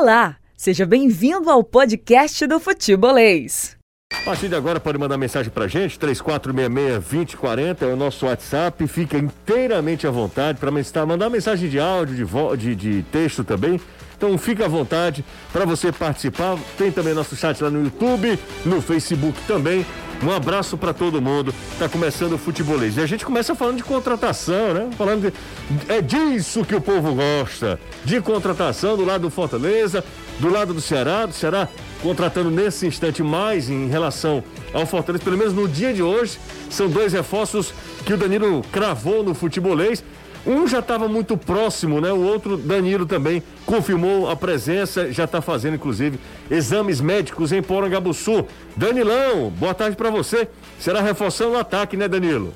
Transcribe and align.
Olá, 0.00 0.36
seja 0.56 0.86
bem-vindo 0.86 1.50
ao 1.50 1.62
podcast 1.62 2.46
do 2.46 2.58
Futebolês. 2.58 3.76
A 4.10 4.24
partir 4.24 4.48
de 4.48 4.54
agora 4.54 4.80
pode 4.80 4.96
mandar 4.96 5.18
mensagem 5.18 5.52
pra 5.52 5.68
gente, 5.68 5.98
3466-2040 5.98 7.82
é 7.82 7.84
o 7.84 7.96
nosso 7.96 8.24
WhatsApp, 8.24 8.86
fica 8.86 9.18
inteiramente 9.18 10.06
à 10.06 10.10
vontade 10.10 10.58
para 10.58 10.70
mandar 11.04 11.28
mensagem 11.28 11.68
de 11.68 11.78
áudio, 11.78 12.26
de, 12.56 12.56
de, 12.56 12.74
de 12.74 13.02
texto 13.12 13.44
também. 13.44 13.78
Então 14.16 14.38
fica 14.38 14.64
à 14.64 14.68
vontade 14.68 15.22
para 15.52 15.66
você 15.66 15.92
participar. 15.92 16.58
Tem 16.78 16.90
também 16.90 17.12
nosso 17.12 17.36
chat 17.36 17.62
lá 17.62 17.68
no 17.68 17.84
YouTube, 17.84 18.38
no 18.64 18.80
Facebook 18.80 19.38
também. 19.46 19.84
Um 20.22 20.30
abraço 20.30 20.76
para 20.76 20.92
todo 20.92 21.20
mundo. 21.20 21.54
Tá 21.78 21.88
começando 21.88 22.34
o 22.34 22.38
futebolês. 22.38 22.96
E 22.96 23.00
a 23.00 23.06
gente 23.06 23.24
começa 23.24 23.54
falando 23.54 23.76
de 23.76 23.84
contratação, 23.84 24.74
né? 24.74 24.90
Falando 24.96 25.30
de, 25.30 25.92
é 25.92 26.02
disso 26.02 26.64
que 26.64 26.74
o 26.74 26.80
povo 26.80 27.14
gosta. 27.14 27.80
De 28.04 28.20
contratação 28.20 28.96
do 28.96 29.04
lado 29.04 29.22
do 29.22 29.30
Fortaleza, 29.30 30.04
do 30.38 30.50
lado 30.50 30.74
do 30.74 30.80
Ceará, 30.80 31.26
do 31.26 31.32
Ceará 31.32 31.68
contratando 32.02 32.50
nesse 32.50 32.86
instante 32.86 33.22
mais 33.22 33.68
em 33.68 33.88
relação 33.88 34.42
ao 34.72 34.86
Fortaleza, 34.86 35.24
pelo 35.24 35.36
menos 35.36 35.52
no 35.52 35.68
dia 35.68 35.92
de 35.92 36.02
hoje, 36.02 36.38
são 36.68 36.88
dois 36.88 37.12
reforços 37.12 37.72
que 38.04 38.12
o 38.12 38.16
Danilo 38.16 38.62
cravou 38.72 39.22
no 39.22 39.34
futebolês. 39.34 40.02
Um 40.46 40.66
já 40.66 40.78
estava 40.78 41.06
muito 41.06 41.36
próximo, 41.36 42.00
né? 42.00 42.10
O 42.12 42.22
outro, 42.22 42.56
Danilo, 42.56 43.04
também 43.04 43.42
confirmou 43.66 44.30
a 44.30 44.34
presença, 44.34 45.12
já 45.12 45.24
está 45.24 45.42
fazendo, 45.42 45.74
inclusive, 45.74 46.18
exames 46.50 47.00
médicos 47.00 47.52
em 47.52 47.62
Porangabuçu. 47.62 48.46
Danilão, 48.74 49.50
boa 49.50 49.74
tarde 49.74 49.96
para 49.96 50.08
você. 50.10 50.48
Será 50.78 51.02
reforçando 51.02 51.52
o 51.52 51.58
ataque, 51.58 51.96
né, 51.96 52.08
Danilo? 52.08 52.54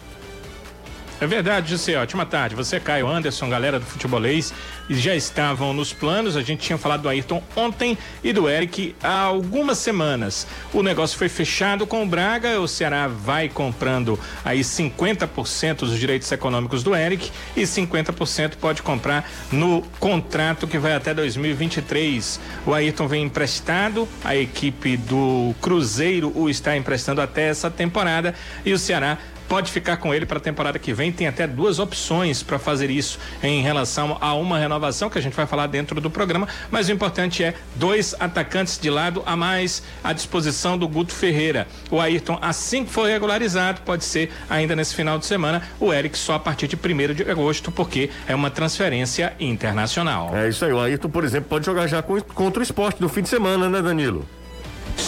É 1.20 1.26
verdade, 1.26 1.70
José. 1.70 1.96
Ótima 1.96 2.26
tarde. 2.26 2.56
Você, 2.56 2.80
Caio 2.80 3.06
Anderson, 3.06 3.48
galera 3.48 3.78
do 3.78 3.86
futebolês, 3.86 4.52
já 4.90 5.14
estavam 5.14 5.72
nos 5.72 5.92
planos. 5.92 6.36
A 6.36 6.42
gente 6.42 6.60
tinha 6.60 6.76
falado 6.76 7.02
do 7.02 7.08
Ayrton 7.08 7.42
ontem 7.54 7.96
e 8.22 8.32
do 8.32 8.48
Eric 8.48 8.96
há 9.02 9.20
algumas 9.20 9.78
semanas. 9.78 10.46
O 10.72 10.82
negócio 10.82 11.16
foi 11.16 11.28
fechado 11.28 11.86
com 11.86 12.02
o 12.02 12.06
Braga. 12.06 12.60
O 12.60 12.66
Ceará 12.66 13.06
vai 13.06 13.48
comprando 13.48 14.18
aí 14.44 14.60
50% 14.60 15.76
dos 15.76 15.98
direitos 15.98 16.30
econômicos 16.32 16.82
do 16.82 16.94
Eric 16.94 17.30
e 17.56 17.62
50% 17.62 18.56
pode 18.56 18.82
comprar 18.82 19.30
no 19.52 19.82
contrato 20.00 20.66
que 20.66 20.78
vai 20.78 20.94
até 20.94 21.14
2023. 21.14 22.40
O 22.66 22.74
Ayrton 22.74 23.06
vem 23.06 23.24
emprestado, 23.24 24.08
a 24.24 24.34
equipe 24.34 24.96
do 24.96 25.54
Cruzeiro 25.60 26.32
o 26.34 26.50
está 26.50 26.76
emprestando 26.76 27.20
até 27.20 27.48
essa 27.48 27.70
temporada 27.70 28.34
e 28.64 28.72
o 28.72 28.78
Ceará 28.78 29.16
pode 29.48 29.70
ficar 29.70 29.96
com 29.96 30.14
ele 30.14 30.26
para 30.26 30.38
a 30.38 30.40
temporada 30.40 30.78
que 30.78 30.92
vem. 30.92 31.12
Tem 31.12 31.26
até 31.26 31.46
duas 31.46 31.78
opções 31.78 32.42
para 32.42 32.58
fazer 32.58 32.90
isso 32.90 33.18
em 33.42 33.62
relação 33.62 34.16
a 34.20 34.34
uma 34.34 34.58
renovação 34.58 35.10
que 35.10 35.18
a 35.18 35.20
gente 35.20 35.34
vai 35.34 35.46
falar 35.46 35.66
dentro 35.66 36.00
do 36.00 36.10
programa. 36.10 36.48
Mas 36.70 36.88
o 36.88 36.92
importante 36.92 37.42
é 37.42 37.54
dois 37.76 38.14
atacantes 38.18 38.78
de 38.78 38.90
lado 38.90 39.22
a 39.26 39.36
mais 39.36 39.82
à 40.02 40.12
disposição 40.12 40.76
do 40.76 40.88
Guto 40.88 41.12
Ferreira. 41.12 41.66
O 41.90 42.00
Ayrton, 42.00 42.38
assim 42.40 42.84
que 42.84 42.92
for 42.92 43.08
regularizado, 43.08 43.80
pode 43.82 44.04
ser 44.04 44.30
ainda 44.48 44.74
nesse 44.74 44.94
final 44.94 45.18
de 45.18 45.26
semana. 45.26 45.62
O 45.78 45.92
Eric 45.92 46.16
só 46.16 46.34
a 46.34 46.38
partir 46.38 46.68
de 46.68 46.76
1 46.76 47.14
de 47.14 47.30
agosto, 47.30 47.70
porque 47.70 48.10
é 48.26 48.34
uma 48.34 48.50
transferência 48.50 49.34
internacional. 49.38 50.34
É 50.34 50.48
isso 50.48 50.64
aí. 50.64 50.72
O 50.72 50.80
Ayrton, 50.80 51.08
por 51.08 51.24
exemplo, 51.24 51.48
pode 51.48 51.66
jogar 51.66 51.86
já 51.86 52.02
contra 52.02 52.60
o 52.60 52.62
esporte 52.62 53.00
no 53.00 53.08
fim 53.08 53.22
de 53.22 53.28
semana, 53.28 53.68
né, 53.68 53.80
Danilo? 53.82 54.26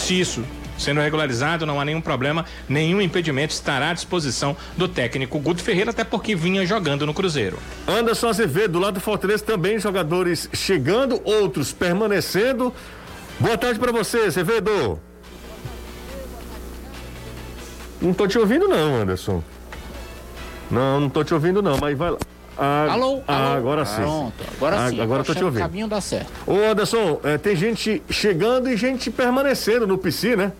Isso, 0.09 0.43
sendo 0.77 1.01
regularizado, 1.01 1.65
não 1.65 1.79
há 1.79 1.85
nenhum 1.85 2.01
problema, 2.01 2.45
nenhum 2.67 3.01
impedimento 3.01 3.53
estará 3.53 3.89
à 3.89 3.93
disposição 3.93 4.55
do 4.75 4.87
técnico 4.87 5.39
Guto 5.39 5.61
Ferreira, 5.61 5.91
até 5.91 6.03
porque 6.03 6.35
vinha 6.35 6.65
jogando 6.65 7.05
no 7.05 7.13
Cruzeiro. 7.13 7.57
Anderson 7.87 8.29
Azevedo, 8.29 8.73
do 8.73 8.79
lado 8.79 8.95
do 8.95 8.99
Fortaleza, 8.99 9.43
também 9.43 9.79
jogadores 9.79 10.49
chegando, 10.53 11.21
outros 11.23 11.71
permanecendo. 11.71 12.73
Boa 13.39 13.57
tarde 13.57 13.79
para 13.79 13.91
você, 13.91 14.19
Azevedo. 14.19 14.99
Não 18.01 18.13
tô 18.13 18.27
te 18.27 18.37
ouvindo 18.37 18.67
não, 18.67 18.95
Anderson. 18.95 19.43
Não, 20.69 20.99
não 20.99 21.09
tô 21.09 21.23
te 21.23 21.33
ouvindo 21.33 21.61
não, 21.61 21.77
mas 21.77 21.97
vai 21.97 22.11
lá. 22.11 22.17
Ah, 22.57 22.87
alô, 22.91 23.21
ah, 23.27 23.49
alô? 23.49 23.57
agora 23.57 23.85
sim. 23.85 24.01
Pronto, 24.01 24.33
agora 24.55 24.75
ah, 24.77 24.89
sim. 24.89 24.99
Agora 24.99 25.23
tô 25.23 25.35
te 25.35 25.43
ouvindo. 25.43 25.59
O 25.59 25.67
caminho 25.67 25.87
dá 25.87 26.01
certo. 26.01 26.31
Ô 26.47 26.55
Anderson, 26.55 27.19
é, 27.23 27.37
tem 27.37 27.55
gente 27.55 28.01
chegando 28.09 28.67
e 28.69 28.75
gente 28.75 29.11
permanecendo 29.11 29.85
no 29.85 29.97
PC, 29.97 30.35
né? 30.35 30.51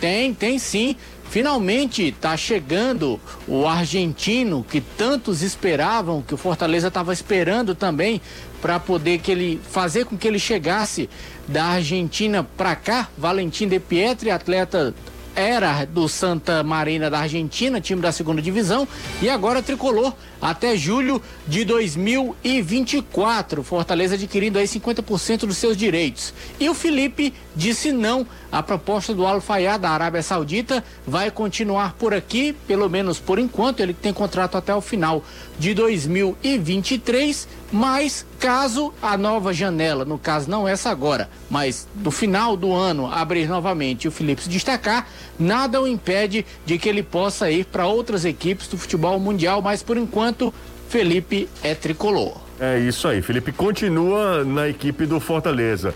Tem, 0.00 0.32
tem 0.34 0.58
sim. 0.58 0.96
Finalmente 1.28 2.08
está 2.08 2.36
chegando 2.36 3.20
o 3.48 3.66
argentino 3.66 4.64
que 4.68 4.80
tantos 4.80 5.42
esperavam, 5.42 6.22
que 6.22 6.34
o 6.34 6.36
Fortaleza 6.36 6.88
estava 6.88 7.12
esperando 7.12 7.74
também 7.74 8.20
para 8.62 8.78
poder 8.78 9.18
que 9.18 9.32
ele 9.32 9.60
fazer 9.70 10.06
com 10.06 10.16
que 10.16 10.26
ele 10.26 10.38
chegasse 10.38 11.10
da 11.48 11.64
Argentina 11.64 12.46
para 12.56 12.76
cá. 12.76 13.08
Valentim 13.18 13.66
de 13.66 13.80
Pietri, 13.80 14.30
atleta 14.30 14.94
era 15.36 15.84
do 15.84 16.08
Santa 16.08 16.62
Marina 16.62 17.10
da 17.10 17.20
Argentina, 17.20 17.80
time 17.80 18.00
da 18.00 18.10
segunda 18.10 18.40
divisão, 18.40 18.88
e 19.20 19.28
agora 19.28 19.62
tricolor 19.62 20.14
até 20.40 20.76
julho 20.76 21.20
de 21.46 21.64
2024. 21.64 23.62
Fortaleza 23.62 24.14
adquirindo 24.14 24.58
aí 24.58 24.66
50% 24.66 25.40
dos 25.40 25.58
seus 25.58 25.76
direitos. 25.76 26.32
E 26.58 26.68
o 26.68 26.74
Felipe 26.74 27.34
disse 27.54 27.92
não 27.92 28.26
à 28.50 28.62
proposta 28.62 29.12
do 29.12 29.26
Al 29.26 29.42
da 29.80 29.90
Arábia 29.90 30.22
Saudita, 30.22 30.82
vai 31.06 31.30
continuar 31.30 31.94
por 31.94 32.14
aqui, 32.14 32.54
pelo 32.66 32.88
menos 32.88 33.18
por 33.18 33.38
enquanto, 33.38 33.80
ele 33.80 33.92
tem 33.92 34.12
contrato 34.12 34.56
até 34.56 34.74
o 34.74 34.80
final 34.80 35.22
de 35.58 35.74
2023, 35.74 37.46
mas 37.72 38.24
caso 38.38 38.92
a 39.02 39.16
nova 39.16 39.52
janela, 39.52 40.04
no 40.04 40.18
caso 40.18 40.48
não 40.50 40.66
essa 40.66 40.90
agora, 40.90 41.28
mas 41.50 41.86
do 41.94 42.10
final 42.10 42.56
do 42.56 42.72
ano 42.72 43.06
abrir 43.12 43.48
novamente 43.48 44.04
e 44.04 44.08
o 44.08 44.12
Felipe 44.12 44.42
se 44.42 44.48
destacar, 44.48 45.08
nada 45.38 45.80
o 45.80 45.88
impede 45.88 46.46
de 46.64 46.78
que 46.78 46.88
ele 46.88 47.02
possa 47.02 47.50
ir 47.50 47.64
para 47.64 47.86
outras 47.86 48.24
equipes 48.24 48.68
do 48.68 48.78
futebol 48.78 49.18
mundial, 49.18 49.60
mas 49.60 49.82
por 49.82 49.96
enquanto 49.96 50.52
Felipe 50.88 51.48
é 51.62 51.74
tricolor. 51.74 52.36
É 52.58 52.78
isso 52.78 53.06
aí, 53.08 53.20
Felipe 53.20 53.52
continua 53.52 54.44
na 54.44 54.68
equipe 54.68 55.04
do 55.04 55.20
Fortaleza. 55.20 55.94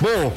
Bom, 0.00 0.32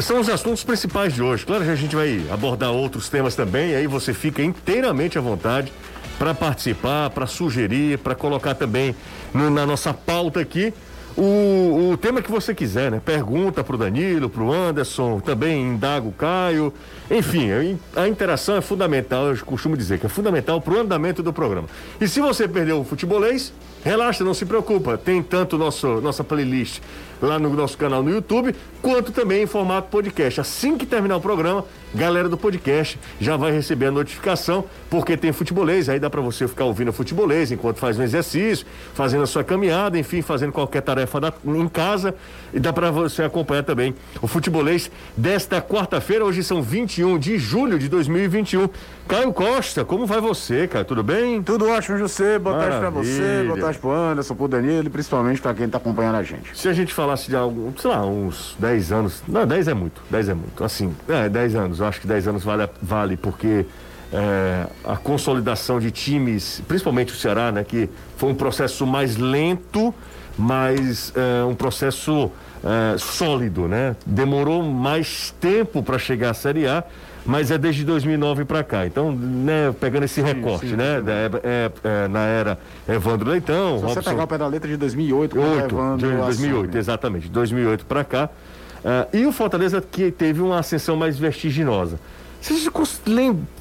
são 0.00 0.20
os 0.20 0.28
assuntos 0.28 0.62
principais 0.64 1.14
de 1.14 1.22
hoje. 1.22 1.44
Claro 1.44 1.64
que 1.64 1.70
a 1.70 1.74
gente 1.74 1.94
vai 1.94 2.24
abordar 2.30 2.70
outros 2.70 3.08
temas 3.08 3.34
também, 3.34 3.74
aí 3.74 3.86
você 3.86 4.14
fica 4.14 4.42
inteiramente 4.42 5.18
à 5.18 5.20
vontade 5.20 5.72
para 6.18 6.34
participar, 6.34 7.10
para 7.10 7.26
sugerir, 7.26 7.98
para 7.98 8.14
colocar 8.14 8.54
também 8.54 8.94
no, 9.32 9.50
na 9.50 9.66
nossa 9.66 9.92
pauta 9.92 10.40
aqui 10.40 10.72
o, 11.16 11.92
o 11.92 11.96
tema 11.96 12.20
que 12.20 12.30
você 12.30 12.54
quiser, 12.54 12.90
né? 12.90 13.00
Pergunta 13.02 13.64
pro 13.64 13.78
Danilo, 13.78 14.28
pro 14.28 14.52
Anderson, 14.52 15.18
também 15.18 15.62
indaga 15.62 16.06
o 16.06 16.12
Caio. 16.12 16.72
Enfim, 17.10 17.48
a 17.94 18.06
interação 18.06 18.56
é 18.56 18.60
fundamental, 18.60 19.28
eu 19.28 19.44
costumo 19.44 19.76
dizer 19.76 19.98
que 19.98 20.04
é 20.04 20.08
fundamental 20.08 20.60
pro 20.60 20.78
andamento 20.78 21.22
do 21.22 21.32
programa. 21.32 21.68
E 21.98 22.06
se 22.06 22.20
você 22.20 22.46
perdeu 22.46 22.80
o 22.80 22.84
futebolês, 22.84 23.52
relaxa, 23.86 24.24
não 24.24 24.34
se 24.34 24.44
preocupa. 24.44 24.98
Tem 24.98 25.22
tanto 25.22 25.56
nosso, 25.56 26.00
nossa 26.00 26.24
playlist 26.24 26.80
lá 27.20 27.38
no 27.38 27.48
nosso 27.50 27.78
canal 27.78 28.02
no 28.02 28.10
YouTube, 28.10 28.54
quanto 28.82 29.12
também 29.12 29.42
em 29.42 29.46
formato 29.46 29.88
podcast. 29.88 30.40
Assim 30.40 30.76
que 30.76 30.84
terminar 30.84 31.16
o 31.16 31.20
programa, 31.20 31.64
galera 31.94 32.28
do 32.28 32.36
podcast 32.36 32.98
já 33.20 33.36
vai 33.36 33.52
receber 33.52 33.86
a 33.86 33.90
notificação, 33.90 34.64
porque 34.90 35.16
tem 35.16 35.32
futebolês, 35.32 35.88
aí 35.88 35.98
dá 35.98 36.10
para 36.10 36.20
você 36.20 36.46
ficar 36.46 36.64
ouvindo 36.64 36.92
futebolês 36.92 37.50
enquanto 37.50 37.78
faz 37.78 37.98
um 37.98 38.02
exercício, 38.02 38.66
fazendo 38.94 39.22
a 39.22 39.26
sua 39.26 39.42
caminhada, 39.42 39.98
enfim, 39.98 40.20
fazendo 40.20 40.52
qualquer 40.52 40.82
tarefa 40.82 41.20
da, 41.20 41.32
em 41.44 41.68
casa, 41.68 42.14
e 42.52 42.60
dá 42.60 42.72
para 42.72 42.90
você 42.90 43.22
acompanhar 43.22 43.62
também 43.62 43.94
o 44.20 44.26
futebolês 44.26 44.90
desta 45.16 45.60
quarta-feira, 45.62 46.24
hoje 46.24 46.42
são 46.42 46.62
21 46.62 47.18
de 47.18 47.38
julho 47.38 47.78
de 47.78 47.88
2021. 47.88 48.68
Caio 49.08 49.32
Costa, 49.32 49.84
como 49.84 50.04
vai 50.04 50.20
você, 50.20 50.66
cara? 50.66 50.84
Tudo 50.84 51.02
bem? 51.02 51.42
Tudo 51.42 51.68
ótimo, 51.68 51.96
José. 51.96 52.38
Boa 52.38 52.56
Maravilha. 52.56 52.80
tarde 52.80 52.92
para 52.92 53.02
você, 53.02 53.44
boa 53.46 53.60
tarde 53.60 53.75
pro 53.76 53.92
Anderson, 53.92 54.34
pro 54.34 54.48
Danilo 54.48 54.86
e 54.86 54.90
principalmente 54.90 55.40
para 55.40 55.54
quem 55.54 55.68
tá 55.68 55.78
acompanhando 55.78 56.16
a 56.16 56.22
gente. 56.22 56.56
Se 56.56 56.68
a 56.68 56.72
gente 56.72 56.92
falasse 56.92 57.28
de 57.28 57.36
algo, 57.36 57.72
sei 57.78 57.90
lá, 57.90 58.04
uns 58.04 58.56
10 58.58 58.92
anos, 58.92 59.22
não, 59.26 59.46
10 59.46 59.68
é 59.68 59.74
muito, 59.74 60.02
10 60.10 60.28
é 60.28 60.34
muito, 60.34 60.64
assim, 60.64 60.94
é, 61.08 61.28
10 61.28 61.54
anos, 61.54 61.80
eu 61.80 61.86
acho 61.86 62.00
que 62.00 62.06
10 62.06 62.28
anos 62.28 62.44
vale, 62.44 62.68
vale 62.80 63.16
porque 63.16 63.66
é, 64.12 64.66
a 64.84 64.96
consolidação 64.96 65.78
de 65.78 65.90
times, 65.90 66.62
principalmente 66.66 67.12
o 67.12 67.16
Ceará, 67.16 67.50
né, 67.50 67.64
que 67.64 67.88
foi 68.16 68.30
um 68.30 68.34
processo 68.34 68.86
mais 68.86 69.16
lento, 69.16 69.94
mas 70.38 71.12
é, 71.16 71.44
um 71.44 71.54
processo 71.54 72.30
é, 72.64 72.98
sólido, 72.98 73.68
né? 73.68 73.96
Demorou 74.04 74.62
mais 74.62 75.34
tempo 75.40 75.82
para 75.82 75.98
chegar 75.98 76.30
à 76.30 76.34
Série 76.34 76.66
A, 76.66 76.84
mas 77.26 77.50
é 77.50 77.58
desde 77.58 77.84
2009 77.84 78.44
para 78.44 78.62
cá. 78.62 78.86
Então, 78.86 79.12
né, 79.12 79.74
pegando 79.78 80.04
esse 80.04 80.20
recorte, 80.20 80.68
sim, 80.68 80.76
né? 80.76 81.00
Sim. 81.00 81.10
É, 81.10 81.30
é, 81.42 81.72
é, 82.04 82.08
na 82.08 82.20
era 82.20 82.58
Evandro 82.88 83.30
Leitão. 83.30 83.78
Se 83.78 83.84
Robson, 83.84 84.00
você 84.00 84.10
pegar 84.10 84.24
o 84.24 84.26
pé 84.26 84.38
da 84.38 84.46
letra 84.46 84.68
de 84.68 84.76
2008, 84.76 85.38
8, 85.38 85.74
Evandro, 85.74 86.08
de 86.08 86.16
2008, 86.16 86.68
assim, 86.68 86.78
exatamente, 86.78 87.28
2008 87.28 87.84
para 87.84 88.04
cá. 88.04 88.30
Uh, 88.76 89.16
e 89.16 89.26
o 89.26 89.32
Fortaleza 89.32 89.80
que 89.80 90.12
teve 90.12 90.40
uma 90.40 90.60
ascensão 90.60 90.96
mais 90.96 91.18
vertiginosa. 91.18 91.98
Se 92.40 92.52
você 92.52 92.70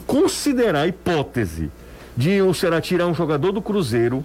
considerar 0.05 0.81
a 0.81 0.87
hipótese 0.87 1.71
de 2.15 2.41
o 2.41 2.53
Ceará 2.53 2.79
tirar 2.79 3.07
um 3.07 3.13
jogador 3.13 3.51
do 3.51 3.61
Cruzeiro 3.61 4.23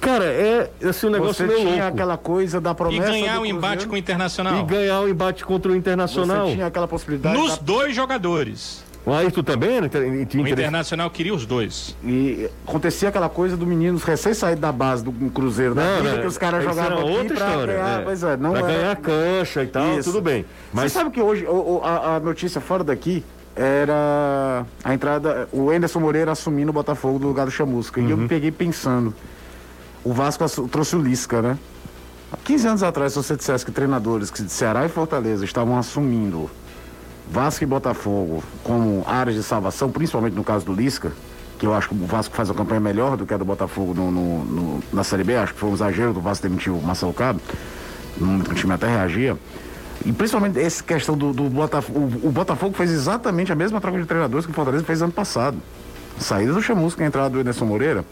Cara, 0.00 0.24
é 0.24 0.70
assim, 0.84 1.06
um 1.06 1.10
negócio 1.10 1.34
Você 1.34 1.46
meio 1.46 1.58
tinha 1.60 1.70
louco. 1.82 1.86
aquela 1.94 2.16
coisa 2.16 2.60
da 2.60 2.70
E 2.70 2.74
promessa. 2.74 3.10
ganhar 3.10 3.36
do 3.36 3.42
o 3.42 3.46
embate 3.46 3.62
Cruzeiro. 3.86 3.88
com 3.90 3.94
o 3.94 3.98
Internacional. 3.98 4.60
E 4.60 4.62
ganhar 4.64 5.00
o 5.00 5.08
embate 5.08 5.44
contra 5.44 5.70
o 5.72 5.76
Internacional. 5.76 6.46
Você 6.48 6.54
tinha 6.54 6.66
aquela 6.66 6.88
possibilidade. 6.88 7.36
Nos 7.38 7.56
da- 7.56 7.62
dois 7.62 7.94
jogadores. 7.94 8.84
O 9.04 9.12
Ayrton 9.12 9.44
também 9.44 9.80
tinha 10.28 10.42
O. 10.42 10.48
Internacional 10.48 11.08
queria 11.10 11.32
os 11.32 11.46
dois. 11.46 11.96
E 12.02 12.50
acontecia 12.66 13.08
aquela 13.08 13.28
coisa 13.28 13.56
do 13.56 13.64
menino 13.64 13.96
recém 13.98 14.34
saído 14.34 14.60
da 14.60 14.72
base 14.72 15.04
do 15.04 15.12
Cruzeiro 15.30 15.76
da 15.76 16.02
Não, 16.02 16.20
que 16.22 16.26
os 16.26 16.36
caras 16.36 16.64
jogavam 16.64 16.98
aqui 16.98 17.10
outra 17.10 17.36
pra 17.36 17.46
história. 17.48 17.74
ganhar. 17.74 18.00
é. 18.00 18.02
Pois 18.02 18.22
é, 18.24 18.36
não 18.36 18.50
pra 18.50 18.58
era- 18.58 18.68
ganhar 18.72 18.96
cancha 18.96 19.62
e 19.62 19.66
tal, 19.68 19.96
Isso. 20.00 20.10
tudo 20.10 20.20
bem. 20.20 20.44
Mas 20.72 20.90
Você 20.90 20.98
sabe 20.98 21.10
que 21.10 21.20
hoje 21.22 21.46
o- 21.46 21.76
o- 21.76 21.80
a, 21.84 22.16
a 22.16 22.20
notícia 22.20 22.60
fora 22.60 22.82
daqui 22.82 23.22
era 23.54 24.66
a 24.82 24.92
entrada, 24.94 25.48
o 25.52 25.70
Anderson 25.70 26.00
Moreira 26.00 26.32
assumindo 26.32 26.70
o 26.70 26.72
Botafogo 26.74 27.20
no 27.20 27.28
lugar 27.28 27.44
do 27.46 27.52
Chamusca. 27.52 28.00
E 28.00 28.04
eu 28.10 28.16
Uhum. 28.16 28.22
me 28.24 28.28
peguei 28.28 28.50
pensando. 28.50 29.14
O 30.06 30.12
Vasco 30.12 30.44
trouxe 30.68 30.94
o 30.94 31.02
Lisca, 31.02 31.42
né? 31.42 31.58
Há 32.32 32.36
15 32.36 32.68
anos 32.68 32.82
atrás, 32.84 33.12
se 33.12 33.18
você 33.18 33.34
dissesse 33.36 33.64
que 33.64 33.72
treinadores 33.72 34.30
que 34.30 34.40
de 34.40 34.50
Ceará 34.52 34.84
e 34.86 34.88
Fortaleza 34.88 35.44
estavam 35.44 35.76
assumindo 35.76 36.48
Vasco 37.28 37.64
e 37.64 37.66
Botafogo 37.66 38.42
como 38.62 39.02
áreas 39.04 39.36
de 39.36 39.42
salvação, 39.42 39.90
principalmente 39.90 40.34
no 40.34 40.44
caso 40.44 40.64
do 40.64 40.72
Lisca, 40.72 41.10
que 41.58 41.66
eu 41.66 41.74
acho 41.74 41.88
que 41.88 41.94
o 41.96 42.06
Vasco 42.06 42.36
faz 42.36 42.48
uma 42.48 42.54
campanha 42.54 42.80
melhor 42.80 43.16
do 43.16 43.26
que 43.26 43.34
a 43.34 43.36
do 43.36 43.44
Botafogo 43.44 43.94
no, 43.94 44.12
no- 44.12 44.44
no- 44.44 44.82
na 44.92 45.02
Série 45.02 45.24
B, 45.24 45.34
acho 45.36 45.54
que 45.54 45.58
foi 45.58 45.70
um 45.70 45.74
exagero 45.74 46.12
do 46.12 46.20
Vasco 46.20 46.46
demitir 46.46 46.72
o 46.72 46.80
Marcelo 46.80 47.12
Cabo, 47.12 47.40
o 48.20 48.54
time 48.54 48.74
até 48.74 48.86
reagia. 48.86 49.36
E 50.04 50.12
principalmente 50.12 50.60
essa 50.60 50.84
questão 50.84 51.16
do, 51.18 51.32
do 51.32 51.44
Botafogo. 51.50 51.98
O, 52.22 52.28
o 52.28 52.30
Botafogo 52.30 52.76
fez 52.76 52.92
exatamente 52.92 53.50
a 53.50 53.56
mesma 53.56 53.80
troca 53.80 53.98
de 53.98 54.04
treinadores 54.06 54.46
que 54.46 54.52
o 54.52 54.54
Fortaleza 54.54 54.84
fez 54.84 55.02
ano 55.02 55.10
passado. 55.12 55.58
Saída 56.18 56.52
do 56.52 56.62
Chamusca, 56.62 57.02
a 57.02 57.06
entrada 57.08 57.30
do 57.30 57.40
Ederson 57.40 57.64
Moreira. 57.64 58.04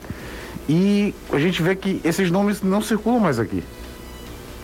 E 0.69 1.15
a 1.33 1.39
gente 1.39 1.63
vê 1.63 1.75
que 1.75 2.01
esses 2.05 2.31
nomes 2.31 2.63
não 2.63 2.81
circulam 2.81 3.21
mais 3.21 3.39
aqui. 3.39 3.63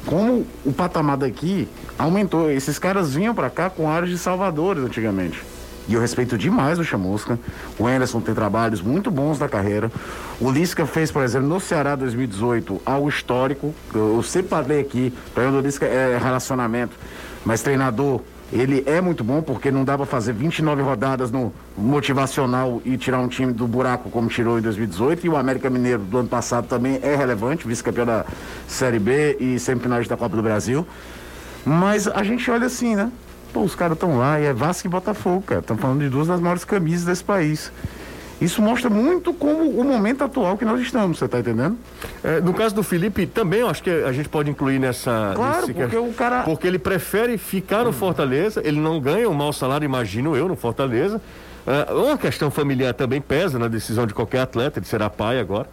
Como 0.07 0.47
o 0.65 0.73
patamar 0.73 1.19
daqui 1.19 1.69
aumentou, 1.99 2.51
esses 2.51 2.79
caras 2.79 3.15
vinham 3.15 3.35
pra 3.35 3.51
cá 3.51 3.69
com 3.69 3.91
áreas 3.91 4.11
de 4.11 4.19
salvadores 4.19 4.83
antigamente. 4.83 5.43
E 5.89 5.95
eu 5.95 6.01
respeito 6.01 6.39
demais 6.39 6.79
o 6.79 6.85
Chamusca. 6.85 7.39
O 7.79 7.87
Anderson 7.87 8.21
tem 8.21 8.35
trabalhos 8.35 8.81
muito 8.81 9.11
bons 9.11 9.39
na 9.39 9.49
carreira. 9.49 9.91
O 10.41 10.51
Lisca 10.51 10.87
fez, 10.87 11.11
por 11.11 11.23
exemplo, 11.23 11.49
no 11.49 11.59
Ceará 11.59 11.97
2018, 11.97 12.81
algo 12.87 13.09
histórico. 13.09 13.75
Eu, 13.93 14.17
eu 14.17 14.23
sempre 14.23 14.49
falei 14.49 14.81
aqui, 14.81 15.13
para 15.35 15.51
o 15.51 15.61
Lisca 15.61 15.87
é 15.87 16.17
relacionamento, 16.17 16.97
mas 17.45 17.63
treinador, 17.63 18.21
ele 18.53 18.83
é 18.87 19.01
muito 19.01 19.23
bom 19.23 19.41
porque 19.41 19.71
não 19.71 19.85
dá 19.85 19.97
pra 19.97 20.07
fazer 20.07 20.33
29 20.33 20.83
rodadas 20.83 21.31
no 21.31 21.53
motivacional 21.79 22.83
e 22.85 22.97
tirar 22.97 23.21
um 23.21 23.29
time 23.29 23.53
do 23.53 23.67
buraco 23.67 24.11
como 24.11 24.29
tirou 24.29 24.59
em 24.59 24.63
2018. 24.63 25.27
E 25.27 25.29
o 25.29 25.37
América 25.37 25.71
Mineiro 25.71 26.03
do 26.03 26.19
ano 26.19 26.29
passado 26.29 26.67
também 26.67 26.99
é 27.03 27.15
relevante, 27.15 27.67
vice-campeão 27.67 28.07
da 28.07 28.25
Série 28.67 28.99
B 28.99 29.37
e 29.39 29.59
semifinais 29.59 30.09
da 30.09 30.17
Copa 30.17 30.35
do 30.35 30.43
Brasil. 30.43 30.87
Mas 31.65 32.09
a 32.09 32.23
gente 32.25 32.51
olha 32.51 32.67
assim, 32.67 32.97
né? 32.97 33.13
Pô, 33.53 33.63
os 33.63 33.75
caras 33.75 33.95
estão 33.95 34.19
lá 34.19 34.41
e 34.41 34.45
é 34.45 34.53
Vasco 34.53 34.87
e 34.87 34.91
Botafogo, 34.91 35.43
cara. 35.43 35.61
Estão 35.61 35.77
falando 35.77 36.01
de 36.01 36.09
duas 36.09 36.27
das 36.27 36.41
maiores 36.41 36.65
camisas 36.65 37.05
desse 37.05 37.23
país. 37.23 37.71
Isso 38.41 38.63
mostra 38.63 38.89
muito 38.89 39.35
como 39.35 39.69
o 39.69 39.85
momento 39.85 40.25
atual 40.25 40.57
que 40.57 40.65
nós 40.65 40.81
estamos, 40.81 41.19
você 41.19 41.29
tá 41.29 41.41
entendendo? 41.41 41.77
é, 42.25 42.41
no 42.41 42.55
caso 42.55 42.75
do 42.75 42.83
Felipe, 42.83 43.27
também 43.27 43.61
eu 43.61 43.69
acho 43.69 43.83
que 43.83 43.91
a 43.91 44.13
gente 44.13 44.29
pode 44.29 44.49
incluir 44.51 44.79
nessa. 44.79 45.33
Claro, 45.35 45.61
nesse- 45.67 45.75
porque 45.75 45.97
o 45.97 46.13
cara- 46.13 46.43
Porque 46.43 46.67
ele 46.67 46.79
prefere 46.79 47.37
ficar 47.37 47.85
no 47.85 47.93
Fortaleza, 47.93 48.63
ele 48.65 48.81
não 48.81 48.99
ganha 49.01 49.29
um 49.29 49.35
mau 49.35 49.53
salário, 49.53 49.85
imagino 49.85 50.35
eu, 50.37 50.49
no 50.49 50.57
Fortaleza. 50.57 51.21
É, 51.67 51.93
uma 51.93 52.17
questão 52.17 52.51
familiar 52.51 52.95
também 52.95 53.21
pesa 53.21 53.59
na 53.59 53.69
decisão 53.69 54.07
de 54.07 54.15
qualquer 54.15 54.41
atleta, 54.41 54.79
ele 54.79 54.87
será 54.87 55.11
pai 55.11 55.39
agora. 55.39 55.69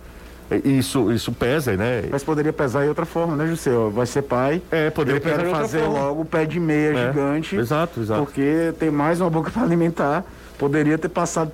Isso, 0.64 1.12
isso 1.12 1.32
pesa, 1.34 1.76
né? 1.76 2.04
Mas 2.10 2.24
poderia 2.24 2.54
pesar 2.54 2.84
de 2.84 2.90
outra 2.90 3.06
forma, 3.06 3.36
né, 3.36 3.48
José? 3.48 3.72
Vai 3.92 4.06
ser 4.06 4.22
pai. 4.22 4.62
É, 4.72 4.90
poderia 4.90 5.18
eu 5.18 5.22
quero 5.22 5.36
pesar 5.36 5.48
outra 5.48 5.62
fazer 5.62 5.80
forma. 5.82 6.00
logo 6.00 6.22
o 6.22 6.26
pé 6.26 6.46
de 6.46 6.60
meia 6.60 6.94
É, 6.98 7.08
gigante. 7.08 7.56
exato, 7.58 8.00
exato. 8.00 8.24
Porque 8.24 8.74
tem 8.80 8.90
mais 8.90 9.20
uma 9.20 9.30
boca 9.30 9.52
para 9.52 9.64
alimentar. 9.64 10.24
Poderia 10.58 10.98
ter 10.98 11.10
passado 11.10 11.52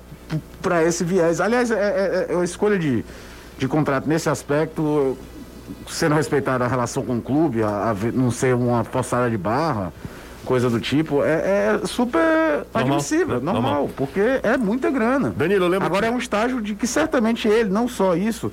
para 0.62 0.84
esse 0.84 1.02
viés. 1.02 1.40
Aliás, 1.40 1.70
é, 1.70 2.26
é, 2.28 2.32
é 2.32 2.34
uma 2.36 2.44
escolha 2.44 2.78
de, 2.78 3.04
de 3.58 3.66
contrato 3.68 4.08
nesse 4.08 4.28
aspecto, 4.28 5.18
sendo 5.88 6.14
respeitada 6.14 6.64
a 6.64 6.68
relação 6.68 7.02
com 7.04 7.16
o 7.18 7.20
clube, 7.20 7.62
a, 7.62 7.90
a 7.90 7.94
não 8.12 8.30
ser 8.30 8.54
uma 8.54 8.84
forçada 8.84 9.28
de 9.28 9.36
barra, 9.36 9.92
coisa 10.44 10.70
do 10.70 10.78
tipo, 10.78 11.22
é, 11.24 11.78
é 11.82 11.86
super 11.86 12.64
admissível, 12.72 13.36
é, 13.38 13.40
normal, 13.40 13.62
normal. 13.62 13.90
porque 13.96 14.20
é 14.42 14.56
muita 14.56 14.90
grana. 14.90 15.34
Danilo, 15.36 15.64
eu 15.64 15.68
lembro 15.68 15.86
Agora 15.86 16.02
que- 16.06 16.12
é 16.12 16.14
um 16.14 16.18
estágio 16.18 16.60
de 16.62 16.74
que 16.74 16.86
certamente 16.86 17.48
ele, 17.48 17.68
não 17.70 17.88
só 17.88 18.14
isso, 18.14 18.52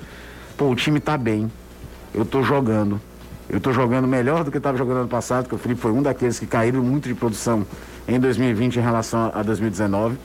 pô, 0.56 0.66
o 0.70 0.76
time 0.76 1.00
tá 1.00 1.16
bem, 1.16 1.50
eu 2.14 2.24
tô 2.24 2.42
jogando. 2.42 3.00
Eu 3.48 3.60
tô 3.60 3.72
jogando 3.72 4.08
melhor 4.08 4.44
do 4.44 4.50
que 4.50 4.56
estava 4.56 4.78
jogando 4.78 5.00
ano 5.00 5.08
passado, 5.08 5.48
que 5.48 5.54
o 5.54 5.58
Felipe 5.58 5.80
foi 5.80 5.92
um 5.92 6.02
daqueles 6.02 6.38
que 6.38 6.46
caíram 6.46 6.82
muito 6.82 7.06
de 7.08 7.14
produção 7.14 7.66
em 8.08 8.18
2020 8.18 8.76
em 8.76 8.80
relação 8.80 9.30
a 9.34 9.42
2019. 9.42 10.16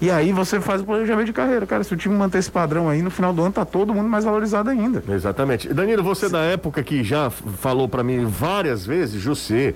E 0.00 0.10
aí 0.10 0.32
você 0.32 0.60
faz 0.60 0.80
o 0.80 0.84
planejamento 0.84 1.26
de 1.26 1.32
carreira. 1.32 1.66
Cara, 1.66 1.84
se 1.84 1.92
o 1.92 1.96
time 1.96 2.14
manter 2.14 2.38
esse 2.38 2.50
padrão 2.50 2.88
aí, 2.88 3.02
no 3.02 3.10
final 3.10 3.32
do 3.32 3.42
ano 3.42 3.52
tá 3.52 3.64
todo 3.64 3.92
mundo 3.92 4.08
mais 4.08 4.24
valorizado 4.24 4.70
ainda. 4.70 5.02
Exatamente. 5.08 5.72
Danilo, 5.74 6.02
você 6.02 6.28
da 6.28 6.40
época 6.40 6.82
que 6.82 7.04
já 7.04 7.28
falou 7.28 7.88
para 7.88 8.02
mim 8.02 8.24
várias 8.24 8.86
vezes, 8.86 9.20
José, 9.20 9.74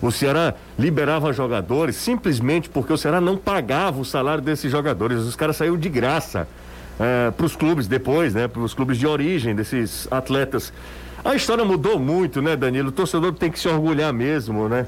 o 0.00 0.10
Ceará 0.10 0.54
liberava 0.78 1.32
jogadores 1.32 1.96
simplesmente 1.96 2.70
porque 2.70 2.92
o 2.92 2.96
Ceará 2.96 3.20
não 3.20 3.36
pagava 3.36 4.00
o 4.00 4.04
salário 4.04 4.42
desses 4.42 4.70
jogadores. 4.70 5.18
Os 5.18 5.36
caras 5.36 5.56
saíram 5.56 5.76
de 5.76 5.88
graça 5.90 6.48
para 7.36 7.46
os 7.46 7.54
clubes 7.56 7.86
depois, 7.86 8.34
né? 8.34 8.48
Para 8.48 8.62
os 8.62 8.72
clubes 8.74 8.98
de 8.98 9.06
origem 9.06 9.54
desses 9.54 10.08
atletas. 10.10 10.72
A 11.24 11.34
história 11.34 11.64
mudou 11.64 11.98
muito, 11.98 12.40
né, 12.40 12.56
Danilo? 12.56 12.88
O 12.88 12.92
torcedor 12.92 13.32
tem 13.34 13.50
que 13.50 13.58
se 13.58 13.68
orgulhar 13.68 14.12
mesmo, 14.12 14.68
né? 14.68 14.86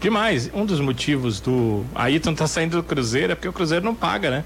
Demais. 0.00 0.50
Um 0.52 0.64
dos 0.66 0.80
motivos 0.80 1.40
do 1.40 1.84
Ayrton 1.94 2.34
tá 2.34 2.46
saindo 2.46 2.76
do 2.78 2.82
Cruzeiro 2.82 3.32
é 3.32 3.34
porque 3.34 3.48
o 3.48 3.52
Cruzeiro 3.52 3.84
não 3.84 3.94
paga, 3.94 4.30
né? 4.30 4.44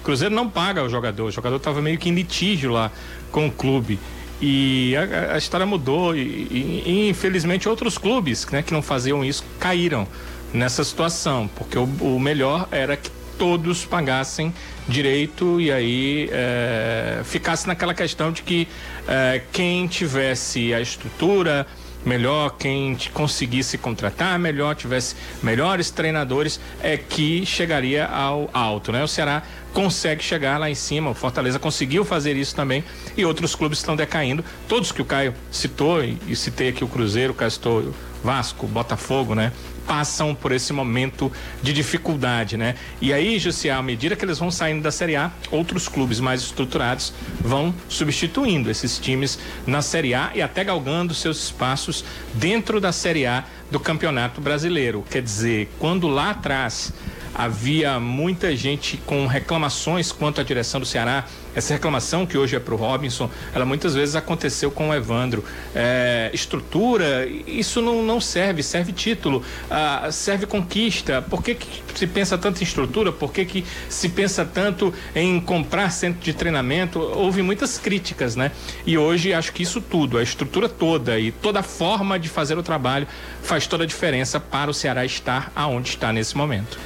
O 0.00 0.02
Cruzeiro 0.02 0.34
não 0.34 0.48
paga 0.48 0.82
o 0.82 0.88
jogador. 0.88 1.26
O 1.26 1.30
jogador 1.30 1.58
tava 1.58 1.80
meio 1.80 1.96
que 1.98 2.08
em 2.08 2.14
litígio 2.14 2.70
lá 2.70 2.90
com 3.32 3.46
o 3.46 3.50
clube. 3.50 3.98
E 4.42 4.94
a, 4.96 5.34
a 5.34 5.38
história 5.38 5.64
mudou 5.66 6.14
e, 6.16 6.20
e- 6.20 6.82
e, 6.86 7.08
infelizmente 7.10 7.68
outros 7.68 7.96
clubes 7.98 8.46
né, 8.50 8.62
que 8.62 8.72
não 8.72 8.80
faziam 8.82 9.24
isso 9.24 9.44
caíram 9.58 10.06
nessa 10.52 10.82
situação, 10.82 11.48
porque 11.56 11.78
o, 11.78 11.84
o 12.00 12.18
melhor 12.18 12.66
era 12.72 12.96
que 12.96 13.10
todos 13.40 13.86
pagassem 13.86 14.52
direito 14.86 15.58
e 15.58 15.72
aí 15.72 16.28
é, 16.30 17.22
ficasse 17.24 17.66
naquela 17.66 17.94
questão 17.94 18.30
de 18.30 18.42
que 18.42 18.68
é, 19.08 19.40
quem 19.50 19.86
tivesse 19.86 20.74
a 20.74 20.80
estrutura 20.82 21.66
melhor, 22.04 22.56
quem 22.58 22.98
conseguisse 23.14 23.78
contratar 23.78 24.38
melhor, 24.38 24.74
tivesse 24.74 25.16
melhores 25.42 25.90
treinadores, 25.90 26.60
é 26.82 26.98
que 26.98 27.46
chegaria 27.46 28.06
ao 28.06 28.50
alto, 28.52 28.92
né? 28.92 29.02
O 29.02 29.08
Ceará 29.08 29.42
consegue 29.72 30.22
chegar 30.22 30.58
lá 30.58 30.68
em 30.68 30.74
cima, 30.74 31.08
o 31.08 31.14
Fortaleza 31.14 31.58
conseguiu 31.58 32.04
fazer 32.04 32.36
isso 32.36 32.54
também 32.54 32.84
e 33.16 33.24
outros 33.24 33.54
clubes 33.54 33.78
estão 33.78 33.96
decaindo, 33.96 34.44
todos 34.68 34.92
que 34.92 35.00
o 35.00 35.04
Caio 35.04 35.32
citou 35.50 36.04
e, 36.04 36.18
e 36.28 36.36
citei 36.36 36.68
aqui 36.68 36.84
o 36.84 36.88
Cruzeiro, 36.88 37.34
o 37.38 37.50
citou 37.50 37.80
o 37.80 37.94
Vasco, 38.22 38.66
Botafogo, 38.66 39.34
né? 39.34 39.50
Passam 39.86 40.34
por 40.34 40.52
esse 40.52 40.72
momento 40.72 41.32
de 41.62 41.72
dificuldade, 41.72 42.56
né? 42.56 42.74
E 43.00 43.12
aí, 43.12 43.38
Jussiá, 43.38 43.78
à 43.78 43.82
medida 43.82 44.14
que 44.14 44.24
eles 44.24 44.38
vão 44.38 44.50
saindo 44.50 44.82
da 44.82 44.90
Série 44.90 45.16
A, 45.16 45.30
outros 45.50 45.88
clubes 45.88 46.20
mais 46.20 46.42
estruturados 46.42 47.12
vão 47.40 47.74
substituindo 47.88 48.70
esses 48.70 48.98
times 48.98 49.38
na 49.66 49.82
Série 49.82 50.14
A 50.14 50.30
e 50.34 50.42
até 50.42 50.62
galgando 50.62 51.14
seus 51.14 51.44
espaços 51.44 52.04
dentro 52.34 52.80
da 52.80 52.92
Série 52.92 53.26
A 53.26 53.44
do 53.70 53.78
Campeonato 53.78 54.40
Brasileiro. 54.40 55.04
Quer 55.08 55.22
dizer, 55.22 55.70
quando 55.78 56.08
lá 56.08 56.30
atrás 56.30 56.92
havia 57.34 57.98
muita 58.00 58.54
gente 58.56 58.96
com 58.98 59.26
reclamações 59.26 60.12
quanto 60.12 60.40
à 60.40 60.44
direção 60.44 60.80
do 60.80 60.86
Ceará. 60.86 61.24
Essa 61.54 61.74
reclamação 61.74 62.24
que 62.24 62.38
hoje 62.38 62.54
é 62.54 62.60
para 62.60 62.74
o 62.74 62.76
Robinson, 62.76 63.28
ela 63.52 63.64
muitas 63.64 63.94
vezes 63.94 64.14
aconteceu 64.14 64.70
com 64.70 64.90
o 64.90 64.94
Evandro. 64.94 65.44
É, 65.74 66.30
estrutura, 66.32 67.26
isso 67.26 67.82
não, 67.82 68.04
não 68.04 68.20
serve, 68.20 68.62
serve 68.62 68.92
título, 68.92 69.42
ah, 69.68 70.08
serve 70.12 70.46
conquista. 70.46 71.20
Por 71.22 71.42
que, 71.42 71.56
que 71.56 71.82
se 71.98 72.06
pensa 72.06 72.38
tanto 72.38 72.60
em 72.60 72.64
estrutura? 72.64 73.10
Por 73.10 73.32
que, 73.32 73.44
que 73.44 73.64
se 73.88 74.08
pensa 74.08 74.44
tanto 74.44 74.94
em 75.14 75.40
comprar 75.40 75.90
centro 75.90 76.20
de 76.20 76.32
treinamento? 76.32 77.00
Houve 77.00 77.42
muitas 77.42 77.78
críticas, 77.78 78.36
né? 78.36 78.52
E 78.86 78.96
hoje 78.96 79.34
acho 79.34 79.52
que 79.52 79.62
isso 79.62 79.80
tudo, 79.80 80.18
a 80.18 80.22
estrutura 80.22 80.68
toda 80.68 81.18
e 81.18 81.32
toda 81.32 81.60
a 81.60 81.64
forma 81.64 82.18
de 82.18 82.28
fazer 82.28 82.56
o 82.58 82.62
trabalho 82.62 83.08
faz 83.42 83.66
toda 83.66 83.82
a 83.84 83.86
diferença 83.86 84.38
para 84.38 84.70
o 84.70 84.74
Ceará 84.74 85.04
estar 85.04 85.50
aonde 85.56 85.90
está 85.90 86.12
nesse 86.12 86.36
momento. 86.36 86.78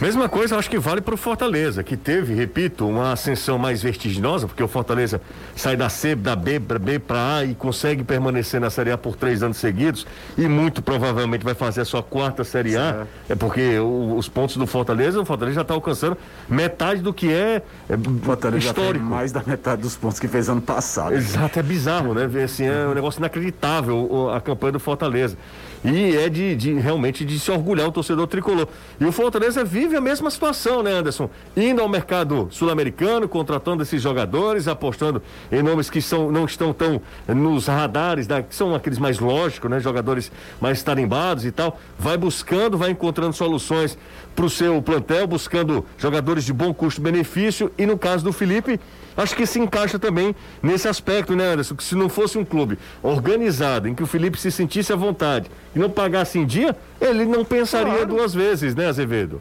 Mesma 0.00 0.28
coisa, 0.28 0.56
acho 0.56 0.68
que 0.68 0.78
vale 0.78 1.00
para 1.00 1.14
o 1.14 1.16
Fortaleza, 1.16 1.82
que 1.82 1.96
teve, 1.96 2.34
repito, 2.34 2.86
uma 2.86 3.12
ascensão 3.12 3.56
mais 3.56 3.80
vertiginosa, 3.80 4.46
porque 4.46 4.62
o 4.62 4.68
Fortaleza 4.68 5.20
sai 5.54 5.76
da 5.76 5.88
C, 5.88 6.16
da 6.16 6.34
B 6.34 6.58
para 6.58 6.78
B 6.78 6.98
para 6.98 7.36
A 7.36 7.44
e 7.44 7.54
consegue 7.54 8.02
permanecer 8.02 8.60
na 8.60 8.70
Série 8.70 8.90
A 8.90 8.98
por 8.98 9.14
três 9.14 9.42
anos 9.42 9.56
seguidos 9.56 10.04
e 10.36 10.48
muito 10.48 10.82
provavelmente 10.82 11.44
vai 11.44 11.54
fazer 11.54 11.82
a 11.82 11.84
sua 11.84 12.02
quarta 12.02 12.42
Série 12.42 12.76
A. 12.76 13.06
É 13.28 13.34
porque 13.34 13.78
o, 13.78 14.16
os 14.16 14.28
pontos 14.28 14.56
do 14.56 14.66
Fortaleza, 14.66 15.20
o 15.20 15.24
Fortaleza 15.24 15.56
já 15.56 15.62
está 15.62 15.74
alcançando 15.74 16.18
metade 16.48 17.00
do 17.00 17.14
que 17.14 17.32
é, 17.32 17.62
é 17.88 17.96
Fortaleza 18.22 18.66
histórico. 18.66 19.04
mais 19.04 19.32
da 19.32 19.42
metade 19.46 19.80
dos 19.80 19.96
pontos 19.96 20.18
que 20.18 20.26
fez 20.26 20.48
ano 20.48 20.60
passado. 20.60 21.14
Exato, 21.14 21.58
é 21.58 21.62
bizarro, 21.62 22.14
né? 22.14 22.26
Ver 22.26 22.44
Assim, 22.44 22.66
é 22.66 22.86
um 22.86 22.94
negócio 22.94 23.18
inacreditável 23.18 24.30
a 24.30 24.40
campanha 24.40 24.72
do 24.72 24.80
Fortaleza. 24.80 25.36
E 25.84 26.16
é 26.16 26.30
de, 26.30 26.56
de 26.56 26.72
realmente 26.74 27.26
de 27.26 27.38
se 27.38 27.50
orgulhar 27.50 27.88
o 27.88 27.92
torcedor 27.92 28.26
tricolor. 28.26 28.66
E 28.98 29.04
o 29.04 29.12
Fortaleza 29.12 29.62
vive 29.62 29.96
a 29.96 30.00
mesma 30.00 30.30
situação, 30.30 30.82
né, 30.82 30.92
Anderson? 30.92 31.28
Indo 31.54 31.82
ao 31.82 31.88
mercado 31.88 32.48
sul-americano, 32.50 33.28
contratando 33.28 33.82
esses 33.82 34.00
jogadores, 34.00 34.66
apostando 34.66 35.22
em 35.52 35.62
nomes 35.62 35.90
que 35.90 36.00
são, 36.00 36.32
não 36.32 36.46
estão 36.46 36.72
tão 36.72 37.02
nos 37.28 37.66
radares, 37.66 38.26
né, 38.26 38.42
que 38.42 38.54
são 38.54 38.74
aqueles 38.74 38.98
mais 38.98 39.18
lógicos, 39.18 39.70
né? 39.70 39.78
Jogadores 39.78 40.32
mais 40.58 40.82
tarimbados 40.82 41.44
e 41.44 41.52
tal. 41.52 41.78
Vai 41.98 42.16
buscando, 42.16 42.78
vai 42.78 42.90
encontrando 42.90 43.34
soluções 43.34 43.98
para 44.34 44.46
o 44.46 44.50
seu 44.50 44.80
plantel, 44.80 45.26
buscando 45.26 45.84
jogadores 45.98 46.44
de 46.44 46.52
bom 46.52 46.72
custo-benefício. 46.72 47.70
E 47.76 47.84
no 47.84 47.98
caso 47.98 48.24
do 48.24 48.32
Felipe, 48.32 48.80
acho 49.16 49.34
que 49.36 49.46
se 49.46 49.58
encaixa 49.58 49.98
também 49.98 50.34
nesse 50.62 50.88
aspecto, 50.88 51.34
né, 51.36 51.52
Anderson? 51.52 51.74
Que 51.74 51.84
se 51.84 51.94
não 51.94 52.08
fosse 52.08 52.36
um 52.38 52.44
clube 52.44 52.78
organizado, 53.02 53.88
em 53.88 53.94
que 53.94 54.02
o 54.02 54.06
Felipe 54.06 54.38
se 54.38 54.50
sentisse 54.50 54.92
à 54.92 54.96
vontade 54.96 55.50
e 55.74 55.78
não 55.78 55.90
pagasse 55.90 56.38
em 56.38 56.46
dia, 56.46 56.76
ele 57.00 57.24
não 57.24 57.44
pensaria 57.44 57.92
Claro. 57.92 58.06
duas 58.06 58.34
vezes, 58.34 58.74
né, 58.74 58.86
Azevedo? 58.86 59.40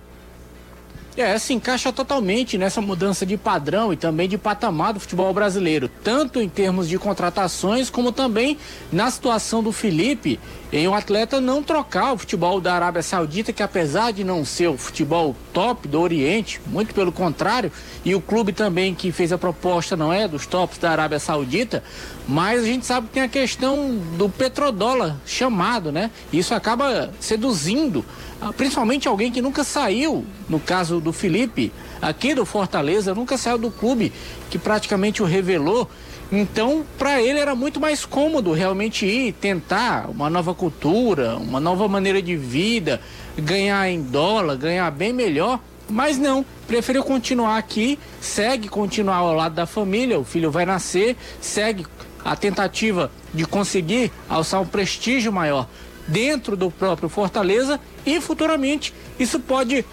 É, 1.16 1.38
se 1.38 1.54
encaixa 1.54 1.94
totalmente 1.94 2.58
nessa 2.58 2.82
mudança 2.82 3.24
de 3.24 3.38
padrão 3.38 3.94
e 3.94 3.96
também 3.96 4.28
de 4.28 4.36
patamar 4.36 4.94
do 4.94 5.00
futebol 5.00 5.32
brasileiro, 5.32 5.88
tanto 6.04 6.42
em 6.42 6.50
termos 6.50 6.90
de 6.90 6.98
contratações, 6.98 7.88
como 7.88 8.12
também 8.12 8.58
na 8.92 9.12
situação 9.12 9.62
do 9.62 9.72
Felipe 9.72 10.40
em 10.72 10.88
o 10.88 10.94
atleta 10.96 11.40
não 11.40 11.62
trocar 11.62 12.14
o 12.14 12.18
futebol 12.18 12.60
da 12.60 12.74
Arábia 12.74 13.04
Saudita, 13.04 13.54
que 13.54 13.62
apesar 13.62 14.12
de 14.12 14.24
não 14.24 14.44
ser 14.44 14.70
o 14.70 14.78
futebol 14.78 15.36
top 15.54 15.88
do 15.88 16.02
Oriente, 16.02 16.60
muito 16.66 16.96
pelo 16.96 17.12
contrário, 17.12 17.72
e 18.04 18.16
o 18.16 18.20
clube 18.20 18.52
também 18.52 18.96
que 18.96 19.12
fez 19.12 19.32
a 19.32 19.38
proposta 19.38 19.96
não 19.96 20.12
é 20.12 20.28
dos 20.28 20.48
tops 20.48 20.80
da 20.80 20.90
Arábia 20.90 21.20
Saudita, 21.20 21.84
mas 22.28 22.64
a 22.64 22.66
gente 22.66 22.88
sabe 22.88 23.06
que 23.06 23.14
tem 23.14 23.22
a 23.22 23.28
questão 23.28 23.96
do 24.18 24.28
petrodólar 24.28 25.16
chamado, 25.28 25.92
né? 25.92 26.10
Isso 26.32 26.56
acaba 26.56 27.12
seduzindo 27.20 28.04
principalmente 28.52 29.08
alguém 29.08 29.32
que 29.32 29.42
nunca 29.42 29.64
saiu, 29.64 30.26
no 30.50 30.60
caso 30.60 31.00
do 31.00 31.14
Felipe, 31.14 31.72
aqui 32.02 32.34
do 32.36 32.46
Fortaleza, 32.46 33.16
nunca 33.16 33.38
saiu 33.38 33.58
do 33.58 33.72
clube 33.72 34.12
que 34.50 34.58
praticamente 34.58 35.22
o 35.22 35.26
revelou. 35.26 35.90
Então, 36.32 36.84
para 36.98 37.22
ele 37.22 37.40
era 37.40 37.54
muito 37.54 37.80
mais 37.80 38.06
cômodo 38.06 38.52
realmente 38.54 39.06
ir 39.06 39.34
tentar 39.34 40.10
uma 40.10 40.30
nova 40.30 40.54
cultura, 40.54 41.38
uma 41.38 41.60
nova 41.60 41.88
maneira 41.88 42.22
de 42.22 42.36
vida, 42.36 43.00
ganhar 43.38 43.88
em 43.88 44.02
dólar, 44.02 44.58
ganhar 44.58 44.90
bem 44.92 45.14
melhor. 45.14 45.60
Mas 45.88 46.18
não, 46.18 46.44
preferiu 46.66 47.04
continuar 47.04 47.58
aqui, 47.58 48.00
segue 48.20 48.68
continuar 48.68 49.18
ao 49.18 49.34
lado 49.34 49.54
da 49.54 49.68
família, 49.68 50.18
o 50.18 50.24
filho 50.24 50.50
vai 50.50 50.66
nascer, 50.66 51.16
segue 51.40 51.86
a 52.26 52.36
tentativa 52.36 53.12
de 53.34 53.46
conseguir 53.46 54.12
alçar 54.28 54.62
um 54.62 54.66
prestígio 54.66 55.32
maior 55.32 55.68
dentro 56.08 56.56
do 56.56 56.70
próprio 56.70 57.10
Fortaleza 57.10 57.80
e 58.06 58.20
futuramente 58.20 58.94
isso 59.20 59.40
pode 59.40 59.86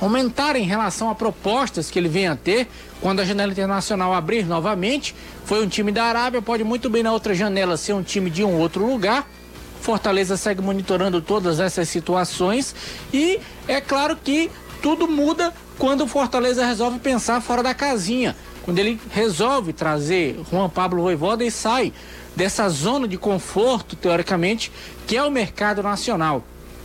aumentar 0.00 0.56
em 0.56 0.64
relação 0.64 1.10
a 1.10 1.14
propostas 1.14 1.90
que 1.90 1.98
ele 1.98 2.08
venha 2.08 2.32
a 2.32 2.36
ter 2.36 2.66
quando 3.00 3.20
a 3.20 3.24
janela 3.24 3.52
internacional 3.52 4.14
abrir 4.14 4.46
novamente. 4.46 5.14
Foi 5.44 5.64
um 5.64 5.68
time 5.68 5.92
da 5.92 6.04
Arábia, 6.04 6.40
pode 6.40 6.64
muito 6.64 6.88
bem 6.88 7.02
na 7.02 7.12
outra 7.12 7.34
janela 7.34 7.76
ser 7.76 7.92
um 7.92 8.02
time 8.02 8.30
de 8.30 8.42
um 8.42 8.58
outro 8.58 8.86
lugar. 8.86 9.28
Fortaleza 9.80 10.36
segue 10.36 10.60
monitorando 10.60 11.20
todas 11.20 11.58
essas 11.60 11.88
situações 11.88 12.74
e 13.12 13.40
é 13.66 13.80
claro 13.80 14.16
que 14.16 14.50
tudo 14.82 15.08
muda 15.08 15.52
quando 15.78 16.04
o 16.04 16.06
Fortaleza 16.06 16.64
resolve 16.64 16.98
pensar 16.98 17.40
fora 17.40 17.62
da 17.62 17.74
casinha. 17.74 18.36
Quando 18.62 18.78
ele 18.78 19.00
resolve 19.10 19.72
trazer 19.72 20.38
Juan 20.50 20.68
Pablo 20.68 21.02
Voivoda 21.02 21.42
e 21.42 21.50
sai 21.50 21.92
dessa 22.34 22.68
zona 22.68 23.06
de 23.06 23.16
conforto, 23.16 23.96
teoricamente, 23.96 24.70
que 25.06 25.16
é 25.16 25.22
o 25.22 25.30
mercado 25.30 25.82
nacional. 25.82 26.44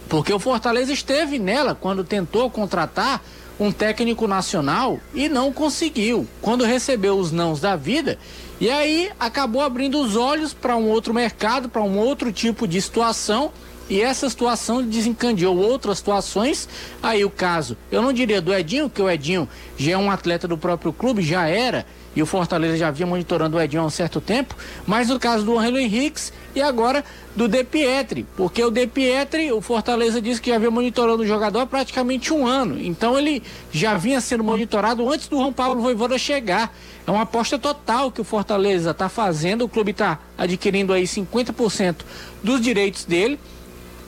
Porque 0.09 0.33
o 0.33 0.39
Fortaleza 0.39 0.93
esteve 0.93 1.39
nela 1.39 1.75
quando 1.75 2.03
tentou 2.03 2.49
contratar 2.49 3.21
um 3.59 3.71
técnico 3.71 4.27
nacional 4.27 4.99
e 5.13 5.29
não 5.29 5.51
conseguiu. 5.51 6.27
Quando 6.41 6.63
recebeu 6.63 7.17
os 7.17 7.31
nãos 7.31 7.59
da 7.59 7.75
vida, 7.75 8.17
e 8.59 8.69
aí 8.69 9.09
acabou 9.19 9.61
abrindo 9.61 9.99
os 9.99 10.15
olhos 10.15 10.53
para 10.53 10.75
um 10.77 10.87
outro 10.89 11.13
mercado, 11.13 11.69
para 11.69 11.81
um 11.81 11.97
outro 11.97 12.31
tipo 12.31 12.67
de 12.67 12.81
situação. 12.81 13.51
E 13.87 14.01
essa 14.01 14.27
situação 14.29 14.81
desencadeou 14.81 15.55
outras 15.55 15.99
situações. 15.99 16.67
Aí 17.03 17.23
o 17.23 17.29
caso, 17.29 17.77
eu 17.91 18.01
não 18.01 18.11
diria 18.11 18.41
do 18.41 18.53
Edinho, 18.53 18.89
que 18.89 19.01
o 19.01 19.09
Edinho 19.09 19.47
já 19.77 19.91
é 19.91 19.97
um 19.97 20.09
atleta 20.09 20.47
do 20.47 20.57
próprio 20.57 20.91
clube, 20.91 21.21
já 21.21 21.47
era, 21.47 21.85
e 22.15 22.21
o 22.21 22.25
Fortaleza 22.25 22.77
já 22.77 22.89
vinha 22.91 23.05
monitorando 23.05 23.57
o 23.57 23.61
Edinho 23.61 23.83
há 23.83 23.85
um 23.85 23.89
certo 23.89 24.21
tempo, 24.21 24.55
mas 24.87 25.09
no 25.09 25.19
caso 25.19 25.43
do 25.43 25.57
Angelo 25.57 25.77
Henriques 25.77 26.31
e 26.55 26.61
agora 26.61 27.03
do 27.35 27.47
De 27.47 27.63
Pietri, 27.63 28.25
porque 28.37 28.63
o 28.63 28.71
De 28.71 28.87
Pietri, 28.87 29.51
o 29.51 29.59
Fortaleza 29.59 30.21
disse 30.21 30.41
que 30.41 30.49
já 30.49 30.57
vinha 30.57 30.71
monitorando 30.71 31.23
o 31.23 31.27
jogador 31.27 31.59
há 31.59 31.65
praticamente 31.65 32.31
um 32.31 32.47
ano, 32.47 32.79
então 32.81 33.19
ele 33.19 33.43
já 33.71 33.97
vinha 33.97 34.21
sendo 34.21 34.43
monitorado 34.43 35.07
antes 35.09 35.27
do 35.27 35.37
Juan 35.37 35.51
Paulo 35.51 35.81
Voivoda 35.81 36.17
chegar. 36.17 36.73
É 37.05 37.11
uma 37.11 37.21
aposta 37.21 37.59
total 37.59 38.11
que 38.11 38.21
o 38.21 38.23
Fortaleza 38.23 38.91
está 38.91 39.09
fazendo, 39.09 39.65
o 39.65 39.69
clube 39.69 39.91
está 39.91 40.19
adquirindo 40.37 40.93
aí 40.93 41.03
50% 41.03 41.97
dos 42.41 42.61
direitos 42.61 43.05
dele, 43.05 43.39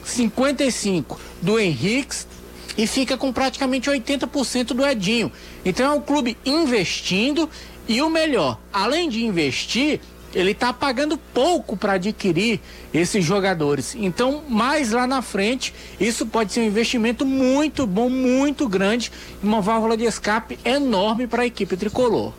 55% 0.06 1.18
do 1.42 1.60
Henriques 1.60 2.26
e 2.78 2.86
fica 2.86 3.18
com 3.18 3.34
praticamente 3.34 3.90
80% 3.90 4.68
do 4.68 4.86
Edinho. 4.86 5.32
Então 5.66 5.94
é 5.94 5.96
um 5.96 6.02
clube 6.02 6.38
investindo 6.46 7.50
e 7.88 8.02
o 8.02 8.10
melhor, 8.10 8.60
além 8.72 9.10
de 9.10 9.26
investir, 9.26 10.00
ele 10.34 10.52
está 10.52 10.74
pagando 10.74 11.18
pouco 11.18 11.78
para 11.78 11.94
adquirir 11.94 12.60
esses 12.94 13.24
jogadores. 13.24 13.96
Então, 13.96 14.44
mais 14.48 14.92
lá 14.92 15.08
na 15.08 15.22
frente, 15.22 15.74
isso 16.00 16.26
pode 16.26 16.52
ser 16.52 16.60
um 16.60 16.66
investimento 16.66 17.26
muito 17.26 17.88
bom, 17.88 18.10
muito 18.10 18.68
grande, 18.68 19.12
uma 19.42 19.62
válvula 19.62 19.96
de 19.96 20.04
escape 20.04 20.60
enorme 20.66 21.28
para 21.28 21.44
a 21.44 21.46
equipe 21.46 21.78
tricolor. 21.78 22.34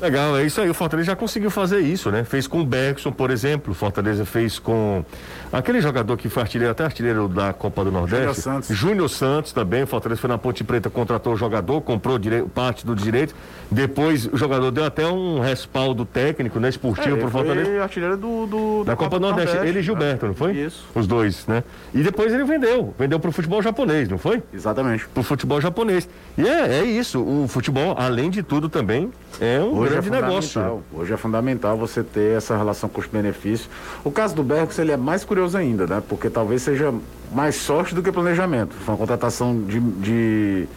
Legal, 0.00 0.36
é 0.36 0.44
isso 0.44 0.60
aí. 0.60 0.68
O 0.68 0.74
Fortaleza 0.74 1.06
já 1.06 1.16
conseguiu 1.16 1.50
fazer 1.50 1.80
isso, 1.80 2.10
né? 2.10 2.22
Fez 2.22 2.46
com 2.46 2.60
o 2.60 2.64
Bergson, 2.66 3.10
por 3.10 3.30
exemplo. 3.30 3.72
O 3.72 3.74
Fortaleza 3.74 4.26
fez 4.26 4.58
com 4.58 5.02
aquele 5.50 5.80
jogador 5.80 6.18
que 6.18 6.28
foi 6.28 6.42
artilheiro, 6.42 6.70
até 6.70 6.84
artilheiro 6.84 7.26
da 7.28 7.54
Copa 7.54 7.82
do 7.82 7.90
Nordeste. 7.90 8.18
Júnior 8.18 8.34
Santos. 8.34 8.76
Júnior 8.76 9.08
Santos 9.08 9.52
também. 9.52 9.84
O 9.84 9.86
Fortaleza 9.86 10.20
foi 10.20 10.28
na 10.28 10.36
Ponte 10.36 10.62
Preta, 10.62 10.90
contratou 10.90 11.32
o 11.32 11.36
jogador, 11.36 11.80
comprou 11.80 12.18
direi- 12.18 12.42
parte 12.42 12.84
do 12.84 12.94
direito. 12.94 13.34
Depois 13.70 14.26
o 14.26 14.36
jogador 14.36 14.70
deu 14.70 14.84
até 14.84 15.06
um 15.06 15.40
respaldo 15.40 16.04
técnico, 16.04 16.60
né? 16.60 16.68
Esportivo 16.68 17.16
É, 17.16 17.18
pro 17.20 17.30
Fortaleza. 17.30 17.70
foi 17.70 17.80
artilheiro 17.80 18.16
do, 18.18 18.46
do- 18.46 18.84
Da 18.84 18.94
Copa 18.94 19.18
do 19.18 19.26
Nordeste, 19.26 19.56
ele 19.56 19.78
e 19.78 19.82
Gilberto, 19.82 20.26
não 20.26 20.34
foi? 20.34 20.52
Isso. 20.52 20.84
Os 20.94 21.06
dois, 21.06 21.46
né? 21.46 21.64
E 21.94 22.02
depois 22.02 22.34
ele 22.34 22.44
vendeu, 22.44 22.94
vendeu 22.98 23.18
pro 23.18 23.32
futebol 23.32 23.62
japonês, 23.62 24.10
não 24.10 24.18
foi? 24.18 24.42
Exatamente. 24.52 25.08
Pro 25.08 25.22
futebol 25.22 25.58
japonês. 25.58 26.06
E 26.36 26.46
é, 26.46 26.80
é 26.80 26.84
isso, 26.84 27.18
o 27.22 27.48
futebol, 27.48 27.94
além 27.98 28.28
de 28.28 28.42
tudo, 28.42 28.68
também 28.68 29.10
é 29.40 29.58
um 29.58 29.85
Hoje 29.85 29.85
grande 29.88 30.08
é 30.08 30.10
negócio. 30.10 30.82
Hoje 30.92 31.12
é 31.12 31.16
fundamental 31.16 31.76
você 31.76 32.02
ter 32.02 32.36
essa 32.36 32.56
relação 32.56 32.88
custo-benefício. 32.88 33.68
O 34.04 34.10
caso 34.10 34.34
do 34.34 34.42
Bergs 34.42 34.80
ele 34.80 34.92
é 34.92 34.96
mais 34.96 35.24
curioso 35.24 35.56
ainda, 35.56 35.86
né? 35.86 36.02
Porque 36.08 36.28
talvez 36.28 36.62
seja 36.62 36.92
mais 37.32 37.56
sorte 37.56 37.94
do 37.94 38.02
que 38.02 38.12
planejamento. 38.12 38.74
Foi 38.74 38.94
uma 38.94 38.98
contratação 38.98 39.62
de, 39.62 39.80
de 39.80 40.68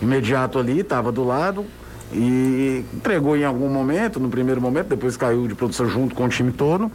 imediato 0.00 0.58
ali, 0.58 0.80
estava 0.80 1.10
do 1.10 1.24
lado 1.24 1.64
e 2.12 2.84
entregou 2.94 3.36
em 3.36 3.44
algum 3.44 3.68
momento, 3.68 4.20
no 4.20 4.28
primeiro 4.28 4.60
momento, 4.60 4.88
depois 4.88 5.16
caiu 5.16 5.48
de 5.48 5.54
produção 5.54 5.88
junto 5.88 6.14
com 6.14 6.24
o 6.24 6.28
time 6.28 6.52
todo. 6.52 6.90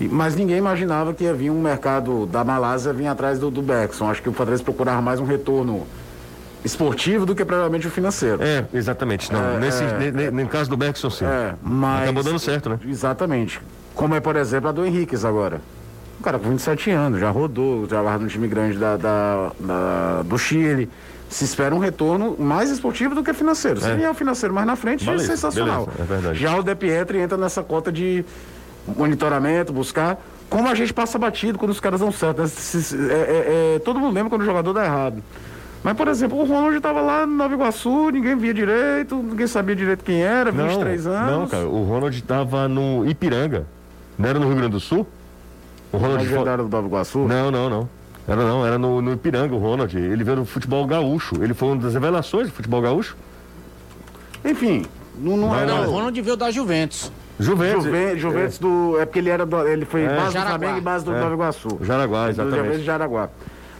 Mas 0.00 0.34
ninguém 0.34 0.56
imaginava 0.56 1.14
que 1.14 1.24
ia 1.24 1.32
vir 1.32 1.50
um 1.50 1.60
mercado 1.60 2.26
da 2.26 2.44
Malásia 2.44 2.92
vir 2.92 3.06
atrás 3.06 3.38
do, 3.38 3.50
do 3.50 3.62
Bergson. 3.62 4.10
Acho 4.10 4.22
que 4.22 4.28
o 4.28 4.32
Fortaleza 4.32 4.62
procurava 4.62 5.00
mais 5.00 5.20
um 5.20 5.24
retorno 5.24 5.86
esportivo 6.64 7.26
do 7.26 7.34
que 7.34 7.44
propriamente 7.44 7.86
o 7.86 7.90
financeiro. 7.90 8.42
É, 8.42 8.64
exatamente. 8.72 9.32
Não, 9.32 9.56
É, 9.56 9.58
nesse, 9.58 9.82
é, 9.84 9.98
ne- 9.98 10.10
ne- 10.10 10.30
no 10.42 10.48
caso 10.48 10.70
do 10.70 10.76
Bergson, 10.76 11.10
sim. 11.10 11.24
É, 11.24 11.54
mas. 11.62 12.02
Acabou 12.04 12.22
dando 12.22 12.38
certo, 12.38 12.68
né? 12.70 12.78
Exatamente. 12.86 13.60
Como 13.94 14.14
é, 14.14 14.20
por 14.20 14.36
exemplo, 14.36 14.68
a 14.68 14.72
do 14.72 14.84
Henriquez 14.84 15.24
agora. 15.24 15.60
O 16.18 16.22
cara 16.22 16.38
com 16.38 16.48
27 16.48 16.90
anos, 16.90 17.20
já 17.20 17.30
rodou, 17.30 17.86
trabalha 17.86 18.18
no 18.18 18.28
time 18.28 18.48
grande 18.48 18.78
da, 18.78 18.96
da- 18.96 19.52
da- 19.60 20.22
do 20.24 20.38
Chile. 20.38 20.88
Se 21.28 21.44
espera 21.44 21.74
um 21.74 21.78
retorno 21.78 22.36
mais 22.38 22.70
esportivo 22.70 23.14
do 23.14 23.22
que 23.22 23.32
financeiro. 23.32 23.80
Se 23.80 23.90
É. 23.90 23.94
vier 23.94 24.10
o 24.10 24.14
financeiro 24.14 24.54
mais 24.54 24.66
na 24.66 24.76
frente, 24.76 25.04
Beleza, 25.04 25.24
é 25.24 25.26
sensacional. 25.36 25.86
beleza, 25.86 26.02
é 26.02 26.06
verdade. 26.06 26.38
Já 26.38 26.56
o 26.56 26.62
De 26.62 26.74
Pietri 26.74 27.18
entra 27.18 27.36
nessa 27.36 27.62
cota 27.62 27.90
de 27.90 28.24
monitoramento, 28.96 29.72
buscar. 29.72 30.18
Como 30.48 30.68
a 30.68 30.74
gente 30.74 30.92
passa 30.92 31.18
batido 31.18 31.58
quando 31.58 31.72
os 31.72 31.80
caras 31.80 32.00
dão 32.00 32.12
certo. 32.12 32.42
né? 32.42 32.46
Se- 32.48 32.82
se- 32.82 32.96
é- 32.96 33.12
é- 33.12 33.74
é- 33.76 33.78
todo 33.80 33.98
mundo 33.98 34.14
lembra 34.14 34.30
quando 34.30 34.42
o 34.42 34.44
jogador 34.44 34.72
dá 34.72 34.84
errado. 34.84 35.22
Mas, 35.84 35.94
por 35.98 36.08
exemplo, 36.08 36.40
o 36.40 36.44
Ronald 36.46 36.74
estava 36.76 37.02
lá 37.02 37.26
no 37.26 37.34
Nova 37.36 37.52
Iguaçu, 37.54 38.08
ninguém 38.10 38.34
via 38.36 38.54
direito, 38.54 39.16
ninguém 39.16 39.46
sabia 39.46 39.76
direito 39.76 40.02
quem 40.02 40.22
era, 40.22 40.50
23 40.50 41.06
anos. 41.06 41.30
Não, 41.30 41.46
cara, 41.46 41.66
o 41.68 41.84
Ronald 41.84 42.16
estava 42.16 42.66
no 42.66 43.06
Ipiranga. 43.06 43.66
Não 44.18 44.26
era 44.28 44.38
no 44.38 44.46
Rio 44.46 44.56
Grande 44.56 44.72
do 44.72 44.80
Sul? 44.80 45.06
O 45.92 45.98
Ronald 45.98 46.24
Mas 46.26 46.46
era 46.46 46.56
do 46.62 46.68
Nova 46.70 46.86
Iguaçu? 46.88 47.18
Não, 47.18 47.50
não, 47.50 47.68
não. 47.68 47.88
Era 48.26 48.42
não, 48.42 48.66
era 48.66 48.78
no, 48.78 49.02
no 49.02 49.12
Ipiranga, 49.12 49.54
o 49.54 49.58
Ronald. 49.58 49.94
Ele 49.94 50.24
veio 50.24 50.38
no 50.38 50.46
futebol 50.46 50.86
gaúcho. 50.86 51.34
Ele 51.44 51.52
foi 51.52 51.68
uma 51.68 51.76
das 51.76 51.92
revelações 51.92 52.46
do 52.48 52.52
futebol 52.54 52.80
gaúcho. 52.80 53.14
Enfim, 54.42 54.86
não, 55.18 55.36
não 55.36 55.48
Não, 55.48 55.54
era. 55.56 55.66
Não, 55.66 55.82
não. 55.82 55.88
o 55.90 55.92
Ronald 55.92 56.22
veio 56.22 56.36
da 56.36 56.50
Juventus. 56.50 57.12
Juventus. 57.38 57.84
Juventus, 57.84 58.20
Juventus 58.22 58.58
do. 58.58 58.96
É 58.98 59.04
porque 59.04 59.18
ele 59.18 59.28
era 59.28 59.44
do, 59.44 59.68
Ele 59.68 59.84
foi 59.84 60.04
É. 60.04 60.08
base 60.16 60.26
do 60.28 60.32
Jaraguá. 60.32 60.58
Flamengo 60.58 60.78
e 60.78 60.80
base 60.80 61.04
do 61.04 61.12
É. 61.14 61.20
Nova 61.20 61.34
Iguaçu. 61.34 61.68
Jaraguá, 61.82 62.26
Do 62.28 62.32
Juventus 62.32 62.52
exatamente. 62.54 62.78
de 62.78 62.84
Jaraguá. 62.84 63.28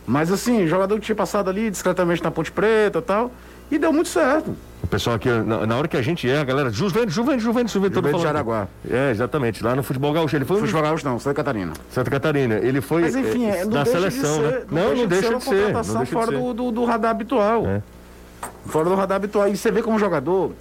Mas 0.07 0.31
assim, 0.31 0.67
jogador 0.67 0.95
que 0.97 1.07
tinha 1.07 1.17
passado 1.17 1.49
ali 1.49 1.71
discretamente 1.71 2.23
na 2.23 2.31
Ponte 2.31 2.53
Preta 2.53 2.99
e 2.99 3.03
tal. 3.03 3.31
E 3.71 3.79
deu 3.79 3.93
muito 3.93 4.09
certo. 4.09 4.55
O 4.83 4.87
pessoal 4.87 5.17
aqui, 5.17 5.31
na, 5.31 5.67
na 5.67 5.77
hora 5.77 5.89
que 5.89 5.97
a 5.97 6.03
gente 6.03 6.29
é, 6.29 6.39
a 6.39 6.45
galera, 6.45 6.71
Juventus, 6.71 7.15
Juventus, 7.15 7.43
Juventus, 7.43 7.73
Juventus, 7.73 7.95
Juventus 7.97 8.21
de. 8.21 8.27
Jaraguá. 8.27 8.69
É, 8.89 9.11
exatamente, 9.11 9.65
lá 9.65 9.75
no 9.75 9.83
futebol 9.83 10.13
gaúcho. 10.13 10.37
Ele 10.37 10.45
foi 10.45 10.65
jogar 10.67 10.93
hoje 10.93 11.05
não, 11.05 11.19
Santa 11.19 11.35
Catarina. 11.35 11.73
Santa 11.91 12.11
Catarina. 12.11 12.57
Ele 12.57 12.83
foi 12.83 13.03
Mas 13.03 13.17
enfim, 13.17 13.47
é, 13.47 13.63
é, 13.63 13.67
da 13.67 13.87
seleção, 13.87 14.43
de 14.43 14.49
ser, 14.49 14.53
né? 14.53 14.63
Não, 14.71 14.95
não 14.95 15.07
deixa 15.07 15.31
uma 15.31 15.39
de 15.39 15.45
ser. 15.45 15.55
Não 15.55 15.61
contratação 15.63 16.05
de 16.05 16.11
fora 16.11 16.27
ser. 16.27 16.39
do, 16.39 16.53
do, 16.53 16.71
do 16.71 16.85
radar 16.85 17.11
habitual. 17.11 17.67
É. 17.67 17.83
Fora 18.67 18.91
do 18.91 18.95
radar 18.95 19.17
habitual. 19.17 19.49
E 19.49 19.57
você 19.57 19.71
vê 19.71 19.83
como 19.83 19.99
jogador, 19.99 20.53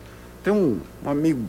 tem 0.41 0.53
um, 0.53 0.79
um 1.05 1.09
amigo 1.09 1.45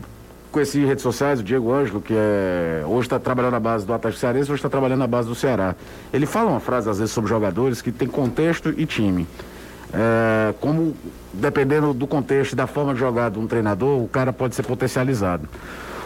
conheci 0.55 0.79
em 0.79 0.85
redes 0.85 1.03
sociais, 1.03 1.41
o 1.41 1.43
Diego 1.43 1.73
Ângelo, 1.73 1.99
que 1.99 2.13
é, 2.15 2.81
hoje 2.85 3.07
está 3.07 3.19
trabalhando 3.19 3.51
na 3.51 3.59
base 3.59 3.85
do 3.85 3.93
Atlético 3.93 4.21
Cearense, 4.21 4.49
hoje 4.49 4.59
está 4.59 4.69
trabalhando 4.69 4.99
na 4.99 5.07
base 5.07 5.27
do 5.27 5.35
Ceará. 5.35 5.75
Ele 6.13 6.25
fala 6.25 6.49
uma 6.49 6.61
frase, 6.61 6.89
às 6.89 6.97
vezes, 6.97 7.13
sobre 7.13 7.29
jogadores 7.29 7.81
que 7.81 7.91
tem 7.91 8.07
contexto 8.07 8.73
e 8.77 8.85
time. 8.85 9.27
É, 9.93 10.53
como, 10.61 10.95
dependendo 11.33 11.93
do 11.93 12.07
contexto 12.07 12.53
e 12.53 12.55
da 12.55 12.67
forma 12.67 12.93
de 12.93 13.01
jogar 13.01 13.31
de 13.31 13.37
um 13.37 13.45
treinador, 13.45 14.01
o 14.01 14.07
cara 14.07 14.31
pode 14.31 14.55
ser 14.55 14.63
potencializado. 14.63 15.45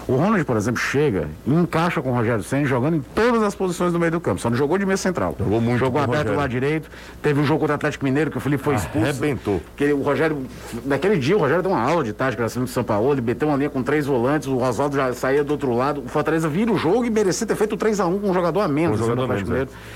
O 0.10 0.16
Ronald, 0.16 0.44
por 0.44 0.58
exemplo, 0.58 0.82
chega 0.82 1.28
e 1.46 1.54
encaixa 1.54 2.02
com 2.02 2.10
o 2.10 2.16
Rogério 2.16 2.44
Senna 2.44 2.66
jogando 2.66 2.96
em 2.96 3.02
todas 3.14 3.44
as 3.44 3.54
posições 3.54 3.94
do 3.94 4.00
meio 4.00 4.12
do 4.12 4.20
campo. 4.20 4.42
Só 4.42 4.50
não 4.50 4.58
jogou 4.58 4.76
de 4.76 4.84
meia 4.84 4.98
central. 4.98 5.36
Jogou 5.38 5.62
muito 5.62 5.78
Jogou 5.78 6.02
aberto 6.02 6.34
lá 6.34 6.48
direito. 6.48 6.90
Teve 7.22 7.40
um 7.40 7.46
jogo 7.46 7.60
contra 7.60 7.74
o 7.74 7.76
Atlético 7.76 8.06
Mineiro 8.06 8.32
que 8.32 8.38
o 8.40 8.40
Felipe 8.40 8.64
foi 8.64 8.74
expulso. 8.74 9.08
Arrebentou. 9.08 9.62
Que 9.78 9.94
o 9.94 10.02
Rogério, 10.02 10.48
naquele 10.84 11.16
dia, 11.16 11.38
o 11.38 11.40
Rogério 11.40 11.62
deu 11.62 11.72
uma 11.72 11.80
aula 11.80 12.04
de 12.04 12.12
tática 12.12 12.42
na 12.42 12.48
de 12.48 12.72
São 12.72 12.84
Paulo, 12.84 13.12
ele 13.12 13.22
meteu 13.22 13.50
uma 13.50 13.56
linha 13.56 13.70
com 13.70 13.84
três 13.84 14.08
volantes, 14.08 14.48
o 14.48 14.58
Oswaldo 14.58 14.96
já 14.96 15.14
saía 15.14 15.44
do 15.44 15.52
outro 15.52 15.76
lado, 15.76 16.02
o 16.02 16.08
Fortaleza 16.08 16.50
vira 16.50 16.72
o 16.72 16.78
jogo 16.78 17.06
e 17.06 17.12
merecia 17.12 17.46
ter 17.46 17.56
feito 17.56 17.78
3x1 17.78 18.20
com 18.20 18.32
um 18.32 18.34
jogador 18.34 18.62
a 18.62 18.68
menos. 18.68 18.98
Com 18.98 19.04
um 19.04 19.10
jogador 19.10 19.22
a 19.22 19.26
Atlético 19.26 19.52
menos, 19.52 19.70
Mineiro. 19.70 19.90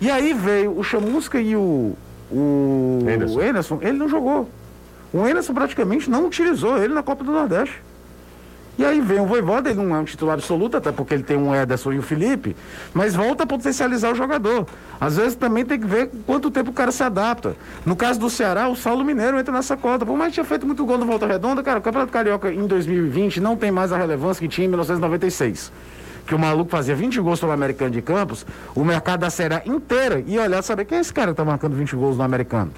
E 0.00 0.10
aí 0.10 0.34
veio 0.34 0.76
o 0.76 0.82
Chamusca 0.82 1.40
e 1.40 1.54
o, 1.54 1.96
o 2.32 3.06
Anderson. 3.08 3.40
Anderson, 3.40 3.78
ele 3.80 3.96
não 3.96 4.08
jogou. 4.08 4.50
O 5.12 5.24
Anderson 5.24 5.54
praticamente 5.54 6.10
não 6.10 6.26
utilizou 6.26 6.82
ele 6.82 6.92
na 6.92 7.02
Copa 7.04 7.22
do 7.22 7.30
Nordeste. 7.30 7.80
E 8.82 8.84
aí 8.84 9.00
vem 9.00 9.20
o 9.20 9.26
Voivoda, 9.26 9.70
ele 9.70 9.80
não 9.80 9.94
é 9.94 10.00
um 10.00 10.02
titular 10.02 10.34
absoluto, 10.34 10.76
até 10.76 10.90
porque 10.90 11.14
ele 11.14 11.22
tem 11.22 11.36
um 11.36 11.54
Ederson 11.54 11.92
e 11.92 12.00
o 12.00 12.02
Felipe, 12.02 12.56
mas 12.92 13.14
volta 13.14 13.44
a 13.44 13.46
potencializar 13.46 14.10
o 14.10 14.14
jogador. 14.16 14.66
Às 15.00 15.18
vezes 15.18 15.36
também 15.36 15.64
tem 15.64 15.78
que 15.78 15.86
ver 15.86 16.10
quanto 16.26 16.50
tempo 16.50 16.70
o 16.70 16.72
cara 16.72 16.90
se 16.90 17.00
adapta. 17.00 17.54
No 17.86 17.94
caso 17.94 18.18
do 18.18 18.28
Ceará, 18.28 18.68
o 18.68 18.74
Saulo 18.74 19.04
Mineiro 19.04 19.38
entra 19.38 19.54
nessa 19.54 19.76
cota. 19.76 20.04
Por 20.04 20.16
mais 20.16 20.30
que 20.30 20.34
tinha 20.34 20.44
feito 20.44 20.66
muito 20.66 20.84
gol 20.84 20.98
no 20.98 21.06
Volta 21.06 21.28
Redonda, 21.28 21.62
cara, 21.62 21.78
o 21.78 21.80
Campeonato 21.80 22.10
Carioca 22.10 22.52
em 22.52 22.66
2020 22.66 23.40
não 23.40 23.56
tem 23.56 23.70
mais 23.70 23.92
a 23.92 23.96
relevância 23.96 24.40
que 24.40 24.52
tinha 24.52 24.64
em 24.64 24.68
1996. 24.68 25.70
Que 26.26 26.34
o 26.34 26.38
maluco 26.38 26.68
fazia 26.68 26.96
20 26.96 27.20
gols 27.20 27.38
pelo 27.38 27.52
Americano 27.52 27.92
de 27.92 28.02
Campos, 28.02 28.44
o 28.74 28.84
mercado 28.84 29.20
da 29.20 29.30
Ceará 29.30 29.62
inteira 29.64 30.24
ia 30.26 30.42
olhar 30.42 30.60
saber 30.60 30.86
quem 30.86 30.98
é 30.98 31.00
esse 31.00 31.14
cara 31.14 31.30
que 31.30 31.36
tá 31.36 31.44
marcando 31.44 31.76
20 31.76 31.94
gols 31.94 32.16
no 32.16 32.24
Americano. 32.24 32.72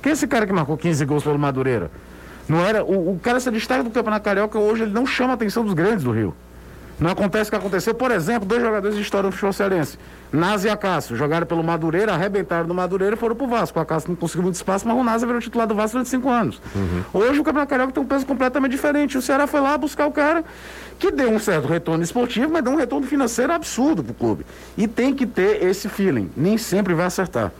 Quem 0.00 0.08
é 0.08 0.12
esse 0.14 0.26
cara 0.26 0.46
que 0.46 0.54
marcou 0.54 0.78
15 0.78 1.04
gols 1.04 1.22
pelo 1.22 1.38
Madureira? 1.38 1.90
Não 2.48 2.60
era. 2.64 2.84
O, 2.84 3.12
o 3.14 3.18
cara 3.22 3.40
se 3.40 3.50
destaca 3.50 3.82
do 3.82 3.90
Campeonato 3.90 4.24
Carioca 4.24 4.58
hoje, 4.58 4.82
ele 4.82 4.92
não 4.92 5.06
chama 5.06 5.30
a 5.32 5.34
atenção 5.34 5.64
dos 5.64 5.74
grandes 5.74 6.04
do 6.04 6.10
Rio. 6.12 6.34
Não 7.00 7.10
acontece 7.10 7.48
o 7.48 7.50
que 7.50 7.56
aconteceu, 7.56 7.92
por 7.92 8.12
exemplo, 8.12 8.46
dois 8.46 8.62
jogadores 8.62 8.94
de 8.96 9.02
história 9.02 9.28
do 9.28 9.32
futebol 9.32 9.52
cearense. 9.52 9.98
Nazi 10.32 10.68
e 10.68 10.70
Acácio, 10.70 11.16
jogaram 11.16 11.44
pelo 11.44 11.60
Madureira, 11.64 12.12
arrebentaram 12.12 12.68
do 12.68 12.74
Madureira 12.74 13.16
e 13.16 13.18
foram 13.18 13.34
pro 13.34 13.48
Vasco. 13.48 13.76
O 13.80 13.82
Acácio 13.82 14.08
não 14.10 14.14
conseguiu 14.16 14.44
muito 14.44 14.54
espaço, 14.54 14.86
mas 14.86 14.96
o 14.96 15.02
Nazi 15.02 15.26
virou 15.26 15.40
titular 15.40 15.66
do 15.66 15.74
Vasco 15.74 15.92
durante 15.92 16.08
cinco 16.10 16.28
anos. 16.30 16.62
Hoje 17.12 17.40
o 17.40 17.42
Campeonato 17.44 17.70
Carioca 17.70 17.92
tem 17.92 18.00
um 18.02 18.06
peso 18.06 18.24
completamente 18.24 18.70
diferente. 18.70 19.18
O 19.18 19.22
Ceará 19.22 19.48
foi 19.48 19.60
lá 19.60 19.76
buscar 19.76 20.06
o 20.06 20.12
cara 20.12 20.44
que 20.96 21.10
deu 21.10 21.30
um 21.30 21.38
certo 21.40 21.66
retorno 21.66 22.04
esportivo, 22.04 22.52
mas 22.52 22.62
deu 22.62 22.72
um 22.72 22.76
retorno 22.76 23.04
financeiro 23.08 23.52
absurdo 23.52 24.04
pro 24.04 24.14
clube. 24.14 24.46
E 24.78 24.86
tem 24.86 25.12
que 25.12 25.26
ter 25.26 25.64
esse 25.64 25.88
feeling. 25.88 26.30
Nem 26.36 26.56
sempre 26.58 26.94
vai 26.94 27.06
acertar. 27.06 27.50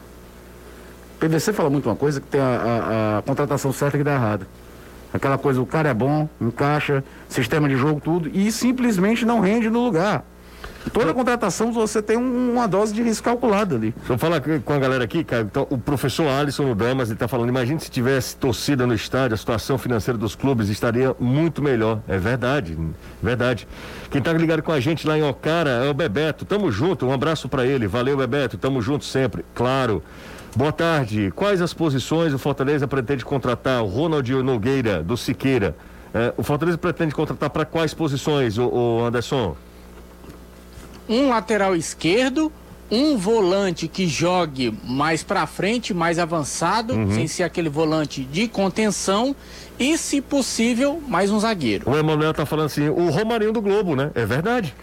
PVC 1.19 1.51
fala 1.53 1.69
muito 1.69 1.87
uma 1.89 1.95
coisa 1.95 2.21
que 2.21 2.27
tem 2.27 2.39
a, 2.39 2.45
a- 2.45 3.17
a 3.17 3.21
contratação 3.21 3.73
certa 3.73 3.97
que 3.97 4.03
dá 4.03 4.13
errado. 4.13 4.45
Aquela 5.15 5.37
coisa, 5.37 5.61
o 5.61 5.65
cara 5.65 5.89
é 5.89 5.93
bom, 5.93 6.27
encaixa, 6.41 7.03
sistema 7.29 7.67
de 7.69 7.75
jogo, 7.75 8.01
tudo, 8.03 8.29
e 8.33 8.51
simplesmente 8.51 9.25
não 9.25 9.39
rende 9.39 9.69
no 9.69 9.83
lugar. 9.83 10.23
Toda 10.93 11.15
contratação 11.15 11.71
você 11.71 11.99
tem 11.99 12.15
um- 12.15 12.51
uma 12.53 12.67
dose 12.67 12.93
de 12.93 13.01
risco 13.01 13.23
calculada 13.23 13.75
ali. 13.75 13.91
Deixa 13.97 14.13
eu 14.13 14.17
falar 14.19 14.39
com 14.39 14.71
a 14.73 14.77
galera 14.77 15.03
aqui, 15.03 15.23
cara. 15.23 15.41
Então, 15.41 15.65
o 15.71 15.79
professor 15.79 16.27
Alisson 16.27 16.63
no 16.63 16.75
Damas, 16.75 17.09
ele 17.09 17.17
tá 17.17 17.27
falando, 17.27 17.49
imagine 17.49 17.79
se 17.79 17.89
tivesse 17.89 18.35
torcida 18.35 18.85
no 18.85 18.93
estádio, 18.93 19.33
a 19.33 19.37
situação 19.37 19.79
financeira 19.79 20.15
dos 20.15 20.35
clubes 20.35 20.69
estaria 20.69 21.15
muito 21.19 21.59
melhor. 21.59 22.01
É 22.07 22.19
verdade, 22.19 22.77
verdade. 23.21 23.67
Quem 24.11 24.21
tá 24.21 24.31
ligado 24.33 24.61
com 24.61 24.71
a 24.71 24.79
gente 24.79 25.07
lá 25.07 25.17
em 25.17 25.23
Ocara 25.23 25.71
é 25.71 25.89
o 25.89 25.93
Bebeto. 25.93 26.45
Tamo 26.45 26.71
junto, 26.71 27.07
um 27.07 27.11
abraço 27.11 27.49
pra 27.49 27.65
ele. 27.65 27.87
Valeu, 27.87 28.15
Bebeto, 28.15 28.55
tamo 28.55 28.79
junto 28.79 29.05
sempre. 29.05 29.43
Claro. 29.55 30.03
Boa 30.55 30.71
tarde. 30.71 31.31
Quais 31.35 31.61
as 31.61 31.73
posições 31.73 32.33
o 32.33 32.39
Fortaleza 32.39 32.87
pretende 32.87 33.25
contratar? 33.25 33.83
O 33.83 33.87
Ronald 33.87 34.31
Nogueira, 34.41 35.03
do 35.03 35.17
Siqueira. 35.17 35.75
É, 36.13 36.33
o 36.37 36.43
Fortaleza 36.43 36.77
pretende 36.77 37.13
contratar 37.13 37.49
para 37.49 37.65
quais 37.65 37.93
posições, 37.93 38.57
o, 38.57 38.67
o 38.67 39.05
Anderson? 39.05 39.55
um 41.07 41.29
lateral 41.29 41.75
esquerdo, 41.75 42.51
um 42.89 43.17
volante 43.17 43.87
que 43.87 44.07
jogue 44.07 44.75
mais 44.83 45.23
pra 45.23 45.45
frente, 45.45 45.93
mais 45.93 46.17
avançado, 46.19 46.93
sem 47.13 47.27
ser 47.27 47.43
aquele 47.43 47.69
volante 47.69 48.23
de 48.23 48.47
contenção 48.47 49.35
e, 49.77 49.97
se 49.97 50.21
possível, 50.21 51.01
mais 51.07 51.29
um 51.31 51.39
zagueiro. 51.39 51.89
O 51.89 51.95
Emanuel 51.95 52.33
tá 52.33 52.45
falando 52.45 52.67
assim, 52.67 52.89
o 52.89 53.09
Romarinho 53.09 53.51
do 53.51 53.61
Globo, 53.61 53.95
né? 53.95 54.11
É 54.15 54.25
verdade. 54.25 54.73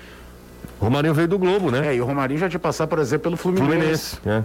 O 0.81 0.85
Romarinho 0.85 1.15
veio 1.15 1.29
do 1.29 1.39
Globo, 1.39 1.71
né? 1.71 1.89
É, 1.89 1.97
e 1.97 2.01
o 2.01 2.05
Romarinho 2.05 2.41
já 2.41 2.49
tinha 2.49 2.61
passado, 2.61 2.89
por 2.89 2.99
exemplo, 2.99 3.25
pelo 3.25 3.37
Fluminense. 3.37 4.17
Fluminense. 4.17 4.19
né? 4.25 4.45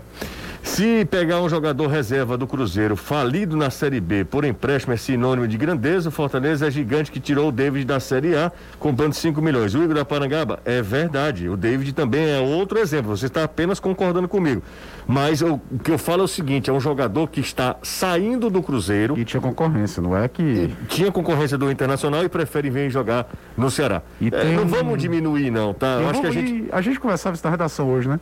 Se 0.63 1.06
pegar 1.06 1.41
um 1.41 1.48
jogador 1.50 1.88
reserva 1.88 2.38
do 2.38 2.46
Cruzeiro 2.46 2.96
falido 2.96 3.56
na 3.56 3.70
Série 3.70 4.02
B 4.02 4.26
por 4.26 4.43
empréstimo 4.43 4.93
é 4.93 4.98
sinônimo 4.98 5.48
de 5.48 5.58
grandeza, 5.58 6.10
o 6.10 6.12
Fortaleza 6.12 6.67
é 6.67 6.72
gigante 6.72 7.10
que 7.12 7.20
tirou 7.20 7.48
o 7.50 7.52
David 7.52 7.86
da 7.86 8.00
Série 8.00 8.36
A 8.36 8.52
comprando 8.78 9.13
5 9.13 9.41
milhões. 9.41 9.74
O 9.74 9.82
Igor 9.82 9.96
da 9.96 10.04
Parangaba, 10.06 10.60
é 10.65 10.82
verdade. 10.82 11.48
O 11.48 11.56
David 11.56 11.93
também 11.93 12.30
é 12.30 12.39
outro 12.39 12.78
exemplo. 12.80 13.15
Você 13.15 13.28
está 13.28 13.43
apenas 13.46 13.80
concordando 13.80 14.28
comigo. 14.28 14.62
Mas 15.08 15.41
eu- 15.41 15.62
o 15.72 15.80
que 15.80 15.89
eu 15.91 15.98
falo 15.98 16.24
é 16.24 16.26
o 16.26 16.28
seguinte: 16.28 16.70
é 16.70 16.74
um 16.74 16.80
jogador 16.82 17.28
que 17.30 17.39
está 17.39 17.78
saindo 17.82 18.50
do 18.50 18.62
Cruzeiro, 18.62 19.17
E 19.17 19.24
tinha 19.24 19.39
concorrência, 19.41 20.02
não 20.02 20.17
é 20.17 20.28
que. 20.28 20.76
tinha 20.89 21.12
concorrência 21.12 21.58
do 21.58 21.72
Internacional 21.72 22.24
e 22.24 22.30
prefere 22.30 22.70
vir 22.70 22.89
jogar 22.89 23.26
no 23.56 23.72
Ceará. 23.72 24.02
É, 24.22 24.30
tem 24.30 24.56
não 24.56 24.67
vamos 24.67 24.98
diminuir, 25.02 25.50
não, 25.50 25.74
tá? 25.74 26.00
Eu 26.02 26.10
acho 26.10 26.22
que 26.22 26.28
a 26.28 26.32
gente. 26.32 26.65
a 26.72 26.82
gente 26.82 27.00
conversava 27.00 27.36
isso 27.36 27.43
na 27.46 27.52
redação 27.52 27.89
hoje, 27.89 28.10
né? 28.10 28.20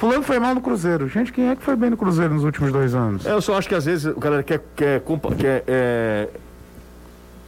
Fulano 0.00 0.22
foi 0.22 0.38
mal 0.38 0.54
no 0.54 0.62
Cruzeiro. 0.62 1.06
Gente, 1.10 1.30
quem 1.30 1.50
é 1.50 1.54
que 1.54 1.62
foi 1.62 1.76
bem 1.76 1.90
no 1.90 1.96
Cruzeiro 1.98 2.32
nos 2.32 2.42
últimos 2.42 2.72
dois 2.72 2.94
anos? 2.94 3.26
É, 3.26 3.32
Eu 3.32 3.42
só 3.42 3.58
acho 3.58 3.68
que 3.68 3.74
às 3.74 3.84
vezes 3.84 4.06
o 4.06 4.14
cara 4.18 4.42
quer, 4.42 4.58
quer, 4.74 5.02
quer, 5.38 5.62
é, 5.68 6.28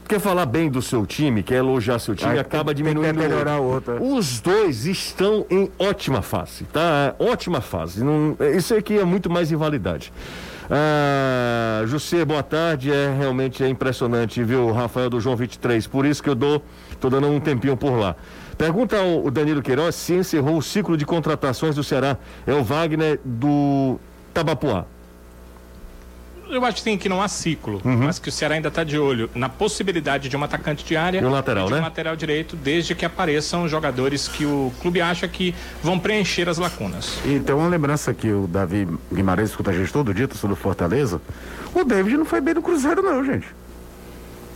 quer 0.07 0.21
falar 0.21 0.45
bem 0.45 0.69
do 0.69 0.83
seu 0.83 1.07
time, 1.07 1.43
quer 1.43 1.55
elogiar 1.57 1.99
seu 1.99 2.15
time, 2.15 2.39
acaba 2.39 2.75
tem- 2.75 2.85
tem 2.85 2.93
diminuindo 2.93 3.19
o 3.19 3.23
melhorar 3.23 3.59
o 3.59 3.65
outro, 3.65 3.97
é. 3.97 4.01
Os 4.03 4.39
dois 4.39 4.85
estão 4.85 5.47
em 5.49 5.71
ótima 5.79 6.21
fase, 6.21 6.65
tá? 6.65 7.15
É, 7.19 7.25
Ótima 7.25 7.63
fase. 7.63 8.05
Não, 8.05 8.37
é, 8.39 8.51
isso 8.55 8.75
aqui 8.75 8.99
é 8.99 9.05
muito 9.05 9.31
mais 9.31 9.49
rivalidade. 9.51 10.13
Ah, 10.71 11.83
José, 11.87 12.23
boa 12.25 12.43
tarde. 12.43 12.93
É 12.93 13.15
realmente 13.19 13.65
é 13.65 13.69
impressionante, 13.69 14.43
viu, 14.45 14.71
Rafael 14.73 15.09
do 15.09 15.19
João 15.21 15.37
23. 15.37 15.87
Por 15.87 16.05
isso 16.05 16.23
que 16.23 16.29
eu 16.29 16.35
dou, 16.35 16.63
tô 17.01 17.09
dando 17.09 17.29
um 17.29 17.41
tempinho 17.41 17.77
por 17.79 17.93
lá. 17.99 18.15
Pergunta 18.57 18.99
ao 18.99 19.25
o 19.25 19.31
Danilo 19.31 19.63
Queiroz 19.63 19.95
se 19.95 20.15
encerrou 20.15 20.57
o 20.59 20.63
ciclo 20.63 20.97
de 20.97 21.05
contratações 21.05 21.75
do 21.75 21.85
Ceará. 21.85 22.17
É 22.47 22.53
o 22.53 22.63
Wagner 22.63 23.21
do 23.25 23.99
Tabapuá. 24.33 24.85
Eu 26.51 26.67
acho 26.67 26.81
sim 26.81 26.99
que 26.99 27.09
não 27.09 27.23
há 27.23 27.29
ciclo, 27.29 27.81
mas 27.83 28.19
que 28.19 28.29
o 28.29 28.33
Ceará 28.33 28.57
ainda 28.57 28.69
está 28.69 28.85
de 28.85 28.99
olho 28.99 29.31
na 29.35 29.49
possibilidade 29.49 30.29
de 30.29 30.37
um 30.37 30.45
atacante 30.45 30.85
de 30.85 30.95
área 30.95 31.19
E 31.19 31.25
um 31.25 31.31
lateral, 31.31 31.67
de 31.67 31.73
um 31.73 31.77
né? 31.77 31.83
lateral 31.83 32.15
direito, 32.15 32.57
desde 32.57 32.95
que 32.95 33.07
apareçam 33.07 33.67
jogadores 33.67 34.29
que 34.29 34.45
o 34.45 34.71
clube 34.83 35.01
acha 35.01 35.27
que 35.27 35.55
vão 35.83 35.99
preencher 35.99 36.51
as 36.51 36.59
lacunas. 36.59 37.19
E 37.25 37.41
tem 37.41 37.55
uma 37.55 37.69
lembrança 37.69 38.13
que 38.13 38.31
o 38.31 38.47
Davi 38.47 38.87
Guimarães 39.11 39.49
escuta 39.49 39.71
a 39.71 39.75
gente 39.75 39.91
todo 39.91 40.13
dia 40.13 40.29
sobre 40.35 40.53
o 40.53 40.57
Fortaleza. 40.57 41.23
O 41.75 41.85
David 41.85 42.19
não 42.19 42.27
foi 42.27 42.43
bem 42.43 42.53
no 42.53 42.61
Cruzeiro, 42.61 43.01
não, 43.01 43.25
gente. 43.25 43.47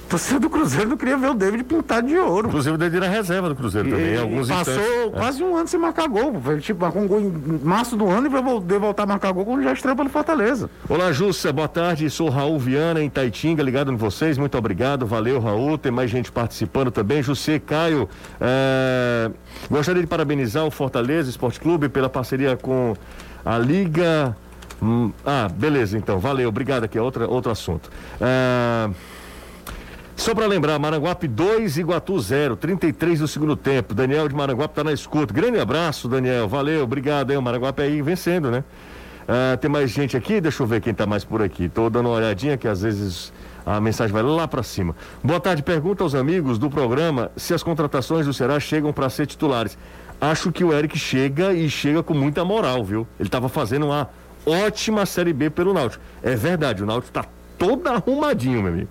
Torcida 0.08 0.40
do 0.40 0.48
Cruzeiro 0.48 0.88
não 0.90 0.96
queria 0.96 1.16
ver 1.16 1.30
o 1.30 1.34
David 1.34 1.64
pintado 1.64 2.06
de 2.06 2.16
ouro. 2.16 2.48
Inclusive 2.48 2.74
o 2.74 2.78
David 2.78 2.96
era 3.04 3.08
reserva 3.08 3.48
do 3.48 3.56
Cruzeiro 3.56 3.90
também, 3.90 4.14
em 4.14 4.18
alguns 4.18 4.48
passou 4.48 4.74
instantes. 4.74 5.10
quase 5.12 5.42
um 5.42 5.56
ano 5.56 5.68
sem 5.68 5.78
marcar 5.78 6.08
gol. 6.08 6.40
Foi, 6.42 6.60
tipo, 6.60 6.80
marcou 6.80 7.02
um 7.02 7.06
gol 7.06 7.20
em 7.20 7.60
março 7.62 7.96
do 7.96 8.08
ano 8.08 8.26
e 8.26 8.30
vai 8.30 8.42
voltar 8.42 9.02
a 9.02 9.06
marcar 9.06 9.32
gol 9.32 9.44
quando 9.44 9.62
já 9.62 9.72
estreou 9.72 9.96
pelo 9.96 10.08
Fortaleza. 10.08 10.70
Olá, 10.88 11.12
Júcia, 11.12 11.52
boa 11.52 11.68
tarde. 11.68 12.08
Sou 12.08 12.28
Raul 12.28 12.58
Viana, 12.58 13.02
em 13.02 13.10
Taitinga, 13.10 13.62
ligado 13.62 13.92
em 13.92 13.96
vocês. 13.96 14.38
Muito 14.38 14.56
obrigado, 14.56 15.06
valeu, 15.06 15.40
Raul. 15.40 15.76
Tem 15.76 15.92
mais 15.92 16.10
gente 16.10 16.30
participando 16.30 16.90
também. 16.90 17.22
José 17.22 17.58
Caio, 17.58 18.08
é, 18.40 19.30
gostaria 19.70 20.00
de 20.02 20.08
parabenizar 20.08 20.64
o 20.64 20.70
Fortaleza 20.70 21.28
Esporte 21.28 21.60
Clube 21.60 21.88
pela 21.88 22.08
parceria 22.08 22.56
com 22.56 22.94
a 23.44 23.58
Liga. 23.58 24.36
Hum, 24.82 25.10
ah, 25.24 25.48
beleza, 25.48 25.96
então, 25.96 26.18
valeu, 26.18 26.48
obrigado. 26.48 26.84
Aqui 26.84 26.98
é 26.98 27.02
outra, 27.02 27.26
outro 27.26 27.50
assunto. 27.50 27.90
É, 28.20 28.90
Só 30.16 30.34
para 30.34 30.46
lembrar, 30.46 30.78
Maranguape 30.78 31.28
2, 31.28 31.76
Iguatu 31.76 32.18
0, 32.18 32.56
33 32.56 33.20
do 33.20 33.28
segundo 33.28 33.54
tempo. 33.54 33.94
Daniel 33.94 34.26
de 34.26 34.34
Maranguape 34.34 34.74
tá 34.74 34.82
na 34.82 34.92
escuta. 34.92 35.32
Grande 35.32 35.60
abraço, 35.60 36.08
Daniel. 36.08 36.48
Valeu, 36.48 36.82
obrigado, 36.82 37.30
hein? 37.30 37.36
O 37.36 37.42
Maranguape 37.42 37.82
aí 37.82 38.00
vencendo, 38.00 38.50
né? 38.50 38.64
Ah, 39.28 39.56
tem 39.56 39.70
mais 39.70 39.90
gente 39.90 40.16
aqui? 40.16 40.40
Deixa 40.40 40.62
eu 40.62 40.66
ver 40.66 40.80
quem 40.80 40.94
tá 40.94 41.06
mais 41.06 41.22
por 41.22 41.42
aqui. 41.42 41.68
Tô 41.68 41.90
dando 41.90 42.08
uma 42.08 42.16
olhadinha 42.16 42.56
que 42.56 42.66
às 42.66 42.80
vezes 42.80 43.32
a 43.64 43.78
mensagem 43.78 44.12
vai 44.12 44.22
lá 44.22 44.48
para 44.48 44.62
cima. 44.62 44.96
Boa 45.22 45.38
tarde, 45.38 45.62
pergunta 45.62 46.02
aos 46.02 46.14
amigos 46.14 46.58
do 46.58 46.70
programa 46.70 47.30
se 47.36 47.52
as 47.52 47.62
contratações 47.62 48.24
do 48.24 48.32
Ceará 48.32 48.58
chegam 48.58 48.92
para 48.92 49.10
ser 49.10 49.26
titulares. 49.26 49.76
Acho 50.18 50.50
que 50.50 50.64
o 50.64 50.72
Eric 50.72 50.98
chega 50.98 51.52
e 51.52 51.68
chega 51.68 52.02
com 52.02 52.14
muita 52.14 52.42
moral, 52.42 52.82
viu? 52.82 53.06
Ele 53.20 53.28
tava 53.28 53.50
fazendo 53.50 53.86
uma 53.86 54.08
ótima 54.46 55.04
Série 55.04 55.32
B 55.32 55.50
pelo 55.50 55.74
Náutico. 55.74 56.02
É 56.22 56.34
verdade, 56.34 56.82
o 56.82 56.86
Náutico 56.86 57.12
tá 57.12 57.26
todo 57.58 57.86
arrumadinho, 57.86 58.62
meu 58.62 58.72
amigo. 58.72 58.88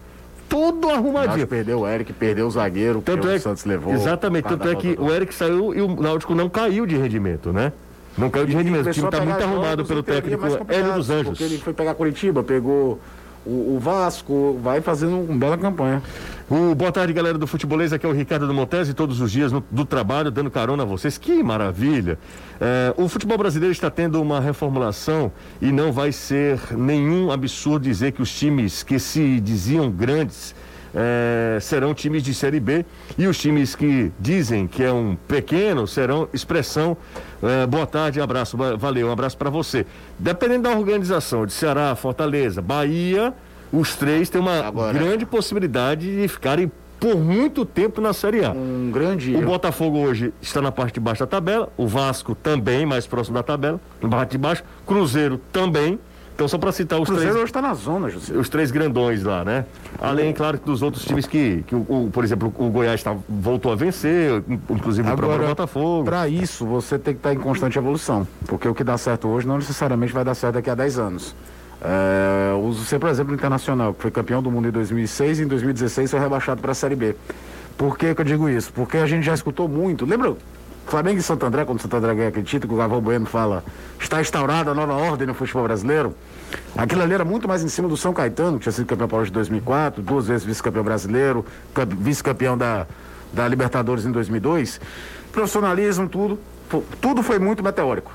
Todo 0.48 0.88
O 0.88 0.92
arrumadinho. 0.92 1.48
Perdeu 1.48 1.80
o 1.80 1.88
Eric, 1.88 2.14
perdeu 2.14 2.48
o 2.48 2.52
zagueiro, 2.52 3.02
Tanto 3.02 3.28
que 3.28 3.34
é 3.34 3.36
o 3.36 3.40
Santos 3.40 3.66
levou. 3.66 3.94
Exatamente, 3.94 4.48
tanto 4.48 4.68
é 4.70 4.76
que 4.76 4.96
o 5.00 5.12
Eric 5.12 5.34
saiu 5.34 5.74
e 5.74 5.82
o 5.82 6.02
Náutico 6.02 6.36
não 6.36 6.50
caiu 6.50 6.86
de 6.86 6.96
rendimento, 6.96 7.52
né? 7.52 7.72
Não 8.18 8.30
caiu 8.30 8.46
de 8.46 8.56
rendimento. 8.56 8.88
O 8.88 8.92
time 8.92 9.10
tá 9.10 9.20
pegar 9.20 9.26
muito 9.32 9.44
arrumado 9.44 9.86
pelo 9.86 10.04
técnico 10.04 10.46
Hélio 10.70 10.94
dos 10.94 11.10
Anjos. 11.10 11.30
Porque 11.30 11.44
ele 11.44 11.58
foi 11.58 11.74
pegar 11.74 11.96
Curitiba, 11.96 12.44
pegou 12.44 13.00
o, 13.46 13.76
o 13.76 13.80
Vasco, 13.80 14.60
vai 14.62 14.82
fazendo 14.82 15.20
uma 15.20 15.38
bela 15.38 15.58
campanha. 15.58 16.02
O 16.48 16.76
boa 16.76 16.92
tarde, 16.92 17.12
galera 17.12 17.40
do 17.40 17.48
Futebolês. 17.48 17.92
Aqui 17.92 18.06
é 18.06 18.10
o 18.10 18.12
Ricardo 18.12 18.46
do 18.46 18.54
Montese, 18.54 18.94
todos 18.94 19.20
os 19.20 19.32
dias 19.32 19.52
no- 19.52 19.64
do 19.72 19.84
trabalho, 19.84 20.30
dando 20.30 20.52
carona 20.52 20.84
a 20.84 20.86
vocês. 20.86 21.18
Que 21.18 21.42
maravilha! 21.42 22.20
É, 22.62 22.94
o 22.98 23.10
futebol 23.10 23.36
brasileiro 23.38 23.72
está 23.72 23.90
tendo 23.90 24.22
uma 24.22 24.40
reformulação 24.40 25.32
e 25.60 25.72
não 25.72 25.92
vai 25.92 26.12
ser 26.12 26.60
nenhum 26.78 27.32
absurdo 27.32 27.84
dizer 27.86 28.12
que 28.12 28.22
os 28.22 28.32
times 28.38 28.84
que 28.84 29.00
se 29.00 29.40
diziam 29.40 29.90
grandes 29.90 30.54
é, 30.94 31.58
serão 31.60 31.96
times 31.96 32.22
de 32.22 32.32
Série 32.34 32.60
B 32.60 32.86
e 33.18 33.26
os 33.28 33.38
times 33.40 33.76
que 33.76 34.12
dizem 34.20 34.68
que 34.68 34.84
é 34.84 34.94
um 34.94 35.18
pequeno 35.28 35.88
serão 35.88 36.30
expressão. 36.32 36.96
É, 37.42 37.66
boa 37.66 37.88
tarde, 37.88 38.22
abraço, 38.22 38.56
va- 38.56 38.76
valeu, 38.76 39.08
um 39.08 39.12
abraço 39.12 39.36
para 39.36 39.50
você. 39.50 39.84
Dependendo 40.20 40.70
da 40.70 40.78
organização 40.78 41.44
de 41.46 41.54
Ceará, 41.54 41.96
Fortaleza, 41.96 42.62
Bahia, 42.62 43.34
os 43.78 43.96
três 43.96 44.30
têm 44.30 44.40
uma 44.42 44.60
Agora- 44.66 44.94
grande 44.98 45.26
possibilidade 45.26 46.22
de 46.22 46.28
ficarem 46.28 46.72
por 47.00 47.16
muito 47.18 47.66
tempo 47.66 48.00
na 48.02 48.14
Série 48.14 48.44
A. 48.46 48.52
Um 48.52 48.90
grande 48.92 49.36
O. 49.36 49.42
Botafogo 49.42 49.98
hoje 50.00 50.34
está 50.42 50.62
na 50.62 50.72
parte 50.72 50.94
de 50.96 51.00
baixo 51.00 51.20
da 51.22 51.28
tabela, 51.28 51.70
o 51.78 51.86
Vasco 51.88 52.34
também, 52.36 52.86
mais 52.86 53.06
próximo 53.06 53.36
da 53.36 53.44
tabela, 53.44 53.80
na 54.02 54.10
parte 54.10 54.32
de 54.32 54.38
baixo, 54.38 54.64
Cruzeiro 54.88 55.40
também. 55.52 56.00
Então, 56.34 56.50
só 56.50 56.58
para 56.58 56.70
citar 56.74 57.00
O 57.00 57.04
os 57.04 57.08
Cruzeiro 57.08 57.32
três 57.32 57.44
hoje 57.44 57.50
está 57.50 57.62
na 57.62 57.74
zona, 57.74 58.10
José. 58.10 58.34
os 58.36 58.50
três 58.50 58.70
grandões 58.70 59.24
lá, 59.24 59.46
né? 59.46 59.66
Além, 60.02 60.34
claro, 60.34 60.60
dos 60.66 60.82
outros 60.82 61.06
times 61.06 61.26
que, 61.26 61.64
que 61.66 61.74
o, 61.74 61.86
o- 61.88 62.10
por 62.12 62.26
exemplo, 62.26 62.54
o 62.58 62.70
Goiás 62.70 63.02
tá, 63.02 63.16
voltou 63.30 63.72
a 63.72 63.76
vencer, 63.76 64.44
inclusive 64.70 65.10
o 65.10 65.16
próprio 65.16 65.48
Botafogo. 65.48 66.04
Para 66.04 66.28
isso, 66.28 66.66
você 66.66 67.00
tem 67.00 67.14
que 67.14 67.20
estar 67.20 67.34
em 67.34 67.38
constante 67.38 67.78
evolução. 67.78 68.28
Porque 68.48 68.68
o 68.68 68.76
que 68.76 68.84
dá 68.84 68.98
certo 68.98 69.30
hoje 69.30 69.48
não 69.48 69.58
necessariamente 69.58 70.12
vai 70.12 70.26
dar 70.26 70.36
certo 70.36 70.56
daqui 70.56 70.70
a 70.70 70.76
10 70.76 71.00
anos. 71.00 71.34
É, 71.88 72.54
uso 72.56 72.84
sempre 72.84 73.08
o 73.08 73.12
exemplo 73.12 73.34
internacional, 73.34 73.94
que 73.94 74.02
foi 74.02 74.10
campeão 74.12 74.42
do 74.42 74.50
mundo 74.50 74.68
em 74.68 74.72
2006 74.72 75.40
e 75.40 75.44
em 75.44 75.48
2016 75.48 76.10
foi 76.10 76.20
rebaixado 76.20 76.60
para 76.62 76.72
a 76.72 76.76
Série 76.76 76.96
B. 76.96 77.16
Por 77.78 77.98
que, 77.98 78.16
que 78.16 78.22
eu 78.22 78.26
digo 78.26 78.50
isso? 78.50 78.72
Porque 78.74 78.98
a 78.98 79.06
gente 79.06 79.24
já 79.24 79.34
escutou 79.34 79.68
muito. 79.68 80.06
Lembra 80.06 80.36
Flamengo 80.88 81.20
e 81.20 81.22
Santo 81.22 81.46
André, 81.46 81.64
quando 81.66 81.80
o 81.80 81.82
Santo 81.82 81.96
André 81.96 82.14
ganha 82.16 82.28
aquele 82.30 82.46
título, 82.46 82.70
que 82.70 82.76
o 82.76 82.78
Gavão 82.78 83.02
Bueno 83.02 83.26
fala 83.26 83.64
está 84.00 84.20
instaurada 84.22 84.72
a 84.72 84.74
nova 84.74 84.94
ordem 84.94 85.28
no 85.28 85.34
futebol 85.34 85.64
brasileiro? 85.64 86.16
Aquilo 86.78 87.02
ali 87.04 87.14
era 87.14 87.26
muito 87.26 87.48
mais 87.48 87.64
em 87.64 87.68
cima 87.68 87.88
do 87.88 87.98
São 87.98 88.14
Caetano, 88.14 88.58
que 88.58 88.64
tinha 88.64 88.72
sido 88.74 88.86
campeão 88.86 89.08
paulista 89.08 89.34
em 89.34 89.40
2004, 89.40 90.02
duas 90.02 90.28
vezes 90.28 90.44
vice-campeão 90.46 90.84
brasileiro, 90.84 91.46
cam- 91.74 91.86
vice-campeão 91.86 92.58
da, 92.58 92.88
da 93.34 93.48
Libertadores 93.48 94.06
em 94.06 94.12
2002. 94.12 94.80
Profissionalismo, 95.32 96.08
tudo. 96.08 96.40
Tudo 97.02 97.22
foi 97.22 97.38
muito 97.40 97.64
meteórico. 97.64 98.12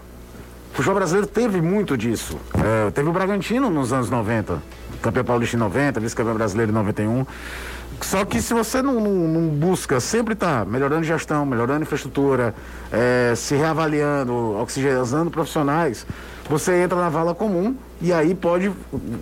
O 0.72 0.74
futebol 0.74 0.94
brasileiro 0.96 1.26
teve 1.26 1.61
muito 1.61 1.96
disso. 1.96 2.38
É, 2.54 2.90
teve 2.90 3.09
o 3.09 3.12
Bragantino 3.12 3.68
nos 3.68 3.92
anos 3.92 4.09
90, 4.09 4.62
campeão 5.02 5.24
paulista 5.24 5.56
em 5.56 5.59
90, 5.59 6.00
vice-campeão 6.00 6.35
brasileiro 6.35 6.70
em 6.70 6.74
91. 6.74 7.26
Só 8.00 8.24
que 8.24 8.40
se 8.40 8.54
você 8.54 8.80
não, 8.80 8.94
não- 9.00 9.28
não 9.28 9.48
busca 9.48 10.00
sempre 10.00 10.33
estar 10.33 10.64
melhorando 10.64 11.02
gestão, 11.04 11.44
melhorando 11.44 11.83
infraestrutura, 11.83 12.54
é, 12.90 13.35
se 13.37 13.54
reavaliando, 13.56 14.33
oxigenando 14.59 15.30
profissionais, 15.30 16.06
você 16.48 16.83
entra 16.83 16.98
na 16.98 17.09
vala 17.11 17.35
comum 17.35 17.74
e 18.00 18.12
aí 18.12 18.35
pode 18.35 18.72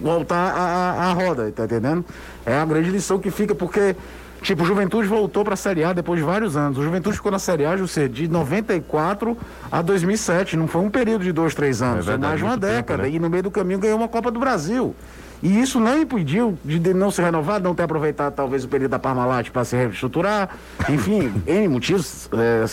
voltar 0.03 0.37
a 0.55 1.13
roda, 1.13 1.51
tá 1.55 1.65
entendendo? 1.65 2.05
É 2.47 2.57
a 2.57 2.65
grande 2.65 2.91
lição 2.91 3.19
que 3.19 3.31
fica, 3.31 3.55
porque 3.55 3.97
Tipo, 4.43 4.63
o 4.63 4.67
Juventude 4.67 5.09
voltou 5.09 5.45
para 5.45 5.55
a 5.55 5.57
Série 5.57 5.85
A 5.85 5.93
depois 5.93 6.21
de 6.21 6.25
vários 6.25 6.57
anos. 6.57 6.79
O 6.79 6.83
Juventude 6.83 7.17
ficou 7.17 7.31
na 7.33 7.39
Série 7.39 7.65
A, 7.65 7.77
José, 7.77 8.09
de 8.09 8.29
94 8.29 9.37
a 9.71 9.83
2007. 9.83 10.57
Não 10.57 10.69
foi 10.69 10.83
um 10.83 10.91
período 10.91 11.25
de 11.25 11.33
dois, 11.33 11.55
três 11.55 11.83
anos. 11.83 12.07
É 12.07 12.13
foi 12.13 12.19
mais 12.19 12.39
de 12.39 12.45
uma 12.45 12.51
muito 12.51 12.63
tempo, 12.63 12.75
década. 12.75 13.03
né? 13.03 13.11
E 13.11 13.19
no 13.19 13.29
meio 13.29 13.43
do 13.43 13.51
caminho 13.51 13.79
ganhou 13.79 13.99
uma 13.99 14.09
Copa 14.09 14.31
do 14.31 14.39
Brasil. 14.39 14.95
E 15.43 15.61
isso 15.61 15.79
não 15.79 16.01
impediu 16.01 16.59
de 16.65 16.93
não 16.93 17.11
ser 17.13 17.23
renovado, 17.23 17.63
não 17.63 17.75
ter 17.75 17.85
aproveitado 17.85 18.35
talvez 18.35 18.65
o 18.65 18.69
período 18.69 18.91
da 18.91 18.99
Parmalat 18.99 19.51
para 19.51 19.65
se 19.65 19.77
reestruturar. 19.77 20.51
Enfim, 20.89 21.33
N 21.47 21.69
motivos. 21.69 22.29
É, 22.33 22.65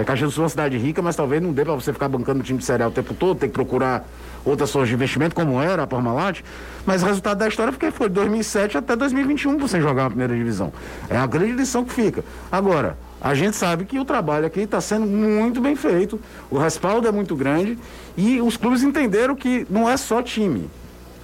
é, 0.00 0.04
Caxias 0.04 0.30
do 0.30 0.34
Sul 0.34 0.42
é 0.42 0.44
uma 0.44 0.50
cidade 0.50 0.76
rica, 0.76 1.00
mas 1.00 1.16
talvez 1.16 1.40
não 1.42 1.52
dê 1.52 1.64
para 1.64 1.74
você 1.74 1.92
ficar 1.92 2.08
bancando 2.08 2.40
o 2.40 2.42
time 2.42 2.58
de 2.58 2.64
Série 2.64 2.82
A 2.82 2.88
o 2.88 2.90
tempo 2.90 3.14
todo, 3.14 3.38
ter 3.38 3.46
que 3.48 3.54
procurar 3.54 4.06
outras 4.44 4.68
sources 4.68 4.90
de 4.90 4.94
investimento, 4.94 5.34
como 5.34 5.60
era 5.60 5.84
a 5.84 5.86
Parmalat. 5.86 6.40
Mas 6.84 7.02
o 7.02 7.06
resultado 7.06 7.38
da 7.38 7.48
história 7.48 7.72
foi 7.72 7.90
que 7.90 7.96
foi 7.96 8.08
de 8.08 8.14
2007 8.14 8.78
até 8.78 8.96
2021 8.96 9.56
para 9.56 9.68
você 9.68 9.80
jogar 9.80 10.04
na 10.04 10.10
primeira 10.10 10.34
divisão. 10.34 10.72
É 11.08 11.16
a 11.16 11.26
grande 11.26 11.52
lição 11.52 11.84
que 11.84 11.92
fica. 11.92 12.24
Agora, 12.50 12.96
a 13.20 13.34
gente 13.34 13.56
sabe 13.56 13.84
que 13.84 14.00
o 14.00 14.04
trabalho 14.04 14.46
aqui 14.46 14.60
está 14.60 14.80
sendo 14.80 15.06
muito 15.06 15.60
bem 15.60 15.76
feito, 15.76 16.20
o 16.50 16.58
respaldo 16.58 17.06
é 17.06 17.12
muito 17.12 17.36
grande 17.36 17.78
e 18.16 18.40
os 18.40 18.56
clubes 18.56 18.82
entenderam 18.82 19.36
que 19.36 19.64
não 19.70 19.88
é 19.88 19.96
só 19.96 20.20
time. 20.20 20.68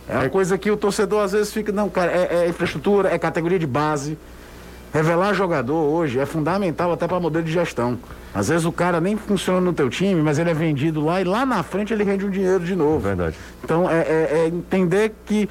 É 0.08 0.16
uma 0.16 0.28
coisa 0.30 0.56
que 0.56 0.70
o 0.70 0.76
torcedor 0.76 1.24
às 1.24 1.32
vezes 1.32 1.52
fica, 1.52 1.72
não, 1.72 1.88
cara, 1.88 2.12
é, 2.12 2.44
é 2.44 2.48
infraestrutura, 2.48 3.12
é 3.12 3.18
categoria 3.18 3.58
de 3.58 3.66
base. 3.66 4.16
Revelar 4.92 5.34
jogador 5.34 5.74
hoje 5.74 6.18
é 6.18 6.24
fundamental 6.24 6.92
até 6.92 7.06
para 7.06 7.20
modelo 7.20 7.44
de 7.44 7.52
gestão. 7.52 7.98
Às 8.34 8.48
vezes 8.48 8.64
o 8.64 8.72
cara 8.72 9.00
nem 9.00 9.16
funciona 9.16 9.60
no 9.60 9.72
teu 9.72 9.90
time, 9.90 10.22
mas 10.22 10.38
ele 10.38 10.50
é 10.50 10.54
vendido 10.54 11.04
lá 11.04 11.20
e 11.20 11.24
lá 11.24 11.44
na 11.44 11.62
frente 11.62 11.92
ele 11.92 12.04
rende 12.04 12.24
um 12.24 12.30
dinheiro 12.30 12.60
de 12.64 12.74
novo. 12.74 13.00
Verdade. 13.00 13.36
Então 13.62 13.88
é, 13.88 13.98
é- 14.00 14.28
é 14.44 14.46
entender 14.48 15.12
que 15.26 15.48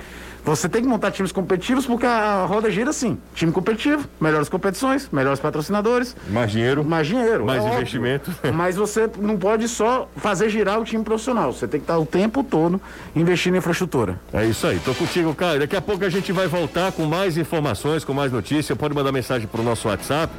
você 0.56 0.70
tem 0.70 0.82
que 0.82 0.88
montar 0.88 1.12
times 1.12 1.32
competitivos 1.32 1.86
porque 1.86 2.06
a 2.06 2.46
roda 2.46 2.72
gira 2.72 2.90
assim. 2.90 3.18
Time 3.36 3.52
competitivo, 3.52 4.08
melhores 4.20 4.48
competições, 4.50 5.10
melhores 5.12 5.40
patrocinadores, 5.40 6.16
Mais 6.30 6.52
dinheiro. 6.52 6.86
mais 6.86 7.06
dinheiro. 7.06 7.46
Mais 7.46 7.60
é 7.60 7.62
óbvio. 7.66 7.78
investimento. 7.78 8.32
Mas 8.54 8.76
você 8.76 9.10
não 9.20 9.38
pode 9.38 9.68
só 9.68 10.10
fazer 10.16 10.50
girar 10.50 10.80
o 10.80 10.86
time 10.86 11.04
profissional. 11.04 11.52
Você 11.52 11.68
tem 11.68 11.80
que 11.80 11.84
estar 11.84 11.98
o 12.00 12.06
tempo 12.06 12.44
todo 12.44 12.80
investindo 13.16 13.56
em 13.56 13.58
infraestrutura. 13.58 14.20
É 14.34 14.46
isso 14.46 14.66
aí, 14.66 14.80
tô 14.80 14.94
contigo, 14.96 15.34
Caio. 15.36 15.60
Daqui 15.60 15.76
a 15.76 15.82
pouco 15.82 16.06
a 16.06 16.10
gente 16.10 16.32
vai 16.32 16.48
voltar 16.48 16.92
com 16.92 17.06
mais 17.06 17.38
informações, 17.38 18.04
com 18.06 18.14
mais 18.14 18.32
notícias. 18.32 18.78
Pode 18.78 18.96
mandar 18.96 19.12
mensagem 19.12 19.48
pro 19.48 19.62
nosso 19.62 19.88
WhatsApp, 19.90 20.34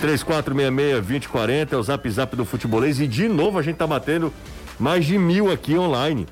3466-2040, 0.00 1.72
é 1.72 1.76
o 1.76 1.82
zap 1.82 2.10
zap 2.10 2.36
do 2.36 2.44
futebolês. 2.44 3.00
E 3.00 3.06
de 3.06 3.28
novo 3.28 3.58
a 3.58 3.62
gente 3.62 3.76
tá 3.76 3.86
batendo 3.86 4.32
mais 4.78 5.04
de 5.04 5.18
mil 5.18 5.50
aqui 5.50 5.76
online. 5.76 6.26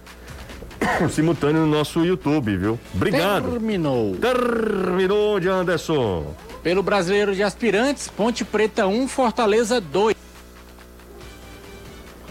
Simultâneo 1.10 1.62
no 1.62 1.66
nosso 1.66 2.04
YouTube, 2.04 2.56
viu? 2.56 2.78
Obrigado. 2.94 3.50
Terminou. 3.50 4.16
Terminou 4.16 5.40
de 5.40 5.48
Anderson. 5.48 6.34
Pelo 6.62 6.82
Brasileiro 6.82 7.34
de 7.34 7.42
Aspirantes, 7.42 8.08
Ponte 8.08 8.44
Preta 8.44 8.86
1, 8.86 9.08
Fortaleza 9.08 9.80
2. 9.80 10.16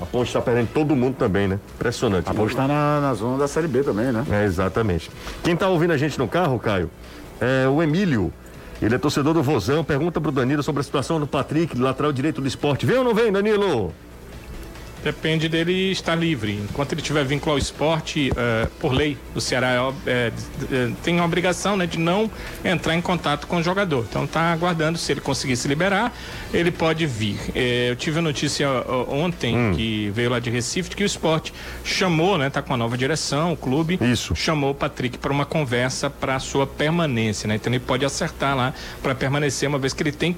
A 0.01 0.05
Ponte 0.05 0.31
tá 0.31 0.41
perdendo 0.41 0.69
todo 0.73 0.95
mundo 0.95 1.15
também, 1.15 1.47
né? 1.47 1.59
Impressionante. 1.75 2.29
A 2.29 2.33
Ponte 2.33 2.49
está 2.49 2.67
na, 2.67 2.99
na 2.99 3.13
zona 3.13 3.37
da 3.37 3.47
Série 3.47 3.67
B 3.67 3.81
também, 3.81 4.11
né? 4.11 4.25
É, 4.29 4.43
exatamente. 4.43 5.09
Quem 5.43 5.55
tá 5.55 5.69
ouvindo 5.69 5.91
a 5.91 5.97
gente 5.97 6.19
no 6.19 6.27
carro, 6.27 6.59
Caio, 6.59 6.91
é 7.39 7.67
o 7.67 7.81
Emílio. 7.81 8.31
Ele 8.81 8.93
é 8.93 8.97
torcedor 8.97 9.33
do 9.33 9.41
Vozão. 9.41 9.83
Pergunta 9.83 10.19
pro 10.19 10.31
Danilo 10.31 10.61
sobre 10.61 10.81
a 10.81 10.83
situação 10.83 11.19
do 11.19 11.25
Patrick, 11.25 11.77
lateral 11.79 12.11
direito 12.11 12.41
do 12.41 12.47
esporte. 12.47 12.85
Vem 12.85 12.97
ou 12.97 13.03
não 13.05 13.13
vem, 13.13 13.31
Danilo? 13.31 13.93
Depende 15.05 15.47
dele 15.47 15.91
estar 15.91 16.15
livre. 16.15 16.59
Enquanto 16.67 16.93
ele 16.93 17.01
tiver 17.03 17.23
vínculo 17.23 17.51
ao 17.51 17.59
esporte, 17.59 18.31
uh, 18.31 18.67
por 18.79 18.91
lei 18.91 19.15
do 19.35 19.39
Ceará, 19.39 19.93
é, 20.07 20.31
é, 20.71 20.91
tem 21.03 21.19
a 21.19 21.23
obrigação 21.23 21.77
né, 21.77 21.85
de 21.85 21.99
não 21.99 22.29
entrar 22.63 22.95
em 22.95 23.01
contato 23.01 23.45
com 23.45 23.57
o 23.57 23.63
jogador. 23.63 24.03
Então 24.09 24.23
está 24.23 24.51
aguardando, 24.51 24.97
se 24.97 25.11
ele 25.11 25.21
conseguir 25.21 25.57
se 25.57 25.67
liberar, 25.67 26.11
ele 26.51 26.71
pode 26.71 27.05
vir. 27.05 27.39
É, 27.53 27.91
eu 27.91 27.95
tive 27.95 28.17
a 28.17 28.21
notícia 28.23 28.67
ontem, 29.07 29.55
hum. 29.55 29.73
que 29.75 30.09
veio 30.09 30.31
lá 30.31 30.39
de 30.39 30.49
Recife, 30.49 30.89
que 30.89 31.03
o 31.03 31.05
esporte 31.05 31.53
chamou, 31.83 32.35
né? 32.39 32.49
Tá 32.49 32.63
com 32.63 32.73
a 32.73 32.77
nova 32.77 32.97
direção, 32.97 33.53
o 33.53 33.57
clube. 33.57 33.99
Isso. 34.01 34.35
Chamou 34.35 34.71
o 34.71 34.75
Patrick 34.75 35.19
para 35.19 35.31
uma 35.31 35.45
conversa 35.45 36.09
para 36.09 36.39
sua 36.39 36.65
permanência, 36.65 37.47
né? 37.47 37.57
Então 37.57 37.71
ele 37.71 37.79
pode 37.79 38.03
acertar 38.03 38.57
lá 38.57 38.73
para 39.03 39.13
permanecer, 39.13 39.69
uma 39.69 39.77
vez 39.77 39.93
que 39.93 40.01
ele 40.01 40.11
tem 40.11 40.35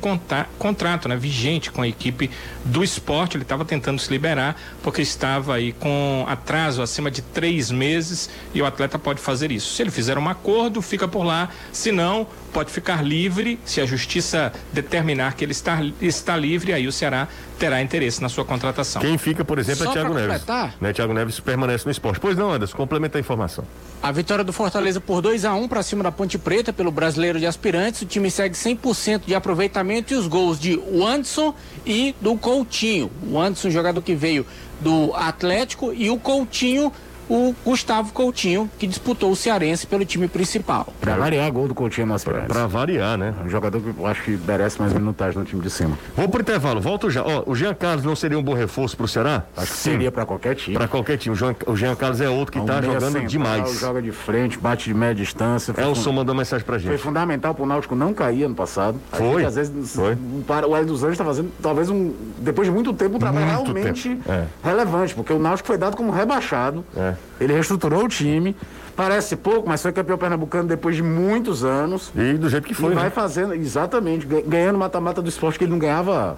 contrato, 0.60 1.08
né? 1.08 1.15
Vigente 1.15 1.71
com 1.71 1.82
a 1.82 1.88
equipe 1.88 2.30
do 2.65 2.84
esporte. 2.84 3.38
Ele 3.38 3.43
estava 3.43 3.63
tentando 3.63 4.01
se 4.01 4.12
liberar 4.12 4.56
porque 4.81 5.01
estava 5.01 5.55
aí 5.55 5.73
com 5.73 6.25
atraso 6.27 6.81
acima 6.81 7.09
de 7.11 7.21
três 7.21 7.71
meses 7.71 8.29
e 8.53 8.61
o 8.61 8.65
atleta 8.65 8.97
pode 8.97 9.19
fazer 9.19 9.51
isso. 9.51 9.73
Se 9.73 9.81
ele 9.81 9.91
fizer 9.91 10.17
um 10.17 10.27
acordo, 10.29 10.81
fica 10.81 11.07
por 11.07 11.23
lá. 11.23 11.49
Se 11.71 11.91
não, 11.91 12.27
pode 12.53 12.71
ficar 12.71 13.03
livre 13.03 13.60
se 13.65 13.81
a 13.81 13.86
justiça 13.86 14.51
determinar 14.71 15.36
que 15.36 15.43
ele 15.43 15.51
está, 15.51 15.79
está 16.01 16.36
livre, 16.36 16.73
aí 16.73 16.88
o 16.88 16.91
Ceará 16.91 17.27
terá 17.57 17.81
interesse 17.81 18.21
na 18.21 18.29
sua 18.29 18.45
contratação. 18.45 19.01
Quem 19.01 19.17
fica, 19.17 19.43
por 19.43 19.60
exemplo, 19.60 19.83
é 19.83 19.86
Só 19.86 19.91
é 19.91 19.93
Thiago 19.93 20.13
Neves. 20.13 20.45
Né? 20.79 20.93
Thiago 20.93 21.13
Neves 21.13 21.39
permanece 21.39 21.86
no 21.86 21.91
esporte. 21.91 22.19
Pois 22.19 22.38
não, 22.38 22.51
Anderson, 22.51 22.77
complementa 22.77 23.17
a 23.17 23.21
informação. 23.21 23.65
A 24.01 24.12
vitória 24.12 24.43
do 24.43 24.53
Fortaleza 24.53 25.01
por 25.01 25.21
2 25.21 25.43
a 25.43 25.53
1 25.53 25.63
um 25.63 25.67
para 25.67 25.81
cima 25.81 26.03
da 26.03 26.12
Ponte 26.12 26.38
Preta 26.38 26.71
pelo 26.71 26.91
Brasileiro 26.91 27.39
de 27.39 27.45
Aspirantes. 27.45 28.01
O 28.03 28.05
time 28.05 28.29
segue 28.29 28.55
100% 28.55 29.21
de 29.25 29.33
aproveitamento 29.33 30.13
e 30.13 30.17
os 30.17 30.27
gols 30.27 30.60
de 30.60 30.79
Anderson 31.01 31.53
e 31.86 32.15
do 32.21 32.38
Coutinho. 32.38 33.12
O 33.27 33.39
Anderson, 33.39 33.69
jogador 33.69 34.01
que 34.01 34.13
veio 34.13 34.45
do 34.79 35.13
Atlético, 35.15 35.91
e 35.91 36.10
o 36.10 36.19
Coutinho 36.19 36.93
o 37.29 37.53
Gustavo 37.63 38.11
Coutinho, 38.13 38.69
que 38.77 38.87
disputou 38.87 39.31
o 39.31 39.35
Cearense 39.35 39.85
pelo 39.85 40.05
time 40.05 40.27
principal. 40.27 40.87
Pra 40.99 41.15
variar, 41.15 41.51
gol 41.51 41.67
do 41.67 41.75
Coutinho 41.75 42.07
nas 42.07 42.23
pra, 42.23 42.41
pra 42.41 42.67
variar, 42.67 43.17
né? 43.17 43.33
Um 43.45 43.49
jogador 43.49 43.81
que 43.81 43.93
eu 43.97 44.05
acho 44.05 44.23
que 44.23 44.39
merece 44.45 44.79
mais 44.79 44.93
minutagem 44.93 45.37
no 45.39 45.45
time 45.45 45.61
de 45.61 45.69
cima. 45.69 45.97
Vou 46.15 46.27
pro 46.29 46.41
intervalo, 46.41 46.79
volto 46.79 47.09
já. 47.09 47.23
Ó, 47.23 47.43
o 47.45 47.55
Jean 47.55 47.73
Carlos 47.73 48.03
não 48.03 48.15
seria 48.15 48.37
um 48.37 48.43
bom 48.43 48.53
reforço 48.53 48.95
pro 48.95 49.07
Ceará? 49.07 49.43
Acho 49.55 49.71
que 49.71 49.77
seria 49.77 50.11
pra 50.11 50.25
qualquer 50.25 50.55
time. 50.55 50.77
Pra 50.77 50.87
qualquer 50.87 51.17
time. 51.17 51.33
O 51.33 51.37
Jean, 51.37 51.55
o 51.65 51.75
Jean 51.75 51.95
Carlos 51.95 52.21
é 52.21 52.29
outro 52.29 52.51
que 52.51 52.59
um 52.59 52.65
tá 52.65 52.81
jogando 52.81 53.01
central, 53.01 53.25
demais. 53.25 53.79
Joga 53.79 54.01
de 54.01 54.11
frente, 54.11 54.57
bate 54.57 54.85
de 54.85 54.93
média 54.93 55.23
distância. 55.23 55.73
Elson 55.77 56.03
fund... 56.03 56.15
mandou 56.15 56.35
mensagem 56.35 56.65
pra 56.65 56.77
gente. 56.77 56.87
Foi 56.87 56.97
fundamental 56.97 57.53
pro 57.53 57.65
Náutico 57.65 57.95
não 57.95 58.13
cair 58.13 58.43
ano 58.43 58.55
passado. 58.55 58.99
Foi. 59.11 59.45
às 59.45 59.55
vezes, 59.55 59.95
Foi. 59.95 60.15
o 60.15 60.75
Hélio 60.75 60.87
dos 60.87 61.03
Anjos 61.03 61.17
tá 61.17 61.25
fazendo, 61.25 61.51
talvez, 61.61 61.89
um, 61.89 62.13
depois 62.39 62.67
de 62.67 62.73
muito 62.73 62.93
tempo, 62.93 63.17
um 63.17 63.19
trabalho 63.19 63.45
muito 63.45 63.73
realmente 63.73 64.19
é. 64.27 64.45
relevante, 64.63 65.13
porque 65.13 65.33
o 65.33 65.39
Náutico 65.39 65.67
foi 65.67 65.77
dado 65.77 65.95
como 65.95 66.11
rebaixado. 66.11 66.85
É. 66.95 67.13
Ele 67.39 67.53
reestruturou 67.53 68.06
o 68.06 68.08
time. 68.08 68.56
Parece 68.95 69.36
pouco, 69.36 69.69
mas 69.69 69.82
foi 69.82 69.91
campeão 69.91 70.17
pernambucano 70.17 70.67
depois 70.67 70.95
de 70.95 71.03
muitos 71.03 71.63
anos. 71.63 72.12
E 72.15 72.34
do 72.34 72.49
jeito 72.49 72.67
que 72.67 72.73
foi. 72.73 72.91
E 72.91 72.95
né? 72.95 73.01
vai 73.01 73.10
fazendo, 73.10 73.53
exatamente, 73.53 74.25
ganhando 74.25 74.77
mata-mata 74.80 75.21
do 75.21 75.30
esporte 75.30 75.60
que 75.60 75.65
ele 75.65 75.71
não 75.71 75.80
ganhava 75.80 76.38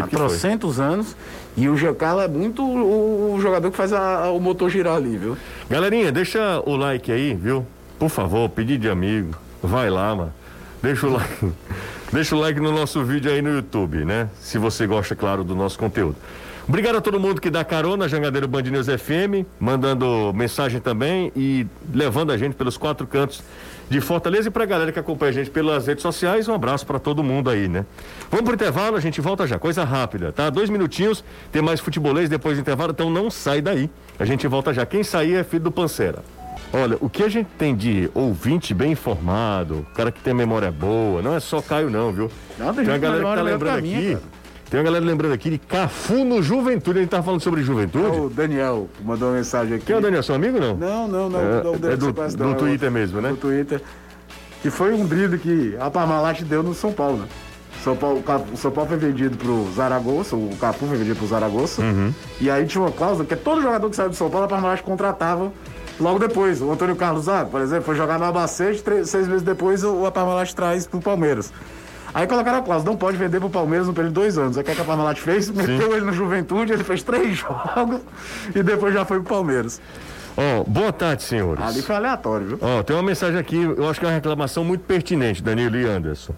há 0.00 0.06
trocentos 0.06 0.78
anos. 0.78 1.16
E 1.56 1.68
o 1.68 1.76
Giancarlo 1.76 2.20
é 2.20 2.28
muito 2.28 2.62
o, 2.62 3.34
o, 3.34 3.40
jogador 3.40 3.70
que 3.70 3.76
faz 3.76 3.92
a, 3.92 4.24
a, 4.24 4.30
o 4.30 4.40
motor 4.40 4.70
girar 4.70 4.96
ali, 4.96 5.16
viu? 5.16 5.36
Galerinha, 5.68 6.12
deixa 6.12 6.62
o 6.64 6.76
like 6.76 7.10
aí, 7.10 7.34
viu? 7.34 7.66
Por 7.98 8.08
favor, 8.08 8.48
pedir 8.48 8.78
de 8.78 8.88
amigo. 8.88 9.34
Vai 9.62 9.90
lá, 9.90 10.14
mano. 10.14 10.32
Deixa 10.82 11.06
o 11.06 11.12
like. 11.12 11.52
Deixa 12.12 12.36
o 12.36 12.38
like 12.38 12.60
no 12.60 12.70
nosso 12.70 13.02
vídeo 13.02 13.32
aí 13.32 13.40
no 13.40 13.48
YouTube, 13.48 14.04
né? 14.04 14.28
Se 14.38 14.58
você 14.58 14.86
gosta, 14.86 15.16
claro, 15.16 15.42
do 15.42 15.54
nosso 15.54 15.78
conteúdo. 15.78 16.14
Obrigado 16.68 16.96
a 16.96 17.00
todo 17.00 17.18
mundo 17.18 17.40
que 17.40 17.50
dá 17.50 17.64
carona, 17.64 18.08
Jangadeiro 18.08 18.46
Band 18.46 18.62
News 18.62 18.86
FM, 18.86 19.46
mandando 19.58 20.32
mensagem 20.34 20.80
também 20.80 21.32
e 21.34 21.66
levando 21.92 22.30
a 22.30 22.36
gente 22.38 22.54
pelos 22.54 22.76
quatro 22.76 23.06
cantos 23.06 23.42
de 23.90 24.00
Fortaleza 24.00 24.48
e 24.48 24.50
para 24.50 24.62
a 24.62 24.66
galera 24.66 24.92
que 24.92 24.98
acompanha 24.98 25.30
a 25.30 25.34
gente 25.34 25.50
pelas 25.50 25.86
redes 25.86 26.02
sociais, 26.02 26.48
um 26.48 26.54
abraço 26.54 26.86
para 26.86 26.98
todo 26.98 27.22
mundo 27.22 27.50
aí, 27.50 27.68
né? 27.68 27.84
Vamos 28.30 28.46
pro 28.46 28.54
intervalo, 28.54 28.96
a 28.96 29.00
gente 29.00 29.20
volta 29.20 29.46
já, 29.46 29.58
coisa 29.58 29.84
rápida, 29.84 30.32
tá? 30.32 30.48
Dois 30.50 30.70
minutinhos, 30.70 31.22
tem 31.50 31.60
mais 31.60 31.80
futebolês 31.80 32.28
depois 32.28 32.56
do 32.56 32.60
intervalo, 32.60 32.92
então 32.92 33.10
não 33.10 33.30
sai 33.30 33.60
daí. 33.60 33.90
A 34.18 34.24
gente 34.24 34.46
volta 34.46 34.72
já. 34.72 34.86
Quem 34.86 35.02
sair 35.02 35.34
é 35.34 35.44
filho 35.44 35.64
do 35.64 35.72
Panceira. 35.72 36.20
Olha, 36.72 36.96
o 37.00 37.10
que 37.10 37.22
a 37.22 37.28
gente 37.28 37.48
tem 37.58 37.76
de 37.76 38.10
ouvinte 38.14 38.72
bem 38.72 38.92
informado, 38.92 39.86
cara 39.94 40.10
que 40.10 40.20
tem 40.20 40.32
memória 40.32 40.70
boa, 40.70 41.20
não 41.20 41.34
é 41.34 41.40
só 41.40 41.60
Caio 41.60 41.90
não, 41.90 42.10
viu? 42.12 42.30
Não, 42.58 42.72
tem, 42.72 42.84
tem 42.84 42.94
uma 42.94 42.98
galera 42.98 43.24
que 43.24 43.34
tá 43.34 43.42
lembrando 43.42 43.78
aqui. 43.78 44.12
Cara. 44.14 44.41
Tem 44.72 44.80
uma 44.80 44.84
galera 44.84 45.04
lembrando 45.04 45.34
aqui 45.34 45.50
de 45.50 45.58
Cafu 45.58 46.24
no 46.24 46.42
Juventude. 46.42 47.00
A 47.00 47.02
gente 47.02 47.10
tava 47.10 47.22
falando 47.22 47.42
sobre 47.42 47.62
Juventude. 47.62 48.06
É 48.06 48.08
o 48.08 48.30
Daniel 48.30 48.88
mandou 49.04 49.28
uma 49.28 49.36
mensagem 49.36 49.74
aqui. 49.74 49.84
Quem 49.84 49.94
é 49.94 49.98
o 49.98 50.00
Daniel? 50.00 50.22
Seu 50.22 50.34
amigo 50.34 50.58
não? 50.58 50.74
Não, 50.74 51.06
não, 51.06 51.28
não. 51.28 51.38
É, 51.38 51.62
não 51.62 51.74
é 51.74 51.94
do, 51.94 52.10
do 52.10 52.52
é 52.52 52.54
Twitter 52.54 52.90
mesmo, 52.90 53.20
né? 53.20 53.28
Do 53.28 53.36
Twitter. 53.36 53.82
Que 54.62 54.70
foi 54.70 54.94
um 54.94 55.04
drible 55.04 55.38
que 55.38 55.76
a 55.78 55.90
Parmalat 55.90 56.40
deu 56.44 56.62
no 56.62 56.72
São 56.72 56.90
Paulo, 56.90 57.18
né? 57.18 57.26
São 57.84 57.94
Paulo, 57.94 58.24
o 58.50 58.56
São 58.56 58.70
Paulo 58.70 58.88
foi 58.88 58.96
vendido 58.96 59.36
pro 59.36 59.70
Zaragoza, 59.76 60.36
o 60.36 60.56
Cafu 60.58 60.86
foi 60.86 60.96
vendido 60.96 61.16
pro 61.16 61.26
Zaragoza. 61.26 61.82
Uhum. 61.82 62.10
E 62.40 62.50
aí 62.50 62.64
tinha 62.64 62.80
uma 62.80 62.92
cláusula 62.92 63.26
que 63.26 63.36
todo 63.36 63.60
jogador 63.60 63.90
que 63.90 63.96
saiu 63.96 64.08
do 64.08 64.16
São 64.16 64.30
Paulo, 64.30 64.46
a 64.46 64.48
Parmalat 64.48 64.80
contratava 64.80 65.52
logo 66.00 66.18
depois. 66.18 66.62
O 66.62 66.72
Antônio 66.72 66.96
Carlos 66.96 67.28
ah, 67.28 67.44
por 67.44 67.60
exemplo, 67.60 67.84
foi 67.84 67.94
jogar 67.94 68.18
no 68.18 68.24
Albacete, 68.24 68.82
três, 68.82 69.10
seis 69.10 69.28
meses 69.28 69.42
depois 69.42 69.84
o, 69.84 70.10
Parmalat 70.10 70.54
traz 70.54 70.86
pro 70.86 70.98
Palmeiras. 70.98 71.52
Aí 72.14 72.26
colocaram 72.26 72.58
a 72.58 72.62
cláusula, 72.62 72.90
não 72.90 72.98
pode 72.98 73.16
vender 73.16 73.40
pro 73.40 73.48
Palmeiras 73.48 73.86
no 73.86 73.94
período 73.94 74.12
de 74.12 74.20
dois 74.20 74.36
anos. 74.36 74.58
Aí 74.58 74.62
o 74.62 74.66
que 74.66 74.80
a 74.80 74.84
Parmalat 74.84 75.18
fez? 75.18 75.48
Meteu 75.48 75.96
ele 75.96 76.04
no 76.04 76.12
Juventude, 76.12 76.72
ele 76.72 76.84
fez 76.84 77.02
três 77.02 77.38
jogos 77.38 78.00
e 78.54 78.62
depois 78.62 78.92
já 78.92 79.04
foi 79.04 79.18
pro 79.20 79.28
Palmeiras. 79.28 79.80
Ó, 80.36 80.60
oh, 80.60 80.64
boa 80.64 80.92
tarde, 80.92 81.22
senhores. 81.22 81.62
Ali 81.62 81.82
foi 81.82 81.96
aleatório, 81.96 82.46
viu? 82.46 82.58
Ó, 82.60 82.78
oh, 82.78 82.84
tem 82.84 82.96
uma 82.96 83.02
mensagem 83.02 83.38
aqui, 83.38 83.56
eu 83.56 83.88
acho 83.88 83.98
que 83.98 84.06
é 84.06 84.08
uma 84.08 84.14
reclamação 84.14 84.64
muito 84.64 84.82
pertinente, 84.82 85.42
Danilo 85.42 85.76
e 85.76 85.84
Anderson. 85.84 86.34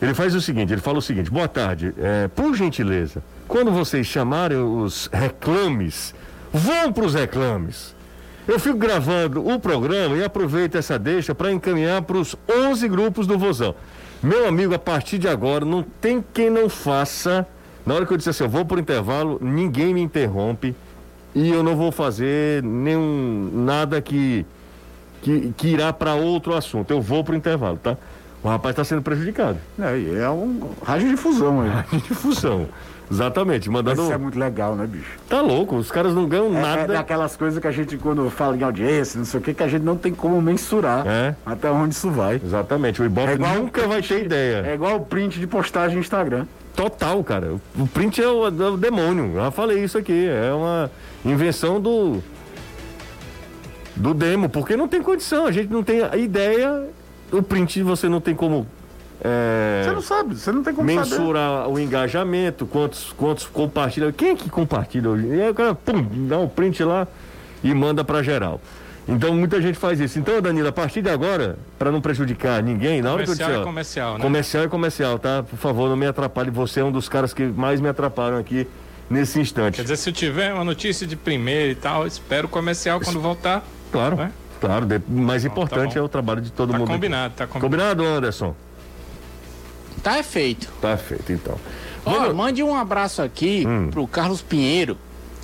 Ele 0.00 0.14
faz 0.14 0.34
o 0.34 0.40
seguinte, 0.40 0.72
ele 0.72 0.80
fala 0.80 0.98
o 0.98 1.02
seguinte, 1.02 1.30
boa 1.30 1.48
tarde, 1.48 1.92
é, 1.98 2.28
por 2.28 2.54
gentileza, 2.54 3.22
quando 3.46 3.70
vocês 3.70 4.06
chamarem 4.06 4.58
os 4.58 5.08
reclames, 5.12 6.14
vão 6.52 6.92
para 6.92 7.04
os 7.04 7.14
reclames. 7.14 7.94
Eu 8.46 8.58
fico 8.58 8.78
gravando 8.78 9.46
o 9.46 9.58
programa 9.58 10.16
e 10.16 10.24
aproveito 10.24 10.76
essa 10.76 10.98
deixa 10.98 11.34
para 11.34 11.52
encaminhar 11.52 12.00
para 12.02 12.16
os 12.16 12.34
11 12.48 12.88
grupos 12.88 13.26
do 13.26 13.36
Vozão. 13.36 13.74
Meu 14.22 14.48
amigo, 14.48 14.74
a 14.74 14.78
partir 14.78 15.18
de 15.18 15.28
agora, 15.28 15.64
não 15.64 15.82
tem 15.82 16.24
quem 16.34 16.50
não 16.50 16.68
faça. 16.68 17.46
Na 17.86 17.94
hora 17.94 18.04
que 18.04 18.12
eu 18.12 18.16
disse 18.16 18.30
assim, 18.30 18.44
eu 18.44 18.50
vou 18.50 18.64
por 18.64 18.78
intervalo, 18.78 19.38
ninguém 19.40 19.94
me 19.94 20.00
interrompe 20.00 20.74
e 21.34 21.50
eu 21.50 21.62
não 21.62 21.76
vou 21.76 21.92
fazer 21.92 22.62
nenhum 22.62 23.50
nada 23.52 24.00
que 24.00 24.44
que, 25.22 25.52
que 25.56 25.68
irá 25.68 25.92
para 25.92 26.14
outro 26.14 26.54
assunto. 26.54 26.90
Eu 26.90 27.00
vou 27.00 27.24
pro 27.24 27.34
intervalo, 27.34 27.76
tá? 27.76 27.96
O 28.42 28.48
rapaz 28.48 28.72
está 28.72 28.84
sendo 28.84 29.02
prejudicado. 29.02 29.58
É, 29.78 30.22
é 30.22 30.30
um 30.30 30.70
rádio 30.84 31.08
difusão 31.08 31.60
aí. 31.60 31.68
Rádio 31.90 32.00
difusão. 32.00 32.68
Exatamente, 33.10 33.70
mandando. 33.70 34.02
Isso 34.02 34.12
é 34.12 34.18
muito 34.18 34.38
legal, 34.38 34.76
né, 34.76 34.86
bicho? 34.86 35.18
Tá 35.28 35.40
louco, 35.40 35.76
os 35.76 35.90
caras 35.90 36.14
não 36.14 36.26
ganham 36.26 36.48
é, 36.48 36.60
nada. 36.60 36.94
É 36.94 36.96
daquelas 36.96 37.36
coisas 37.36 37.58
que 37.58 37.66
a 37.66 37.72
gente, 37.72 37.96
quando 37.96 38.28
fala 38.30 38.56
em 38.56 38.62
audiência, 38.62 39.18
não 39.18 39.24
sei 39.24 39.40
o 39.40 39.42
que, 39.42 39.54
que 39.54 39.62
a 39.62 39.68
gente 39.68 39.82
não 39.82 39.96
tem 39.96 40.12
como 40.12 40.40
mensurar 40.42 41.06
é. 41.06 41.34
até 41.44 41.70
onde 41.70 41.94
isso 41.94 42.10
vai. 42.10 42.40
Exatamente, 42.44 43.00
o 43.00 43.04
Ibope 43.04 43.32
é 43.32 43.38
nunca 43.38 43.86
vai 43.86 44.02
ter 44.02 44.24
ideia. 44.24 44.64
É 44.66 44.74
igual 44.74 44.96
o 44.96 45.00
print 45.00 45.40
de 45.40 45.46
postagem 45.46 45.96
no 45.96 46.00
Instagram. 46.00 46.46
Total, 46.78 47.24
cara. 47.24 47.56
O 47.76 47.86
print 47.88 48.22
é 48.22 48.28
o, 48.28 48.46
é 48.46 48.70
o 48.70 48.76
demônio. 48.76 49.34
Já 49.34 49.50
falei 49.50 49.82
isso 49.82 49.98
aqui. 49.98 50.28
É 50.28 50.52
uma 50.52 50.88
invenção 51.24 51.80
do. 51.80 52.22
Do 53.96 54.14
demo, 54.14 54.48
porque 54.48 54.76
não 54.76 54.86
tem 54.86 55.02
condição, 55.02 55.46
a 55.46 55.50
gente 55.50 55.72
não 55.72 55.82
tem 55.82 55.98
ideia. 56.22 56.86
O 57.32 57.42
print 57.42 57.82
você 57.82 58.08
não 58.08 58.20
tem 58.20 58.32
como 58.32 58.64
é, 59.20 59.82
você 59.84 59.90
não 59.90 60.02
sabe, 60.02 60.34
você 60.36 60.52
não 60.52 60.62
tem 60.62 60.74
como 60.74 60.86
mensurar 60.86 61.62
saber. 61.62 61.72
o 61.72 61.78
engajamento, 61.78 62.66
quantos, 62.66 63.12
quantos 63.16 63.46
compartilham. 63.46 64.12
Quem 64.12 64.30
é 64.30 64.36
que 64.36 64.48
compartilha 64.48 65.10
hoje? 65.10 65.26
E 65.26 65.42
aí 65.42 65.50
o 65.50 65.54
cara, 65.54 65.74
pum, 65.74 66.06
dá 66.28 66.38
um 66.38 66.48
print 66.48 66.84
lá 66.84 67.06
e 67.62 67.74
manda 67.74 68.04
para 68.04 68.22
geral. 68.22 68.60
Então 69.08 69.34
muita 69.34 69.60
gente 69.60 69.78
faz 69.78 69.98
isso. 69.98 70.18
Então, 70.18 70.40
Danilo, 70.40 70.68
a 70.68 70.72
partir 70.72 71.00
de 71.00 71.08
agora, 71.08 71.56
para 71.78 71.90
não 71.90 72.00
prejudicar 72.00 72.62
ninguém, 72.62 73.00
na 73.00 73.12
hora 73.12 73.24
que 73.24 73.30
eu 73.30 73.34
disser. 73.34 73.60
É 73.60 73.64
comercial, 73.64 74.18
né? 74.18 74.20
Comercial 74.20 74.64
é 74.64 74.68
comercial, 74.68 75.18
tá? 75.18 75.42
Por 75.42 75.56
favor, 75.56 75.88
não 75.88 75.96
me 75.96 76.06
atrapalhe. 76.06 76.50
Você 76.50 76.80
é 76.80 76.84
um 76.84 76.92
dos 76.92 77.08
caras 77.08 77.32
que 77.32 77.44
mais 77.44 77.80
me 77.80 77.88
atrapalham 77.88 78.38
aqui 78.38 78.68
nesse 79.08 79.40
instante. 79.40 79.76
Quer 79.76 79.82
dizer, 79.82 79.96
se 79.96 80.10
eu 80.10 80.12
tiver 80.12 80.52
uma 80.52 80.64
notícia 80.64 81.06
de 81.06 81.16
primeiro 81.16 81.72
e 81.72 81.74
tal, 81.74 82.06
espero 82.06 82.48
comercial 82.48 83.00
quando 83.00 83.18
voltar. 83.18 83.64
Claro. 83.90 84.16
Né? 84.16 84.30
Claro, 84.60 84.86
mais 85.08 85.42
tá 85.42 85.48
importante 85.48 85.94
tá 85.94 86.00
é 86.00 86.02
o 86.02 86.08
trabalho 86.08 86.42
de 86.42 86.52
todo 86.52 86.72
tá 86.72 86.78
mundo. 86.78 86.88
Combinado, 86.88 87.34
tá 87.34 87.46
combinado. 87.46 87.94
Combinado, 87.94 88.04
Anderson? 88.04 88.54
Tá 90.08 90.18
é 90.18 90.22
feito. 90.22 90.68
Tá 90.80 90.96
feito, 90.96 91.32
então. 91.32 91.58
Ó, 92.04 92.32
mande 92.32 92.62
um 92.62 92.74
abraço 92.74 93.20
aqui 93.20 93.64
hum. 93.66 93.88
pro 93.90 94.06
Carlos 94.06 94.40
Pinheiro. 94.40 94.96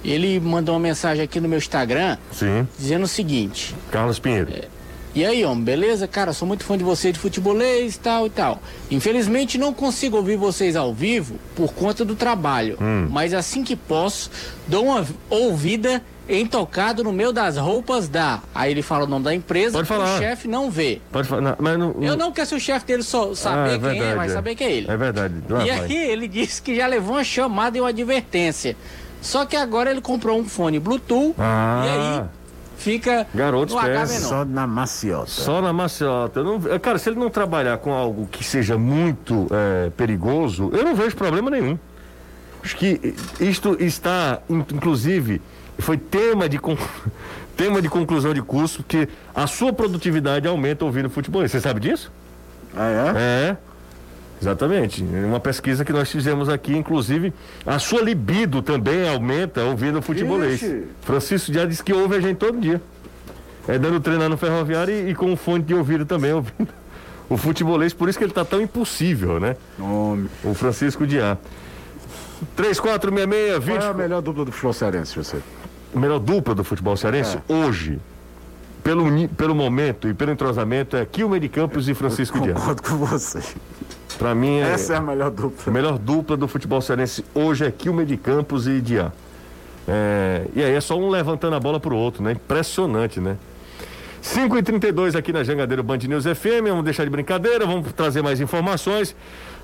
Ele 0.03 0.41
mandou 0.41 0.75
uma 0.75 0.81
mensagem 0.81 1.23
aqui 1.23 1.41
no 1.41 1.49
meu 1.49 1.59
Instagram. 1.59 2.17
Sim. 2.33 2.67
Dizendo 2.79 3.05
o 3.05 3.09
seguinte. 3.09 3.75
Carlos 3.91 4.19
Pinheiro. 4.19 4.49
É, 4.51 4.69
E 5.15 5.25
aí, 5.25 5.45
homem, 5.45 5.65
beleza? 5.65 6.09
Cara, 6.09 6.33
sou 6.33 6.49
muito 6.49 6.65
fã 6.65 6.77
de 6.79 6.85
você 6.85 7.13
de 7.13 7.19
futebolês, 7.19 7.97
tal 7.97 8.27
e 8.27 8.31
tal. 8.31 8.63
Infelizmente 8.91 9.59
não 9.59 9.73
consigo 9.73 10.17
ouvir 10.17 10.37
vocês 10.37 10.77
ao 10.77 10.95
vivo 10.95 11.37
por 11.55 11.73
conta 11.73 12.05
do 12.05 12.15
trabalho. 12.17 12.79
Hum. 12.81 13.07
Mas 13.11 13.33
assim 13.35 13.63
que 13.63 13.77
posso, 13.77 14.31
dou 14.67 14.87
uma 14.87 15.07
ouvida 15.31 16.03
em 16.29 16.47
tocado 16.47 17.05
no 17.05 17.13
meio 17.13 17.33
das 17.33 17.57
roupas 17.57 18.09
da. 18.09 18.41
Aí 18.55 18.71
ele 18.71 18.83
fala 18.83 19.05
o 19.05 19.07
nome 19.07 19.25
da 19.25 19.35
empresa, 19.35 19.73
Pode 19.79 19.89
falar. 19.89 20.17
o 20.17 20.19
chefe 20.19 20.49
não 20.49 20.71
vê. 20.71 21.01
Pode 21.13 21.29
falar, 21.29 21.57
mas 21.59 21.79
não. 21.79 21.95
Eu 22.01 22.17
não 22.17 22.33
quero 22.33 22.49
ser 22.49 22.55
o 22.55 22.61
chefe 22.61 22.87
dele 22.87 23.03
só 23.03 23.35
saber 23.35 23.59
Ah, 23.59 23.75
é 23.75 23.79
quem 23.79 23.89
é, 23.89 23.93
verdade, 23.93 24.17
mas 24.17 24.31
é. 24.31 24.35
saber 24.35 24.55
que 24.55 24.65
é 24.65 24.73
ele. 24.73 24.91
É 24.91 24.97
verdade. 24.97 25.35
Lá 25.49 25.65
E 25.65 25.69
vai. 25.71 25.81
aí 25.81 25.97
ele 26.11 26.27
disse 26.29 26.61
que 26.63 26.75
já 26.77 26.87
levou 26.87 27.17
uma 27.17 27.25
chamada 27.25 27.77
e 27.77 27.81
uma 27.81 27.91
advertência. 27.91 28.77
Só 29.21 29.45
que 29.47 29.57
agora 29.57 29.91
ele 29.91 30.01
comprou 30.01 30.39
um 30.39 30.45
fone 30.45 30.79
Bluetooth 30.79 31.35
Ah. 31.39 31.83
e 31.85 31.89
aí 31.89 32.25
fica 32.77 33.27
Garoto 33.35 33.75
no. 33.75 34.07
Só 34.07 34.45
na 34.45 34.67
maciota. 34.67 35.31
Só 35.31 35.63
na 35.63 35.73
maciota. 35.73 36.41
Eu 36.41 36.45
não- 36.45 36.79
cara, 36.79 36.99
se 36.99 37.09
ele 37.09 37.19
não 37.19 37.31
trabalhar 37.31 37.79
com 37.79 37.93
algo 37.93 38.27
que 38.31 38.45
seja 38.45 38.77
muito 38.77 39.47
é, 39.51 39.91
perigoso, 39.91 40.71
eu 40.75 40.85
não 40.85 40.95
vejo 40.95 41.17
problema 41.17 41.51
nenhum. 41.51 41.79
Acho 42.63 42.77
que 42.77 43.15
isto 43.41 43.77
está, 43.79 44.41
in- 44.49 44.65
inclusive, 44.73 45.41
foi 45.79 45.97
tema 45.97 46.49
de, 46.49 46.59
con- 46.59 46.77
tema 47.57 47.81
de 47.83 47.89
conclusão 47.89 48.33
de 48.35 48.43
curso, 48.43 48.83
que 48.87 49.09
a 49.35 49.47
sua 49.47 49.73
produtividade 49.73 50.47
aumenta 50.49 50.85
ouvindo 50.85 51.09
futebol. 51.11 51.47
Você 51.47 51.61
sabe 51.61 51.81
disso? 51.81 52.11
Ah, 52.77 52.89
é? 52.89 53.51
É. 53.51 53.57
Exatamente. 54.43 55.03
É 55.15 55.25
Uma 55.25 55.41
pesquisa 55.41 55.85
que 55.85 55.93
nós 55.93 56.11
fizemos 56.11 56.49
aqui, 56.49 56.77
inclusive, 56.77 57.33
a 57.65 57.79
sua 57.79 58.03
libido 58.03 58.61
também 58.63 59.09
aumenta 59.09 59.63
ouvindo 59.63 60.03
futebolês. 60.03 60.61
Ixi. 60.61 60.85
Francisco 61.03 61.53
já 61.53 61.65
disse 61.65 61.83
que 61.83 61.93
ouve 61.93 62.17
a 62.17 62.21
gente 62.21 62.37
todo 62.39 62.59
dia. 62.61 62.81
É 63.67 63.79
dando 63.79 63.99
treinar 64.01 64.29
no 64.29 64.37
ferroviário 64.37 64.93
e, 64.93 65.11
e 65.11 65.15
com 65.15 65.35
fone 65.37 65.63
de 65.65 65.75
ouvido 65.75 66.05
também, 66.05 66.33
ouvindo 66.35 66.69
o 67.31 67.37
futebolês, 67.39 67.95
por 67.95 68.09
isso 68.11 68.19
que 68.19 68.25
ele 68.25 68.33
tá 68.35 68.45
tão 68.45 68.61
impossível, 68.61 69.41
né? 69.41 69.57
Homem. 69.79 70.29
O 70.43 70.53
Francisco 70.53 71.07
Diá. 71.07 71.39
3466 72.57 73.51
Qual 73.53 73.61
20. 73.61 73.83
é 73.83 73.87
a 73.89 73.95
melhor 73.95 74.23
dupla 74.23 74.45
do 74.45 74.53
futebol 74.53 74.73
cearense, 74.73 75.17
você? 75.17 75.39
melhor 75.95 76.19
dupla 76.19 76.55
do 76.55 76.65
futebol 76.65 76.97
cearense 76.97 77.39
hoje, 77.49 78.01
pelo, 78.83 79.29
pelo 79.29 79.55
momento 79.55 80.09
e 80.09 80.15
pelo 80.15 80.33
entrosamento, 80.33 80.97
é 80.97 81.05
Kilmer 81.07 81.39
de 81.41 81.49
Campos 81.49 81.89
e 81.89 81.95
Francisco 81.95 82.41
Diá. 82.41 82.55
Concordo 82.55 82.83
com 82.83 82.97
você. 82.97 83.41
Pra 84.19 84.35
mim 84.35 84.59
é. 84.59 84.73
Essa 84.73 84.95
é 84.95 84.97
a 84.97 85.01
melhor 85.01 85.27
A 85.29 85.31
dupla. 85.31 85.73
melhor 85.73 85.99
dupla 85.99 86.37
do 86.37 86.47
futebol 86.49 86.81
cearense 86.81 87.25
hoje 87.35 87.65
é 87.65 87.71
Kilmer 87.71 88.05
de 88.07 88.17
Campos 88.17 88.67
e 88.67 88.81
Diá. 88.81 89.13
É, 89.87 90.47
e 90.55 90.63
aí 90.63 90.73
é 90.75 90.81
só 90.81 90.99
um 90.99 91.09
levantando 91.11 91.55
a 91.57 91.61
bola 91.61 91.79
pro 91.79 91.95
outro, 91.97 92.23
né? 92.23 92.33
Impressionante, 92.33 93.21
né? 93.21 93.37
5 94.23 94.57
e 94.57 94.63
32 94.63 95.15
aqui 95.15 95.33
na 95.33 95.45
Jangadeiro 95.45 95.83
Band 95.83 95.99
News 95.99 96.25
FM, 96.25 96.69
vamos 96.69 96.85
deixar 96.85 97.05
de 97.05 97.11
brincadeira, 97.11 97.67
vamos 97.67 97.93
trazer 97.93 98.23
mais 98.23 98.41
informações 98.41 99.15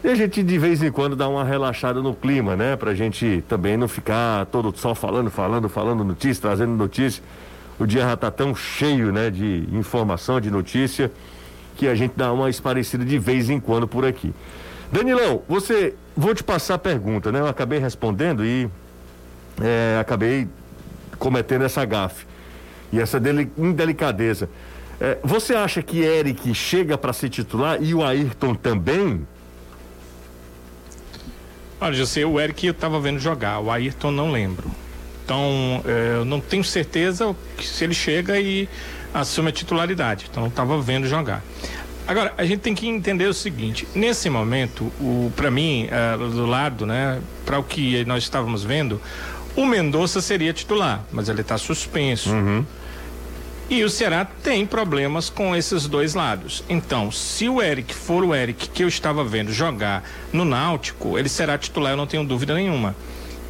e 0.03 0.09
a 0.09 0.15
gente 0.15 0.43
de 0.43 0.59
vez 0.59 0.83
em 0.83 0.91
quando 0.91 1.15
dá 1.15 1.29
uma 1.29 1.45
relaxada 1.45 2.01
no 2.01 2.15
clima, 2.15 2.57
né? 2.57 2.75
Pra 2.75 2.95
gente 2.95 3.45
também 3.49 3.77
não 3.77 3.87
ficar 3.87 4.47
todo 4.47 4.73
só 4.77 4.95
falando, 4.95 5.31
falando, 5.31 5.69
falando 5.69 6.03
notícia, 6.03 6.41
trazendo 6.41 6.73
notícia. 6.73 7.23
O 7.79 7.87
dia 7.87 8.03
já 8.03 8.17
tá 8.17 8.31
tão 8.31 8.55
cheio, 8.55 9.11
né, 9.11 9.31
de 9.31 9.67
informação, 9.73 10.41
de 10.41 10.51
notícia, 10.51 11.11
que 11.77 11.89
a 11.89 11.95
gente 11.95 12.13
dá 12.15 12.33
uma 12.33 12.51
esparecida 12.51 13.05
de 13.05 13.19
vez 13.19 13.49
em 13.49 13.59
quando 13.59 13.89
por 13.89 14.05
aqui. 14.05 14.35
Danilão, 14.93 15.43
você, 15.49 15.95
vou 16.17 16.35
te 16.35 16.43
passar 16.43 16.75
a 16.75 16.79
pergunta, 16.79 17.31
né? 17.31 17.41
Eu 17.41 17.47
acabei 17.47 17.79
respondendo 17.79 18.45
e 18.45 18.69
é, 19.61 19.99
acabei 20.01 20.49
cometendo 21.19 21.65
essa 21.65 21.85
gafe 21.85 22.27
e 22.93 23.01
essa 23.01 23.21
indelicadeza. 23.57 24.49
É, 25.01 25.19
você 25.23 25.55
acha 25.55 25.83
que 25.83 26.01
Eric 26.01 26.53
chega 26.55 26.99
para 26.99 27.13
ser 27.13 27.29
titular 27.29 27.83
e 27.83 27.95
o 27.95 28.05
Ayrton 28.05 28.55
também? 28.55 29.27
Olha, 31.81 32.05
sei, 32.05 32.25
o 32.25 32.38
Eric 32.38 32.66
eu 32.66 32.75
tava 32.75 33.01
vendo 33.01 33.19
jogar, 33.19 33.59
o 33.59 33.71
Ayrton 33.71 34.11
não 34.11 34.31
lembro. 34.31 34.71
Então, 35.25 35.83
eh, 35.87 36.16
eu 36.16 36.25
não 36.25 36.40
tenho 36.40 36.62
certeza 36.62 37.35
se 37.59 37.85
ele 37.85 37.95
chega 37.95 38.38
e 38.38 38.69
assume 39.14 39.49
a 39.49 39.53
titularidade. 39.53 40.27
Então, 40.31 40.45
eu 40.45 40.51
tava 40.51 40.81
vendo 40.81 41.07
jogar. 41.07 41.43
Agora, 42.07 42.35
a 42.37 42.45
gente 42.45 42.61
tem 42.61 42.75
que 42.75 42.87
entender 42.88 43.27
o 43.27 43.33
seguinte: 43.33 43.87
nesse 43.95 44.29
momento, 44.29 44.93
o 45.01 45.33
para 45.37 45.51
mim, 45.51 45.88
eh, 45.90 46.16
do 46.19 46.45
lado, 46.45 46.85
né, 46.85 47.21
para 47.47 47.59
o 47.59 47.64
que 47.64 48.05
nós 48.05 48.25
estávamos 48.25 48.62
vendo, 48.64 49.01
o 49.57 49.64
Mendonça 49.64 50.21
seria 50.21 50.53
titular, 50.53 51.05
mas 51.12 51.29
ele 51.29 51.40
está 51.40 51.57
suspenso. 51.57 52.31
E 53.71 53.85
o 53.85 53.89
Ceará 53.89 54.25
tem 54.25 54.67
problemas 54.67 55.31
com 55.31 55.55
esses 55.55 55.87
dois 55.87 56.15
lados. 56.15 56.65
Então, 56.69 57.13
se 57.13 57.49
o 57.49 57.63
Eric 57.63 57.95
for 57.95 58.25
o 58.25 58.35
Eric 58.35 58.69
que 58.69 58.83
eu 58.83 58.89
estava 58.89 59.23
vendo 59.23 59.53
jogar 59.53 60.03
no 60.33 60.45
Náutico, 60.45 61.17
ele 61.17 61.29
será 61.29 61.57
titular, 61.57 61.93
eu 61.93 61.97
não 61.97 62.07
tenho 62.07 62.25
dúvida 62.25 62.53
nenhuma. 62.53 62.97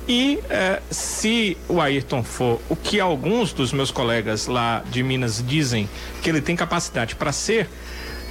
E 0.06 0.38
eh, 0.50 0.82
se 0.90 1.56
o 1.66 1.80
Ayrton 1.80 2.22
for 2.22 2.60
o 2.68 2.76
que 2.76 3.00
alguns 3.00 3.54
dos 3.54 3.72
meus 3.72 3.90
colegas 3.90 4.46
lá 4.46 4.84
de 4.90 5.02
Minas 5.02 5.42
dizem 5.42 5.88
que 6.22 6.28
ele 6.28 6.42
tem 6.42 6.54
capacidade 6.54 7.14
para 7.14 7.32
ser, 7.32 7.66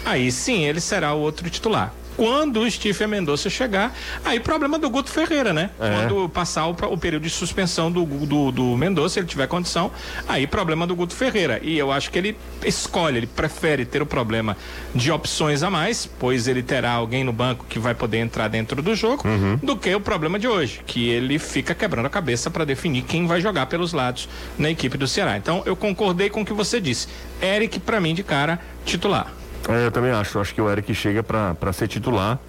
aí 0.06 0.32
sim 0.32 0.66
ele 0.66 0.80
será 0.80 1.16
o 1.16 1.20
outro 1.20 1.50
titular. 1.50 1.92
Quando 2.20 2.60
o 2.60 2.70
Stephen 2.70 3.08
Mendonça 3.08 3.50
chegar, 3.50 3.96
aí 4.26 4.42
problema 4.42 4.78
do 4.78 4.90
Guto 4.90 5.10
Ferreira, 5.10 5.54
né? 5.54 5.70
É. 5.80 5.90
Quando 5.90 6.28
passar 6.28 6.68
o, 6.68 6.72
o 6.72 6.98
período 6.98 7.24
de 7.24 7.30
suspensão 7.30 7.90
do, 7.90 8.04
do, 8.04 8.52
do 8.52 8.76
Mendonça, 8.76 9.22
ele 9.22 9.28
tiver 9.28 9.48
condição, 9.48 9.90
aí 10.28 10.46
problema 10.46 10.86
do 10.86 10.94
Guto 10.98 11.16
Ferreira. 11.16 11.62
E 11.64 11.78
eu 11.78 11.94
acho 11.94 12.12
que 12.12 12.18
ele 12.18 12.38
escolhe, 12.66 13.20
ele 13.20 13.26
prefere 13.26 13.86
ter 13.86 14.02
o 14.02 14.06
problema 14.06 14.58
de 14.94 15.10
opções 15.14 15.64
a 15.64 15.70
mais, 15.70 16.06
pois 16.06 16.50
ele 16.50 16.62
terá 16.62 16.92
alguém 16.92 17.24
no 17.24 17.32
banco 17.32 17.66
que 17.70 17.80
vai 17.80 17.96
poder 17.96 18.18
entrar 18.18 18.50
dentro 18.50 18.82
do 18.82 18.94
jogo, 18.94 19.24
do 19.64 19.78
que 19.78 19.96
o 19.96 20.02
problema 20.02 20.38
de 20.38 20.46
hoje, 20.46 20.82
que 20.86 21.08
ele 21.08 21.40
fica 21.40 21.74
quebrando 21.74 22.08
a 22.08 22.10
cabeça 22.10 22.52
para 22.52 22.66
definir 22.66 23.04
quem 23.04 23.28
vai 23.28 23.40
jogar 23.40 23.68
pelos 23.68 23.94
lados 23.94 24.28
na 24.58 24.70
equipe 24.70 24.98
do 24.98 25.08
Ceará. 25.08 25.38
Então 25.38 25.64
eu 25.66 25.74
concordei 25.74 26.30
com 26.30 26.42
o 26.42 26.46
que 26.46 26.52
você 26.52 26.82
disse. 26.82 27.08
Eric, 27.42 27.80
para 27.80 28.02
mim, 28.02 28.14
de 28.14 28.24
cara, 28.24 28.60
titular. 28.84 29.39
É, 29.68 29.86
eu 29.86 29.92
também 29.92 30.12
acho. 30.12 30.40
Acho 30.40 30.54
que 30.54 30.62
o 30.62 30.70
Eric 30.70 30.94
chega 30.96 31.22
para 31.24 31.74
ser 31.74 31.88
titular. 31.88 32.40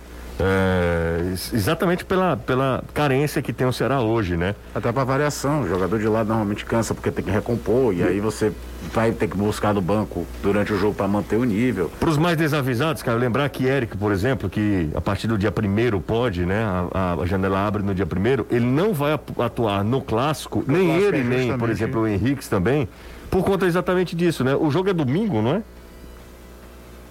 é, 0.42 1.20
ex- 1.28 1.52
exatamente 1.52 2.02
pela, 2.02 2.34
pela 2.34 2.82
carência 2.94 3.42
que 3.42 3.52
tem 3.52 3.66
o 3.66 3.72
Ceará 3.74 4.00
hoje, 4.00 4.38
né? 4.38 4.54
Até 4.74 4.90
pra 4.90 5.04
variação, 5.04 5.60
o 5.62 5.68
jogador 5.68 5.98
de 5.98 6.08
lado 6.08 6.28
normalmente 6.28 6.64
cansa 6.64 6.94
porque 6.94 7.10
tem 7.10 7.22
que 7.22 7.30
recompor, 7.30 7.92
e 7.92 8.02
aí 8.02 8.20
você 8.20 8.50
vai 8.94 9.12
ter 9.12 9.28
que 9.28 9.36
buscar 9.36 9.74
do 9.74 9.82
banco 9.82 10.26
durante 10.42 10.72
o 10.72 10.78
jogo 10.78 10.94
pra 10.94 11.06
manter 11.06 11.36
o 11.36 11.44
nível. 11.44 11.90
Para 12.00 12.08
os 12.08 12.16
mais 12.16 12.38
desavisados, 12.38 13.02
cara, 13.02 13.18
lembrar 13.18 13.46
que 13.50 13.66
Eric, 13.66 13.94
por 13.98 14.12
exemplo, 14.12 14.48
que 14.48 14.88
a 14.94 15.00
partir 15.02 15.26
do 15.26 15.36
dia 15.36 15.52
primeiro 15.52 16.00
pode, 16.00 16.46
né? 16.46 16.64
A, 16.94 17.18
a 17.20 17.26
janela 17.26 17.66
abre 17.66 17.82
no 17.82 17.94
dia 17.94 18.06
primeiro, 18.06 18.46
ele 18.50 18.64
não 18.64 18.94
vai 18.94 19.12
atu- 19.12 19.42
atuar 19.42 19.84
no 19.84 20.00
clássico, 20.00 20.64
nem 20.66 20.86
clássico 20.86 21.14
ele, 21.16 21.18
é 21.34 21.38
nem, 21.38 21.58
por 21.58 21.68
exemplo, 21.68 22.00
o 22.00 22.08
Henrique 22.08 22.48
também, 22.48 22.88
por 23.30 23.44
conta 23.44 23.66
exatamente 23.66 24.16
disso, 24.16 24.42
né? 24.42 24.54
O 24.56 24.70
jogo 24.70 24.88
é 24.88 24.94
domingo, 24.94 25.42
não 25.42 25.56
é? 25.56 25.62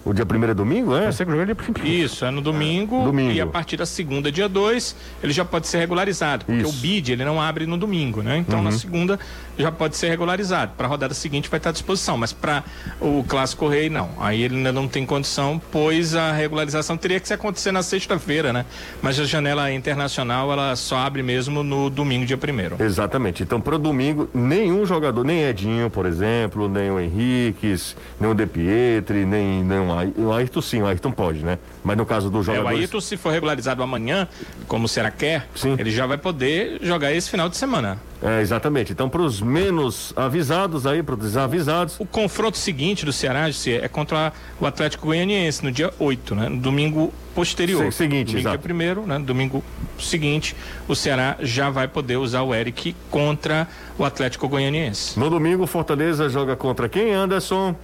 O 0.02 0.14
dia 0.14 0.24
primeiro 0.24 0.52
é 0.52 0.54
domingo, 0.54 0.96
é? 0.96 1.08
Eu 1.08 1.12
sei 1.12 1.26
que 1.26 1.32
o 1.32 1.36
jogo 1.36 1.52
é 1.52 1.88
Isso, 1.88 2.24
é 2.24 2.30
no 2.30 2.40
domingo, 2.40 3.04
Domingo. 3.04 3.32
e 3.32 3.40
a 3.40 3.46
partir 3.46 3.76
da 3.76 3.84
segunda, 3.84 4.32
dia 4.32 4.48
2, 4.48 4.96
ele 5.22 5.32
já 5.32 5.44
pode 5.44 5.68
ser 5.68 5.78
regularizado, 5.78 6.46
porque 6.46 6.62
Isso. 6.62 6.70
o 6.70 6.72
BID 6.72 7.12
ele 7.12 7.24
não 7.24 7.40
abre 7.40 7.66
no 7.66 7.76
domingo, 7.76 8.22
né? 8.22 8.38
Então 8.38 8.62
na 8.62 8.72
segunda 8.72 9.20
já 9.60 9.70
pode 9.72 9.96
ser 9.96 10.08
regularizado. 10.08 10.72
Para 10.76 10.86
a 10.86 10.90
rodada 10.90 11.14
seguinte 11.14 11.48
vai 11.48 11.58
estar 11.58 11.70
à 11.70 11.72
disposição, 11.72 12.16
mas 12.16 12.32
para 12.32 12.64
o 13.00 13.24
Clássico 13.26 13.68
Rei 13.68 13.88
não. 13.88 14.10
Aí 14.18 14.42
ele 14.42 14.56
ainda 14.56 14.72
não 14.72 14.88
tem 14.88 15.04
condição, 15.06 15.60
pois 15.70 16.14
a 16.14 16.32
regularização 16.32 16.96
teria 16.96 17.20
que 17.20 17.26
se 17.28 17.34
acontecer 17.34 17.72
na 17.72 17.82
sexta-feira, 17.82 18.52
né? 18.52 18.64
Mas 19.02 19.18
a 19.18 19.24
janela 19.24 19.70
internacional 19.72 20.52
ela 20.52 20.74
só 20.76 20.98
abre 20.98 21.22
mesmo 21.22 21.62
no 21.62 21.90
domingo, 21.90 22.26
dia 22.26 22.36
primeiro. 22.38 22.76
Exatamente. 22.80 23.42
Então, 23.42 23.60
para 23.60 23.76
o 23.76 23.78
domingo, 23.78 24.28
nenhum 24.34 24.84
jogador, 24.86 25.24
nem 25.24 25.42
Edinho, 25.44 25.90
por 25.90 26.06
exemplo, 26.06 26.68
nem 26.68 26.90
o 26.90 26.98
Henriques, 27.00 27.96
nem 28.20 28.30
o 28.30 28.34
De 28.34 28.46
Pietri, 28.46 29.24
nem, 29.24 29.62
nem 29.64 29.78
o 30.16 30.32
Ayrton, 30.32 30.60
sim, 30.60 30.82
o 30.82 30.86
Ayrton 30.86 31.12
pode, 31.12 31.44
né? 31.44 31.58
Mas 31.84 31.96
no 31.96 32.06
caso 32.06 32.30
dos 32.30 32.48
É, 32.48 32.60
o. 32.60 32.66
Ayrton, 32.68 33.00
se 33.00 33.16
for 33.16 33.32
regularizado 33.32 33.82
amanhã, 33.82 34.28
como 34.66 34.86
o 34.86 34.88
Ceará 34.88 35.10
quer, 35.10 35.48
Sim. 35.54 35.76
ele 35.78 35.90
já 35.90 36.06
vai 36.06 36.18
poder 36.18 36.78
jogar 36.82 37.12
esse 37.12 37.30
final 37.30 37.48
de 37.48 37.56
semana. 37.56 37.98
É, 38.22 38.42
exatamente. 38.42 38.92
Então, 38.92 39.08
para 39.08 39.22
os 39.22 39.40
menos 39.40 40.12
avisados 40.14 40.86
aí, 40.86 41.02
para 41.02 41.14
os 41.14 41.20
desavisados, 41.22 41.98
O 41.98 42.04
confronto 42.04 42.58
seguinte 42.58 43.04
do 43.06 43.12
Ceará 43.14 43.46
José, 43.50 43.76
é 43.82 43.88
contra 43.88 44.30
o 44.60 44.66
Atlético 44.66 45.06
Goianiense 45.06 45.64
no 45.64 45.72
dia 45.72 45.90
8, 45.98 46.34
né? 46.34 46.48
No 46.50 46.58
domingo 46.58 47.14
posterior. 47.34 47.90
Se- 47.90 47.96
seguinte, 47.98 48.26
domingo 48.26 48.40
exato. 48.40 48.58
dia 48.58 48.62
primeiro, 48.62 49.06
né? 49.06 49.18
Domingo 49.18 49.64
seguinte, 49.98 50.54
o 50.86 50.94
Ceará 50.94 51.36
já 51.40 51.70
vai 51.70 51.88
poder 51.88 52.18
usar 52.18 52.42
o 52.42 52.54
Eric 52.54 52.94
contra 53.10 53.66
o 53.98 54.04
Atlético 54.04 54.46
Goianiense. 54.48 55.18
no 55.18 55.30
domingo, 55.30 55.62
o 55.62 55.66
Fortaleza 55.66 56.28
joga 56.28 56.54
contra 56.56 56.90
quem, 56.90 57.14
Anderson? 57.14 57.74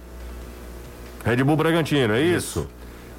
Red 1.25 1.43
Bull 1.43 1.55
Bragantino, 1.57 2.13
é 2.13 2.21
isso? 2.21 2.67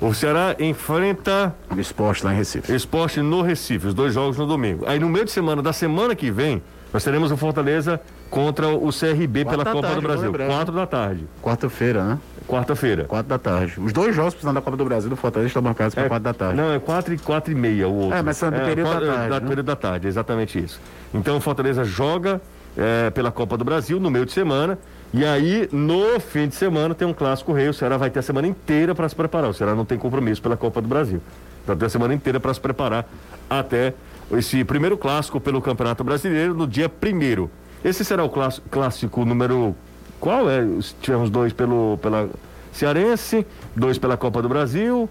O 0.00 0.14
Ceará 0.14 0.54
enfrenta 0.60 1.52
O 1.76 1.80
esporte 1.80 2.24
lá 2.24 2.32
em 2.32 2.36
Recife. 2.36 2.72
esporte 2.72 3.20
no 3.20 3.42
Recife, 3.42 3.88
os 3.88 3.94
dois 3.94 4.14
jogos 4.14 4.38
no 4.38 4.46
domingo. 4.46 4.84
Aí 4.86 5.00
no 5.00 5.08
meio 5.08 5.24
de 5.24 5.32
semana 5.32 5.60
da 5.60 5.72
semana 5.72 6.14
que 6.14 6.30
vem, 6.30 6.62
nós 6.92 7.04
teremos 7.04 7.30
o 7.30 7.36
Fortaleza 7.36 8.00
contra 8.30 8.68
o 8.68 8.88
CRB 8.90 9.44
pela 9.44 9.64
Quatro 9.64 9.64
da 9.64 9.72
Copa 9.72 9.82
tarde, 9.88 10.00
do 10.00 10.02
Brasil. 10.32 10.32
Quatro 10.48 10.74
da 10.74 10.86
tarde. 10.86 11.26
Quarta-feira, 11.42 12.04
né? 12.04 12.18
Quarta-feira. 12.46 13.04
Quatro 13.04 13.28
da 13.28 13.38
tarde. 13.38 13.78
Os 13.78 13.92
dois 13.92 14.14
jogos 14.16 14.32
precisando 14.34 14.54
da 14.54 14.62
Copa 14.62 14.76
do 14.76 14.84
Brasil 14.84 15.10
do 15.10 15.16
Fortaleza 15.16 15.48
estão 15.48 15.60
marcados 15.62 15.94
para 15.94 16.08
quatro 16.08 16.24
da 16.24 16.32
tarde. 16.34 16.56
Não, 16.56 16.72
é 16.72 16.78
quatro 16.78 17.12
e 17.12 17.18
quatro 17.18 17.52
e 17.52 17.54
meia 17.54 17.86
o 17.88 17.94
outro. 17.94 18.16
É, 18.16 18.22
mas 18.22 18.36
são 18.38 18.50
do 18.50 18.56
período 18.60 18.88
quatro- 18.88 19.06
da 19.06 19.12
tarde, 19.14 19.28
Da 19.30 19.40
né? 19.40 19.46
período 19.48 19.66
da 19.66 19.76
tarde, 19.76 20.08
exatamente 20.08 20.58
isso. 20.58 20.80
Então 21.12 21.36
o 21.36 21.40
Fortaleza 21.40 21.84
joga 21.84 22.40
é, 22.76 23.10
pela 23.10 23.30
Copa 23.30 23.56
do 23.58 23.64
Brasil 23.64 24.00
no 24.00 24.10
meio 24.10 24.24
de 24.24 24.32
semana. 24.32 24.78
E 25.12 25.24
aí, 25.24 25.68
no 25.72 26.20
fim 26.20 26.48
de 26.48 26.54
semana, 26.54 26.94
tem 26.94 27.06
um 27.08 27.14
clássico 27.14 27.52
rei. 27.52 27.68
O 27.68 27.74
Ceará 27.74 27.96
vai 27.96 28.08
ter 28.10 28.18
a 28.18 28.22
semana 28.22 28.46
inteira 28.46 28.94
para 28.94 29.08
se 29.08 29.14
preparar. 29.16 29.50
O 29.50 29.54
Ceará 29.54 29.74
não 29.74 29.84
tem 29.84 29.98
compromisso 29.98 30.40
pela 30.40 30.56
Copa 30.56 30.80
do 30.82 30.88
Brasil. 30.88 31.20
Então 31.64 31.76
tem 31.76 31.86
a 31.86 31.88
semana 31.90 32.14
inteira 32.14 32.38
para 32.38 32.52
se 32.54 32.60
preparar 32.60 33.06
até 33.48 33.94
esse 34.32 34.64
primeiro 34.64 34.96
clássico 34.96 35.40
pelo 35.40 35.60
Campeonato 35.62 36.02
Brasileiro 36.04 36.54
no 36.54 36.66
dia 36.66 36.88
primeiro. 36.88 37.50
Esse 37.84 38.04
será 38.04 38.24
o 38.24 38.30
clássico, 38.70 39.24
número. 39.24 39.74
Qual 40.20 40.50
é? 40.50 40.62
Os- 40.62 40.94
Tivemos 41.00 41.30
dois 41.30 41.52
pelo, 41.52 41.98
pela 42.02 42.28
Cearense, 42.72 43.46
dois 43.74 43.98
pela 43.98 44.16
Copa 44.16 44.42
do 44.42 44.48
Brasil, 44.48 45.08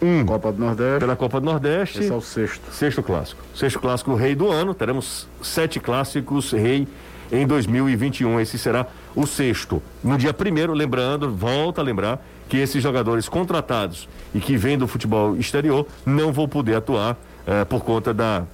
um 0.00 0.24
Copa 0.24 0.50
do 0.52 0.58
Nordeste. 0.58 0.98
pela 1.00 1.14
Copa 1.16 1.38
do 1.40 1.44
Nordeste. 1.46 2.00
Esse 2.00 2.10
é 2.10 2.14
o 2.14 2.20
sexto. 2.20 2.72
Sexto 2.72 3.02
clássico. 3.02 3.40
Sexto 3.54 3.78
clássico 3.78 4.14
rei 4.14 4.34
do 4.34 4.50
ano. 4.50 4.74
Teremos 4.74 5.28
sete 5.42 5.78
clássicos 5.78 6.50
rei 6.52 6.88
em 7.30 7.46
2021. 7.46 8.40
Esse 8.40 8.58
será 8.58 8.86
o 9.14 9.26
sexto. 9.26 9.80
No 10.02 10.18
dia 10.18 10.32
primeiro, 10.34 10.72
lembrando, 10.72 11.30
volta 11.30 11.80
a 11.80 11.84
lembrar 11.84 12.24
que 12.48 12.56
esses 12.56 12.82
jogadores 12.82 13.28
contratados 13.28 14.08
e 14.34 14.40
que 14.40 14.56
vêm 14.56 14.76
do 14.76 14.88
futebol 14.88 15.36
exterior 15.36 15.86
não 16.04 16.32
vão 16.32 16.48
poder 16.48 16.74
atuar 16.76 17.16
eh, 17.46 17.64
por 17.64 17.82
conta 17.84 18.12
da, 18.14 18.44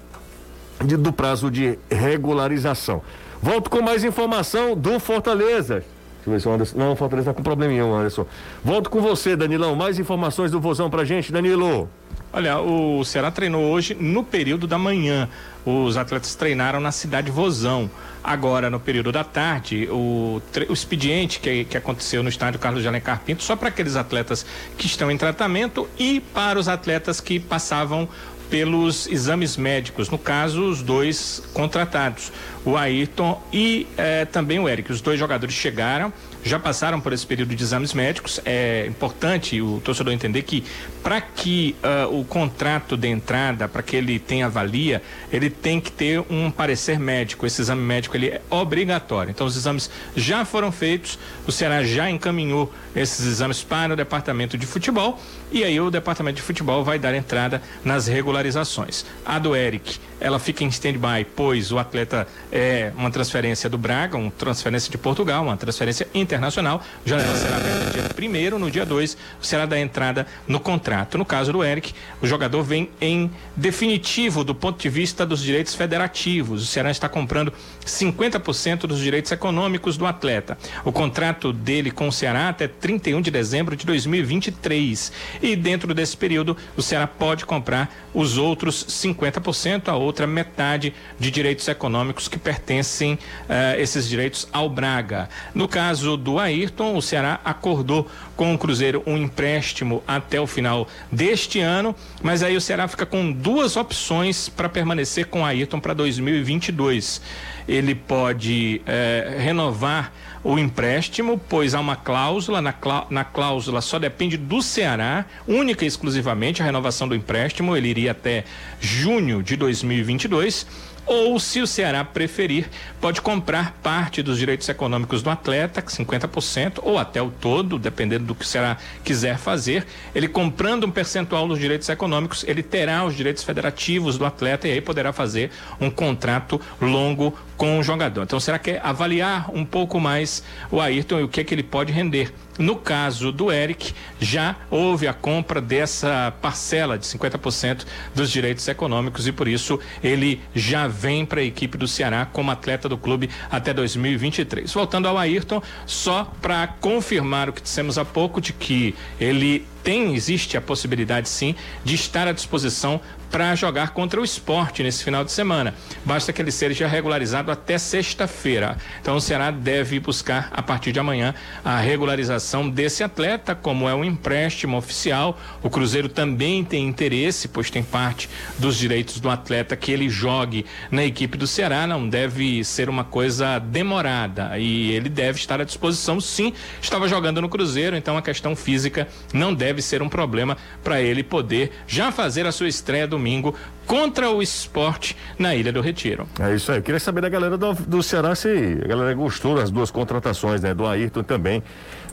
de- 0.84 0.97
do 0.97 1.12
prazo 1.12 1.51
de 1.51 1.78
regularização. 1.91 3.03
Volto 3.43 3.70
com 3.70 3.80
mais 3.82 4.03
informação 4.05 4.74
do 4.76 4.99
Fortaleza. 4.99 5.84
Deixa 6.26 6.26
eu 6.26 6.32
ver 6.32 6.41
se 6.41 6.49
o 6.49 6.53
Anderson. 6.53 6.78
Não, 6.78 6.93
o 6.93 6.97
Fortaleza 6.97 7.30
está 7.30 7.36
com 7.39 7.43
probleminha, 7.43 7.84
Anderson. 7.84 8.26
Volto 8.64 8.91
com 8.91 9.01
você, 9.01 9.36
Danilão. 9.36 9.74
Mais 9.76 9.99
informações 9.99 10.51
do 10.51 10.61
Vozão 10.61 10.91
pra 10.91 11.05
gente, 11.05 11.30
Danilo. 11.32 11.89
Olha, 12.32 12.59
o 12.61 13.03
Ceará 13.05 13.30
treinou 13.30 13.64
hoje 13.70 13.95
no 13.99 14.22
período 14.22 14.66
da 14.66 14.76
manhã. 14.76 15.28
Os 15.64 15.97
atletas 15.97 16.34
treinaram 16.34 16.80
na 16.80 16.91
cidade 16.93 17.26
de 17.26 17.32
Vozão. 17.32 17.89
Agora, 18.22 18.68
no 18.68 18.78
período 18.80 19.11
da 19.12 19.22
tarde, 19.24 19.89
o, 19.91 20.43
o 20.68 20.72
expediente 20.72 21.41
que, 21.41 21.64
que 21.64 21.76
aconteceu 21.76 22.22
no 22.22 22.28
estádio 22.28 22.59
Carlos 22.61 22.82
de 22.82 22.89
Alencar 22.89 23.20
Pinto, 23.24 23.43
só 23.43 23.55
para 23.57 23.68
aqueles 23.68 23.97
atletas 23.97 24.45
que 24.76 24.86
estão 24.86 25.11
em 25.11 25.16
tratamento 25.16 25.89
e 25.99 26.20
para 26.20 26.59
os 26.59 26.68
atletas 26.68 27.20
que 27.20 27.39
passavam 27.41 28.07
pelos 28.51 29.07
exames 29.07 29.57
médicos, 29.57 30.11
no 30.11 30.18
caso, 30.18 30.62
os 30.62 30.82
dois 30.82 31.42
contratados, 31.53 32.32
o 32.64 32.76
Ayrton 32.76 33.40
e 33.53 33.86
eh, 33.96 34.24
também 34.24 34.59
o 34.59 34.68
Eric. 34.68 34.90
Os 34.90 35.01
dois 35.01 35.18
jogadores 35.18 35.55
chegaram, 35.55 36.12
já 36.49 36.59
passaram 36.59 37.01
por 37.01 37.12
esse 37.12 37.26
período 37.26 37.55
de 37.55 37.62
exames 37.62 37.92
médicos. 37.92 38.40
É 38.44 38.86
importante 38.88 39.61
o 39.61 39.80
torcedor 39.84 40.12
entender 40.12 40.42
que, 40.42 40.64
para 41.03 41.20
que 41.20 41.76
ah, 41.82 42.09
o 42.11 42.24
contrato 42.24 42.96
de 42.96 43.09
entrada, 43.09 43.68
para 43.68 43.82
que 43.82 43.94
ele 43.96 44.18
tenha 44.18 44.49
valia, 44.49 45.03
ele 45.32 45.51
tem 45.51 45.80
que 45.80 45.92
ter 45.92 46.24
um 46.30 46.51
parecer 46.51 46.99
médico. 46.99 47.46
Esse 47.46 47.61
exame 47.61 47.82
médico 47.82 48.16
ele 48.16 48.28
é 48.28 48.40
obrigatório. 48.51 49.30
Então, 49.30 49.46
os 49.46 49.57
exames 49.57 49.90
já 50.16 50.44
foram 50.44 50.72
feitos, 50.72 51.18
o 51.46 51.53
Ceará 51.53 51.82
já 51.84 52.11
encaminhou 52.11 52.72
esses 52.96 53.26
exames 53.26 53.62
para 53.62 53.92
o 53.92 53.96
departamento 53.96 54.57
de 54.57 54.66
futebol 54.66 55.20
e 55.53 55.62
aí 55.64 55.80
o 55.80 55.90
departamento 55.90 56.36
de 56.36 56.42
futebol 56.42 56.84
vai 56.84 56.99
dar 56.99 57.14
entrada 57.14 57.62
nas 57.84 58.07
regularizações. 58.07 59.05
A 59.24 59.38
do 59.38 59.55
Eric, 59.55 59.99
ela 60.20 60.38
fica 60.38 60.64
em 60.64 60.68
stand-by, 60.68 61.26
pois 61.36 61.70
o 61.72 61.78
atleta 61.78 62.26
é 62.51 62.92
uma 62.96 63.11
transferência 63.11 63.68
do 63.70 63.78
Braga, 63.78 64.16
uma 64.16 64.30
transferência 64.30 64.90
de 64.90 64.99
Portugal, 64.99 65.44
uma 65.44 65.57
transferência 65.57 66.09
internacional. 66.14 66.38
A 66.47 67.09
janela 67.09 67.36
será 67.36 67.57
aberta 67.57 67.84
no 67.84 67.91
dia 67.91 68.03
primeiro, 68.18 68.59
no 68.59 68.70
dia 68.70 68.84
2, 68.84 69.16
será 69.41 69.64
da 69.64 69.78
entrada 69.78 70.26
no 70.47 70.59
contrato. 70.59 71.16
No 71.16 71.24
caso 71.24 71.53
do 71.53 71.62
Eric, 71.62 71.95
o 72.20 72.26
jogador 72.26 72.62
vem 72.62 72.91
em 73.01 73.30
definitivo 73.55 74.43
do 74.43 74.55
ponto 74.55 74.80
de 74.80 74.89
vista 74.89 75.24
dos 75.24 75.41
direitos 75.41 75.74
federativos. 75.74 76.62
O 76.62 76.66
Ceará 76.66 76.91
está 76.91 77.09
comprando 77.09 77.53
50% 77.86 78.80
dos 78.80 78.99
direitos 78.99 79.32
econômicos 79.32 79.97
do 79.97 80.07
atleta. 80.07 80.59
O 80.84 80.93
contrato 80.93 81.53
dele 81.53 81.91
com 81.91 82.09
o 82.09 82.12
Ceará 82.12 82.49
até 82.49 82.68
31 82.68 83.20
de 83.22 83.30
dezembro 83.30 83.76
de 83.76 83.86
2023. 83.86 85.12
E 85.41 85.57
dentro 85.57 85.95
desse 85.95 86.16
período, 86.16 86.57
o 86.76 86.82
Ceará 86.82 87.07
pode 87.07 87.47
comprar 87.47 87.91
os 88.12 88.36
outros 88.36 88.84
50%, 88.84 89.89
a 89.89 89.97
outra 89.97 90.26
metade 90.26 90.93
de 91.18 91.30
direitos 91.30 91.68
econômicos 91.68 92.28
que 92.28 92.39
pertencem 92.39 93.18
eh, 93.49 93.76
esses 93.78 94.09
direitos 94.09 94.49
ao 94.53 94.68
Braga. 94.68 95.28
No 95.55 95.68
caso 95.68 96.16
do 96.18 96.38
Ayrton, 96.38 96.96
o 96.96 97.02
Ceará 97.02 97.40
acordou 97.44 98.08
com 98.36 98.54
o 98.54 98.58
Cruzeiro 98.58 99.02
um 99.06 99.16
empréstimo 99.16 100.02
até 100.06 100.40
o 100.40 100.46
final 100.46 100.86
deste 101.10 101.60
ano, 101.60 101.94
mas 102.22 102.42
aí 102.42 102.56
o 102.56 102.60
Ceará 102.60 102.86
fica 102.88 103.06
com 103.06 103.32
duas 103.32 103.76
opções 103.76 104.48
para 104.48 104.68
permanecer 104.68 105.26
com 105.26 105.42
o 105.42 105.44
Ayrton 105.44 105.80
para 105.80 105.94
2022. 105.94 107.22
Ele 107.66 107.94
pode 107.94 108.80
eh, 108.86 109.36
renovar 109.38 110.12
o 110.42 110.58
empréstimo, 110.58 111.40
pois 111.48 111.74
há 111.74 111.80
uma 111.80 111.96
cláusula, 111.96 112.62
na, 112.62 112.74
na 113.10 113.24
cláusula 113.24 113.80
só 113.80 113.98
depende 113.98 114.36
do 114.36 114.62
Ceará, 114.62 115.26
única 115.46 115.84
e 115.84 115.88
exclusivamente 115.88 116.62
a 116.62 116.64
renovação 116.64 117.08
do 117.08 117.14
empréstimo, 117.14 117.76
ele 117.76 117.88
iria 117.88 118.12
até 118.12 118.44
junho 118.80 119.42
de 119.42 119.56
2022. 119.56 120.66
Ou, 121.09 121.40
se 121.40 121.62
o 121.62 121.66
Ceará 121.66 122.04
preferir, 122.04 122.68
pode 123.00 123.22
comprar 123.22 123.72
parte 123.82 124.22
dos 124.22 124.38
direitos 124.38 124.68
econômicos 124.68 125.22
do 125.22 125.30
atleta, 125.30 125.80
50%, 125.80 126.80
ou 126.82 126.98
até 126.98 127.22
o 127.22 127.30
todo, 127.30 127.78
dependendo 127.78 128.26
do 128.26 128.34
que 128.34 128.44
o 128.44 128.46
Ceará 128.46 128.76
quiser 129.02 129.38
fazer. 129.38 129.86
Ele 130.14 130.28
comprando 130.28 130.84
um 130.84 130.90
percentual 130.90 131.48
dos 131.48 131.59
direitos 131.59 131.88
econômicos, 131.88 132.44
ele 132.46 132.62
terá 132.62 133.06
os 133.06 133.16
direitos 133.16 133.42
federativos 133.42 134.18
do 134.18 134.26
atleta 134.26 134.68
e 134.68 134.72
aí 134.72 134.80
poderá 134.82 135.11
fazer 135.11 135.50
um 135.80 135.90
contrato 135.90 136.61
longo 136.78 137.34
com 137.59 137.78
o 137.78 137.82
jogador. 137.82 138.22
Então, 138.22 138.38
será 138.38 138.59
que 138.59 138.70
é 138.70 138.80
avaliar 138.82 139.50
um 139.52 139.64
pouco 139.64 139.98
mais 139.98 140.44
o 140.70 140.80
Ayrton 140.80 141.18
e 141.18 141.22
o 141.24 141.28
que, 141.28 141.40
é 141.40 141.44
que 141.44 141.52
ele 141.52 141.64
pode 141.64 141.92
render? 141.92 142.32
No 142.56 142.76
caso 142.76 143.30
do 143.30 143.52
Eric, 143.52 143.92
já 144.20 144.56
houve 144.70 145.06
a 145.06 145.12
compra 145.12 145.61
dessa 145.61 146.32
parcela 146.40 146.98
de 146.98 147.06
50% 147.06 147.84
dos 148.14 148.30
direitos 148.30 148.66
econômicos 148.66 149.28
e 149.28 149.32
por 149.32 149.46
isso 149.46 149.78
ele 150.02 150.40
já 150.54 150.88
vem 150.88 151.26
para 151.26 151.40
a 151.40 151.44
equipe 151.44 151.76
do 151.76 151.86
Ceará 151.86 152.26
como 152.26 152.50
atleta 152.50 152.88
do 152.88 152.96
clube 152.96 153.28
até 153.50 153.74
2023. 153.74 154.72
Voltando 154.72 155.06
ao 155.06 155.18
Ayrton, 155.18 155.62
só 155.86 156.32
para 156.40 156.66
confirmar 156.66 157.48
o 157.48 157.52
que 157.52 157.62
dissemos 157.62 157.98
há 157.98 158.04
pouco 158.04 158.40
de 158.40 158.52
que 158.52 158.94
ele 159.20 159.64
tem, 159.83 160.14
existe 160.14 160.57
a 160.57 160.61
possibilidade 160.61 161.29
sim 161.29 161.55
de 161.85 161.95
estar 161.95 162.29
à 162.29 162.33
disposição 162.33 163.01
para 163.31 163.55
jogar 163.55 163.91
contra 163.91 164.20
o 164.20 164.24
esporte 164.24 164.83
nesse 164.83 165.05
final 165.05 165.24
de 165.24 165.33
semana. 165.33 165.74
Basta 166.05 166.33
que 166.33 166.41
ele 166.41 166.51
seja 166.51 166.87
regularizado 166.87 167.51
até 167.51 167.79
sexta-feira. 167.79 168.76
Então 169.01 169.16
o 169.16 169.20
Ceará 169.20 169.51
deve 169.51 170.01
buscar 170.01 170.49
a 170.53 170.62
partir 170.62 170.93
de 170.93 171.01
amanhã 171.01 171.35
a 171.64 171.79
regularização 171.79 172.68
desse 172.68 173.05
atleta, 173.05 173.55
como 173.55 173.89
é 173.89 173.95
um 173.95 174.05
empréstimo 174.05 174.76
oficial. 174.76 175.39
O 175.62 175.68
Cruzeiro 175.68 176.09
também 176.09 176.64
tem 176.64 176.87
interesse, 176.87 177.49
pois 177.49 177.70
tem 177.70 177.83
parte 177.83 178.29
dos 178.59 178.76
direitos 178.76 179.20
do 179.20 179.29
atleta 179.29 179.76
que 179.76 179.93
ele 179.93 180.09
jogue 180.09 180.64
na 180.91 181.05
equipe 181.05 181.37
do 181.37 181.47
Ceará. 181.47 181.87
Não 181.87 182.09
deve 182.09 182.64
ser 182.64 182.89
uma 182.89 183.05
coisa 183.05 183.59
demorada 183.59 184.59
e 184.59 184.91
ele 184.93 185.09
deve 185.09 185.39
estar 185.39 185.61
à 185.61 185.64
disposição. 185.64 186.20
Sim, 186.20 186.53
estava 186.81 187.07
jogando 187.09 187.43
no 187.43 187.49
Cruzeiro, 187.49 187.97
então 187.97 188.16
a 188.16 188.22
questão 188.22 188.57
física 188.57 189.07
não 189.33 189.53
deve 189.53 189.67
ser 189.82 190.02
um 190.02 190.08
problema 190.08 190.56
para 190.82 191.00
ele 191.00 191.22
poder 191.22 191.70
já 191.86 192.10
fazer 192.10 192.46
a 192.46 192.52
sua 192.52 192.68
estreia 192.68 193.06
domingo 193.06 193.54
contra 193.86 194.30
o 194.30 194.42
esporte 194.42 195.16
na 195.38 195.54
Ilha 195.54 195.72
do 195.72 195.80
Retiro. 195.80 196.26
É 196.38 196.54
isso 196.54 196.70
aí. 196.70 196.78
Eu 196.78 196.82
queria 196.82 197.00
saber 197.00 197.20
da 197.22 197.28
galera 197.28 197.56
do, 197.56 197.74
do 197.74 198.02
Ceará 198.02 198.34
se 198.34 198.78
a 198.84 198.86
galera 198.86 199.14
gostou 199.14 199.56
das 199.56 199.70
duas 199.70 199.90
contratações, 199.90 200.60
né? 200.60 200.74
Do 200.74 200.86
Ayrton 200.86 201.22
também, 201.22 201.62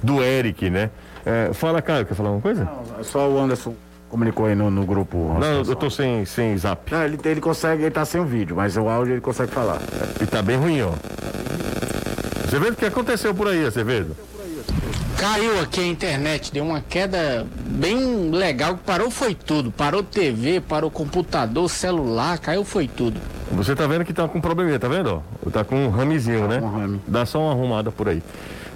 do 0.02 0.24
Eric, 0.24 0.70
né? 0.70 0.90
É, 1.26 1.52
fala, 1.54 1.82
Caio, 1.82 2.06
quer 2.06 2.14
falar 2.14 2.32
uma 2.32 2.42
coisa? 2.42 2.70
É 3.00 3.04
Só 3.04 3.28
o 3.28 3.40
Anderson 3.40 3.76
comunicou 4.10 4.46
aí 4.46 4.56
no, 4.56 4.70
no 4.72 4.86
grupo. 4.86 5.36
Não, 5.40 5.64
eu 5.64 5.76
tô 5.76 5.90
sem, 5.90 6.24
sem 6.26 6.58
zap. 6.58 6.92
Não, 6.92 7.04
ele, 7.04 7.20
ele 7.26 7.42
consegue, 7.42 7.84
ele 7.84 7.92
tá 7.92 8.06
sem 8.06 8.22
o 8.22 8.26
vídeo, 8.26 8.56
mas 8.56 8.78
o 8.78 8.88
áudio 8.88 9.16
ele 9.16 9.22
consegue 9.22 9.52
falar. 9.52 9.82
E 10.22 10.26
tá 10.26 10.42
bem 10.42 10.56
ruim, 10.56 10.82
ó. 10.82 10.92
Azevedo, 12.48 12.74
o 12.74 12.76
que 12.78 12.86
aconteceu 12.86 13.34
por 13.34 13.48
aí, 13.48 13.66
Azevedo? 13.66 14.16
Caiu 15.18 15.62
aqui 15.62 15.80
a 15.80 15.86
internet, 15.86 16.52
deu 16.52 16.66
uma 16.66 16.82
queda 16.82 17.48
bem 17.68 18.30
legal, 18.32 18.78
parou 18.86 19.10
foi 19.10 19.34
tudo. 19.34 19.72
Parou 19.72 20.04
TV, 20.04 20.60
parou 20.60 20.92
computador, 20.92 21.70
celular, 21.70 22.38
caiu 22.38 22.66
foi 22.66 22.88
tudo. 22.88 23.20
Você 23.52 23.76
tá 23.76 23.88
vendo 23.88 24.04
que 24.04 24.14
tá 24.14 24.28
com 24.28 24.42
probleminha, 24.42 24.78
tá 24.78 24.88
vendo? 24.90 25.24
Tá 25.52 25.64
com 25.64 25.86
um 25.86 25.90
ramezinho, 25.90 26.48
né? 26.48 26.60
com 26.60 26.66
um 26.66 26.78
rame. 26.78 27.02
Dá 27.08 27.26
só 27.26 27.40
uma 27.40 27.52
arrumada 27.52 27.92
por 27.92 28.10
aí. 28.10 28.22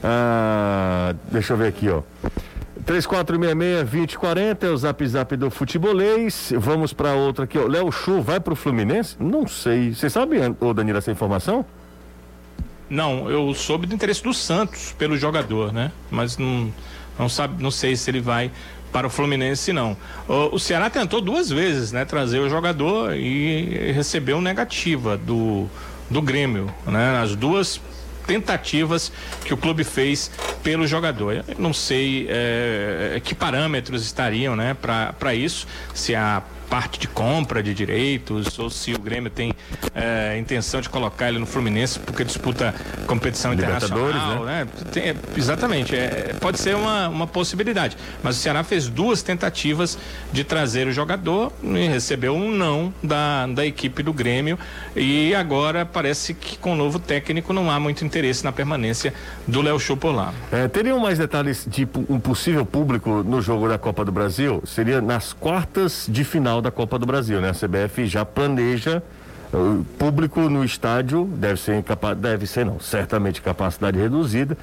Ah, 0.04 1.14
deixa 1.30 1.54
eu 1.54 1.58
ver 1.58 1.68
aqui, 1.68 1.90
ó. 1.90 2.02
3466-2040 2.86 4.64
é 4.64 4.70
o 4.70 4.78
zap 4.78 5.08
zap 5.08 5.36
do 5.36 5.52
futebolês. 5.52 6.54
Vamos 6.58 6.94
pra 6.94 7.14
outra 7.14 7.44
aqui, 7.44 7.60
ó. 7.60 7.68
Léo 7.68 7.92
Chu 7.92 8.22
vai 8.22 8.40
pro 8.40 8.56
Fluminense? 8.56 9.16
Não 9.20 9.46
sei. 9.46 9.94
Você 9.94 10.10
sabe, 10.10 10.38
ô 10.60 10.74
Danilo, 10.74 10.98
essa 10.98 11.12
informação? 11.12 11.66
Não, 12.90 13.30
eu 13.30 13.54
soube 13.54 13.86
do 13.86 13.94
interesse 13.94 14.24
do 14.24 14.34
Santos 14.34 14.94
pelo 14.98 15.18
jogador, 15.18 15.72
né? 15.72 15.92
Mas 16.10 16.38
não, 16.38 16.74
não 17.18 17.30
sabe, 17.30 17.62
não 17.62 17.72
sei 17.72 17.96
se 17.96 18.10
ele 18.10 18.20
vai 18.20 18.52
para 18.92 19.06
o 19.06 19.10
Fluminense 19.10 19.72
não. 19.72 19.96
O, 20.28 20.56
o 20.56 20.60
Ceará 20.60 20.90
tentou 20.90 21.22
duas 21.22 21.50
vezes, 21.50 21.92
né, 21.92 22.06
trazer 22.06 22.40
o 22.40 22.50
jogador 22.50 23.16
e 23.16 23.92
recebeu 23.92 24.42
negativa 24.42 25.18
do 25.18 25.70
do 26.10 26.22
Grêmio, 26.22 26.74
né? 26.88 27.20
As 27.22 27.36
duas 27.36 27.80
tentativas 28.26 29.12
que 29.44 29.54
o 29.54 29.58
clube 29.58 29.84
fez 29.84 30.32
pelo 30.64 30.86
jogador. 30.86 31.34
Eu 31.34 31.44
não 31.58 31.74
sei 31.74 32.28
é, 32.30 33.22
que 33.24 33.34
parâmetros 33.34 34.04
estariam, 34.04 34.56
né, 34.56 34.76
para 34.76 35.34
isso, 35.34 35.68
se 35.94 36.14
a 36.16 36.44
parte 36.70 37.00
de 37.00 37.08
compra 37.08 37.64
de 37.64 37.74
direitos 37.74 38.60
ou 38.60 38.70
se 38.70 38.94
o 38.94 39.00
Grêmio 39.00 39.30
tem 39.30 39.52
é, 39.96 40.38
intenção 40.38 40.82
de 40.82 40.90
colocar 40.90 41.30
ele 41.30 41.40
no 41.40 41.46
Fluminense 41.46 42.00
porque 42.00 42.24
disputa 42.24 42.74
competição 43.08 43.54
internacional, 43.54 44.46
né? 44.46 44.66
né? 44.66 44.68
Tem, 44.92 45.16
exatamente, 45.36 45.96
é, 45.96 46.36
pode 46.40 46.60
ser 46.60 46.76
uma, 46.76 47.10
uma 47.10 47.28
possibilidade. 47.28 47.98
Mas 48.22 48.38
o 48.38 48.40
Ceará 48.40 48.64
fez 48.64 48.88
duas 48.88 49.22
tentativas 49.22 49.98
de 50.32 50.44
trazer 50.44 50.88
o 50.88 50.92
jogador 50.92 51.52
e 51.64 51.88
recebeu 51.88 52.36
um 52.36 52.52
não 52.52 52.94
da, 53.02 53.48
da 53.48 53.66
equipe 53.66 54.04
do 54.04 54.14
Grêmio 54.14 54.58
e 54.96 55.34
agora 55.34 55.86
parece 55.86 56.34
que 56.34 56.58
com 56.58 56.74
o 56.74 56.76
novo 56.76 57.00
técnico 57.00 57.54
não 57.54 57.72
há 57.72 57.80
muito 57.80 58.06
interesse 58.06 58.44
na 58.44 58.52
permanência 58.52 59.14
do 59.48 59.62
Léo 59.62 59.80
Chu 59.80 59.98
por 59.98 60.12
lá. 60.12 60.34
É, 60.52 60.68
teriam 60.68 61.00
mais 61.00 61.18
detalhes 61.18 61.66
de 61.68 61.88
um 62.08 62.20
possível 62.20 62.66
público 62.66 63.24
no 63.24 63.42
jogo 63.42 63.68
da 63.68 63.78
Copa 63.78 64.06
do 64.06 64.12
Brasil? 64.12 64.62
Seria 64.66 65.02
nas 65.02 65.34
quartas 65.34 66.06
de 66.08 66.24
final 66.24 66.59
final 66.60 66.62
da 66.62 66.72
Copa 66.72 67.00
do 67.00 67.06
Brasil, 67.06 67.42
né? 67.42 67.50
A 67.50 67.54
CBF 67.54 68.06
já 68.06 68.26
planeja 68.26 69.02
o 69.52 69.84
público 69.98 70.42
no 70.42 70.64
estádio 70.64 71.26
deve 71.26 71.60
ser 71.60 71.84
deve 72.18 72.46
ser 72.46 72.66
não, 72.66 72.80
certamente 72.80 73.42
capacidade 73.42 73.98
reduzida. 73.98 74.58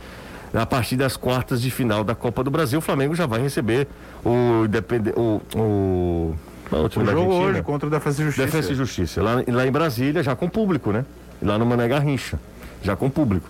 A 0.55 0.65
partir 0.65 0.97
das 0.97 1.17
quartas 1.17 1.61
de 1.61 1.71
final 1.71 2.05
da 2.05 2.15
Copa 2.15 2.45
do 2.45 2.51
Brasil, 2.51 2.79
o 2.79 2.83
Flamengo 2.83 3.15
já 3.15 3.27
vai 3.27 3.41
receber 3.41 3.89
o 4.25 4.67
depende, 4.69 5.11
o, 5.11 5.43
o, 5.55 6.37
o 6.71 7.05
jogo 7.05 7.33
hoje 7.33 7.63
contra 7.63 7.89
o 7.89 7.91
Defesa 7.91 8.23
e 8.23 8.25
Justiça. 8.27 8.47
Defesa 8.47 8.73
e 8.73 8.75
Justiça, 8.75 9.23
lá, 9.23 9.43
lá 9.47 9.67
em 9.67 9.73
Brasília, 9.73 10.23
já 10.23 10.37
com 10.37 10.49
público, 10.49 10.93
né? 10.93 11.05
Lá 11.43 11.59
no 11.59 11.67
Mané 11.67 11.89
Garrincha, 11.89 12.39
já 12.83 12.95
com 12.95 13.11
público. 13.11 13.49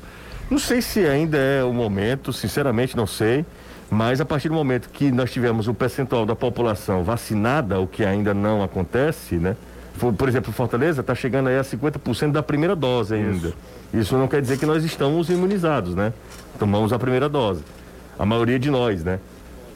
Não 0.51 0.59
sei 0.59 0.81
se 0.81 1.01
ainda 1.01 1.37
é 1.37 1.63
o 1.63 1.73
momento, 1.73 2.33
sinceramente 2.33 2.97
não 2.97 3.07
sei. 3.07 3.45
Mas 3.91 4.21
a 4.21 4.25
partir 4.25 4.49
do 4.49 4.55
momento 4.55 4.89
que 4.91 5.13
nós 5.13 5.31
tivemos 5.31 5.69
o 5.69 5.75
percentual 5.75 6.27
da 6.27 6.35
população 6.35 7.05
vacinada, 7.05 7.81
o 7.81 7.87
que 7.87 8.05
ainda 8.05 8.35
não 8.35 8.63
acontece, 8.63 9.37
né? 9.37 9.57
Por 9.97 10.29
exemplo, 10.29 10.53
Fortaleza 10.53 11.01
está 11.01 11.15
chegando 11.15 11.49
aí 11.49 11.59
a 11.59 11.63
50% 11.63 12.33
da 12.33 12.43
primeira 12.43 12.77
dose 12.77 13.15
ainda. 13.15 13.49
Isso. 13.49 13.57
Isso 13.95 14.17
não 14.17 14.29
quer 14.29 14.43
dizer 14.43 14.59
que 14.59 14.67
nós 14.67 14.85
estamos 14.85 15.31
imunizados, 15.31 15.95
né? 15.95 16.13
Tomamos 16.59 16.93
a 16.93 16.99
primeira 16.99 17.29
dose. 17.29 17.63
A 18.19 18.27
maioria 18.27 18.59
de 18.59 18.71
nós, 18.71 19.03
né? 19.03 19.19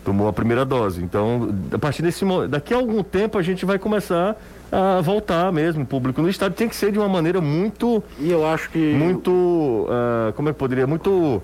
Tomou 0.04 0.28
a 0.28 0.32
primeira 0.32 0.64
dose. 0.64 1.02
Então, 1.02 1.54
a 1.72 1.78
partir 1.78 2.02
desse 2.02 2.24
momento, 2.24 2.50
daqui 2.50 2.74
a 2.74 2.76
algum 2.76 3.02
tempo 3.02 3.38
a 3.38 3.42
gente 3.42 3.64
vai 3.64 3.78
começar 3.78 4.36
a 4.70 5.00
voltar 5.00 5.50
mesmo, 5.52 5.82
o 5.82 5.86
público 5.86 6.20
no 6.20 6.28
estádio 6.28 6.56
tem 6.56 6.68
que 6.68 6.76
ser 6.76 6.92
de 6.92 6.98
uma 6.98 7.08
maneira 7.08 7.40
muito. 7.40 8.02
E 8.18 8.30
eu 8.30 8.46
acho 8.46 8.70
que. 8.70 8.78
Muito. 8.94 9.30
Uh, 9.30 10.32
como 10.34 10.48
é 10.48 10.52
que 10.52 10.58
poderia? 10.58 10.86
Muito 10.86 11.42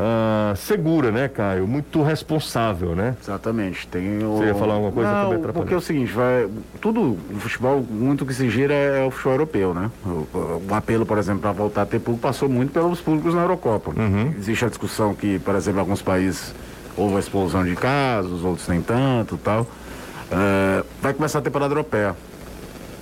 uh, 0.00 0.56
segura, 0.56 1.10
né, 1.10 1.28
Caio? 1.28 1.66
Muito 1.66 2.02
responsável, 2.02 2.94
né? 2.94 3.16
Exatamente. 3.22 3.86
Tem 3.86 4.24
o... 4.24 4.38
Você 4.38 4.46
ia 4.46 4.54
falar 4.54 4.74
alguma 4.74 4.92
coisa 4.92 5.10
Não, 5.10 5.30
também 5.30 5.52
Porque 5.52 5.74
é 5.74 5.76
o 5.76 5.80
seguinte, 5.80 6.12
vai, 6.12 6.48
tudo, 6.80 7.18
o 7.30 7.38
futebol, 7.38 7.84
muito 7.88 8.24
que 8.24 8.34
se 8.34 8.48
gira 8.50 8.74
é, 8.74 9.04
o 9.04 9.10
futebol 9.10 9.34
europeu, 9.34 9.74
né? 9.74 9.90
O, 10.04 10.26
o 10.68 10.74
apelo, 10.74 11.04
por 11.04 11.18
exemplo, 11.18 11.40
para 11.40 11.52
voltar 11.52 11.82
a 11.82 11.86
ter 11.86 11.98
público 11.98 12.26
passou 12.26 12.48
muito 12.48 12.72
pelos 12.72 13.00
públicos 13.00 13.34
na 13.34 13.42
Eurocopa. 13.42 13.90
Uhum. 13.90 14.34
Existe 14.38 14.64
a 14.64 14.68
discussão 14.68 15.14
que, 15.14 15.38
por 15.38 15.54
exemplo, 15.54 15.80
alguns 15.80 16.02
países 16.02 16.54
houve 16.96 17.16
a 17.16 17.18
explosão 17.18 17.64
de 17.64 17.74
casos, 17.76 18.44
outros 18.44 18.66
nem 18.68 18.82
tanto 18.82 19.36
tal. 19.36 19.62
Uh, 19.62 20.84
vai 21.02 21.12
começar 21.12 21.40
a 21.40 21.42
temporada 21.42 21.72
europeia. 21.72 22.14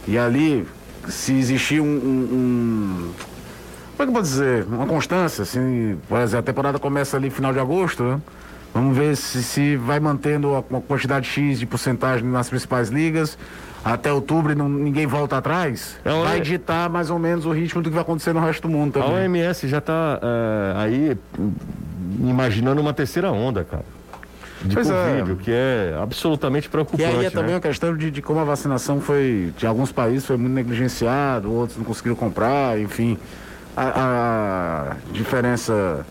E 0.07 0.17
ali, 0.17 0.67
se 1.09 1.35
existir 1.35 1.81
um, 1.81 1.85
um, 1.85 2.29
um 2.33 3.13
como 3.99 4.03
é 4.03 4.07
que 4.07 4.11
eu 4.11 4.13
vou 4.13 4.23
dizer? 4.23 4.65
Uma 4.65 4.87
constância, 4.87 5.43
assim, 5.43 5.99
por 6.09 6.21
exemplo, 6.21 6.39
a 6.39 6.43
temporada 6.43 6.79
começa 6.79 7.17
ali 7.17 7.31
final 7.31 7.53
de 7.53 7.59
agosto, 7.59 8.05
né? 8.05 8.21
Vamos 8.73 8.97
ver 8.97 9.17
se, 9.17 9.43
se 9.43 9.77
vai 9.77 9.99
mantendo 9.99 10.55
a, 10.55 10.63
uma 10.71 10.81
quantidade 10.81 11.27
X 11.27 11.59
de 11.59 11.67
porcentagem 11.67 12.25
nas 12.25 12.49
principais 12.49 12.91
ligas. 12.91 13.37
Até 13.85 14.13
outubro 14.13 14.55
não, 14.55 14.69
ninguém 14.69 15.05
volta 15.05 15.39
atrás. 15.39 15.99
É 16.05 16.11
vai 16.13 16.41
ditar 16.41 16.89
mais 16.89 17.11
ou 17.11 17.19
menos 17.19 17.45
o 17.45 17.51
ritmo 17.51 17.83
do 17.83 17.89
que 17.89 17.95
vai 17.95 18.03
acontecer 18.03 18.33
no 18.33 18.39
resto 18.39 18.63
do 18.63 18.69
mundo 18.69 18.93
também. 18.93 19.11
A 19.11 19.15
OMS 19.15 19.67
já 19.67 19.79
está 19.79 20.21
uh, 20.23 20.79
aí 20.79 21.19
imaginando 22.21 22.81
uma 22.81 22.93
terceira 22.93 23.33
onda, 23.33 23.65
cara. 23.65 23.85
De 24.63 24.75
pois 24.75 24.89
Covid, 24.89 25.33
é. 25.33 25.45
que 25.45 25.51
é 25.51 25.99
absolutamente 26.01 26.69
preocupante. 26.69 27.03
E 27.03 27.07
aí 27.07 27.17
é 27.17 27.23
né? 27.23 27.31
também 27.31 27.55
a 27.55 27.61
questão 27.61 27.97
de, 27.97 28.13
de 28.13 28.23
como 28.23 28.39
a 28.39 28.45
vacinação 28.45 29.01
foi, 29.01 29.53
de 29.57 29.67
alguns 29.67 29.91
países 29.91 30.25
foi 30.25 30.37
muito 30.37 30.53
negligenciado, 30.53 31.53
outros 31.53 31.77
não 31.79 31.85
conseguiram 31.85 32.15
comprar, 32.15 32.79
enfim 32.79 33.19
a, 33.79 34.93
a 34.93 35.13
diferença 35.13 36.05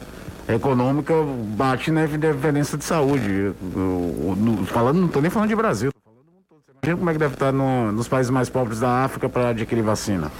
econômica 0.47 1.13
bate 1.55 1.91
na 1.91 2.05
diferença 2.05 2.77
de 2.77 2.83
saúde. 2.83 3.29
Eu, 3.29 3.55
eu, 3.75 4.65
falando, 4.67 4.99
não 4.99 5.07
estou 5.07 5.21
nem 5.21 5.29
falando 5.29 5.49
de 5.49 5.55
Brasil, 5.55 5.91
tô 5.91 5.99
falando 5.99 6.25
do 6.25 6.31
mundo 6.31 6.43
todo. 6.49 6.59
Você 6.65 6.71
imagina 6.71 6.97
como 6.97 7.09
é 7.09 7.13
que 7.13 7.19
deve 7.19 7.33
estar 7.33 7.51
no, 7.51 7.91
nos 7.91 8.07
países 8.07 8.29
mais 8.29 8.49
pobres 8.49 8.79
da 8.79 9.03
África 9.03 9.27
para 9.27 9.49
adquirir 9.49 9.81
vacina. 9.81 10.31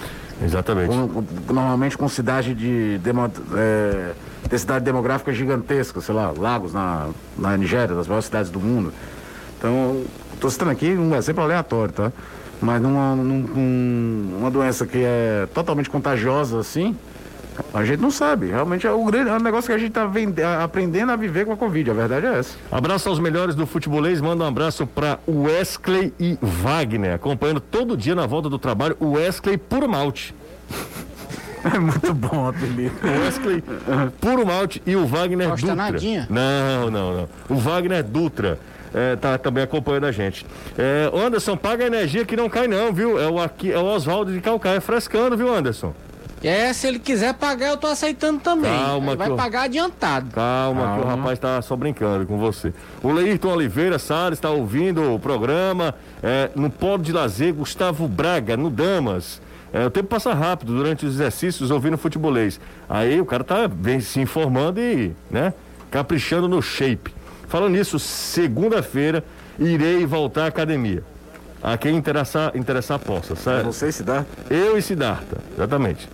Exatamente. 0.42 0.90
Com, 0.90 1.54
normalmente 1.54 1.98
com 1.98 2.08
cidade 2.08 2.54
de, 2.54 3.00
demo, 3.00 3.30
é, 3.56 4.14
de 4.50 4.60
cidade 4.60 4.86
demográfica 4.86 5.34
gigantesca, 5.34 6.00
sei 6.00 6.16
lá, 6.16 6.32
Lagos 6.38 6.74
na, 6.74 7.10
na 7.38 7.58
Nigéria, 7.58 7.96
das 7.96 8.08
maiores 8.08 8.26
cidades 8.26 8.50
do 8.50 8.60
mundo. 8.60 8.94
Então, 9.58 10.04
estou 10.34 10.50
citando 10.50 10.72
aqui 10.72 10.92
um 10.92 11.16
exemplo 11.16 11.44
aleatório, 11.44 11.94
tá? 11.94 12.12
Mas 12.62 12.82
numa, 12.82 13.16
num, 13.16 14.38
uma 14.40 14.50
doença 14.50 14.86
que 14.86 15.00
é 15.04 15.48
totalmente 15.54 15.90
contagiosa 15.90 16.60
assim, 16.60 16.96
a 17.74 17.84
gente 17.84 18.00
não 18.00 18.12
sabe. 18.12 18.48
Realmente 18.48 18.86
é 18.86 18.92
o 18.92 19.04
grande 19.06 19.30
é 19.30 19.34
um 19.34 19.40
negócio 19.40 19.68
que 19.68 19.74
a 19.74 19.78
gente 19.78 19.90
está 19.90 20.10
aprendendo 20.64 21.12
a 21.12 21.16
viver 21.16 21.46
com 21.46 21.54
a 21.54 21.58
Covid. 21.58 21.92
A 21.92 21.94
verdade 21.94 22.26
é 22.26 22.40
essa. 22.40 22.58
Abraço 22.72 23.10
aos 23.10 23.20
melhores 23.20 23.56
do 23.56 23.66
futebolês. 23.66 24.22
Manda 24.22 24.44
um 24.44 24.48
abraço 24.48 24.86
para 24.86 25.20
Wesley 25.28 26.14
e 26.20 26.38
Wagner. 26.42 27.16
Acompanhando 27.16 27.60
todo 27.60 27.98
dia 27.98 28.16
na 28.16 28.26
volta 28.26 28.50
do 28.50 28.58
trabalho 28.58 28.96
o 29.00 29.12
Wesley 29.12 29.58
Puro 29.58 29.88
Malte. 29.88 30.34
É 31.74 31.80
muito 31.80 32.14
bom 32.14 32.46
o 32.46 32.48
apelido. 32.48 32.96
Wesley 33.04 33.64
Puro 34.22 34.46
Malte 34.46 34.82
e 34.86 34.96
o 34.96 35.06
Wagner 35.06 35.50
Dutra. 35.50 35.76
Nadinha. 35.76 36.28
Não, 36.30 36.90
não, 36.90 37.14
não. 37.14 37.30
O 37.50 37.56
Wagner 37.56 38.04
Dutra. 38.04 38.58
É, 38.94 39.16
tá 39.18 39.38
também 39.38 39.64
acompanhando 39.64 40.06
a 40.06 40.12
gente. 40.12 40.46
É, 40.78 41.12
Anderson, 41.14 41.58
paga 41.58 41.84
a 41.84 41.88
energia 41.88 42.24
que 42.24 42.38
não 42.38 42.48
cai 42.48 42.68
não, 42.68 42.94
viu? 42.94 43.20
É 43.20 43.28
o, 43.28 43.40
aqui, 43.40 43.72
é 43.72 43.78
o 43.78 43.84
Oswaldo 43.84 44.32
de 44.32 44.40
Calcaia 44.40 44.80
frescando, 44.80 45.36
viu, 45.36 45.54
Anderson? 45.54 45.94
É, 46.44 46.72
se 46.72 46.88
ele 46.88 47.00
quiser 47.00 47.34
pagar, 47.34 47.70
eu 47.70 47.78
tô 47.78 47.88
aceitando 47.88 48.40
também. 48.40 48.72
Calma, 48.72 49.08
ele 49.12 49.18
vai 49.18 49.30
pagar 49.32 49.64
adiantado. 49.64 50.30
Calma, 50.32 50.82
Calma, 50.82 50.96
que 51.00 51.06
o 51.06 51.10
rapaz 51.10 51.40
tá 51.40 51.62
só 51.62 51.76
brincando 51.76 52.26
com 52.26 52.38
você. 52.38 52.74
O 53.02 53.12
Leirton 53.12 53.54
Oliveira 53.54 53.98
Salles 53.98 54.38
está 54.38 54.50
ouvindo 54.50 55.14
o 55.14 55.20
programa. 55.20 55.96
É, 56.22 56.50
no 56.56 56.70
Polo 56.70 57.02
de 57.02 57.12
Lazer, 57.12 57.54
Gustavo 57.54 58.08
Braga, 58.08 58.56
no 58.56 58.70
Damas. 58.70 59.42
É, 59.74 59.86
o 59.86 59.90
tempo 59.90 60.08
passa 60.08 60.34
rápido 60.34 60.74
durante 60.74 61.06
os 61.06 61.16
exercícios 61.16 61.72
ouvindo 61.72 61.98
futebolês. 61.98 62.60
Aí 62.88 63.20
o 63.20 63.26
cara 63.26 63.44
tá 63.44 63.68
bem 63.68 64.00
se 64.00 64.20
informando 64.20 64.80
e, 64.80 65.14
né, 65.30 65.54
caprichando 65.92 66.48
no 66.48 66.62
shape. 66.62 67.14
Falando 67.48 67.74
nisso, 67.74 68.00
segunda-feira 68.00 69.24
irei 69.60 70.06
voltar 70.06 70.44
à 70.44 70.48
academia. 70.48 71.04
A 71.62 71.78
quem 71.78 71.96
interessar, 71.96 72.56
interessar 72.56 73.00
possa, 73.00 73.36
certo? 73.36 73.66
Você 73.66 73.90
e 73.90 73.92
Siddhartha? 73.92 74.28
Eu 74.50 74.78
e 74.78 74.82
Siddhartha, 74.82 75.38
exatamente. 75.56 76.08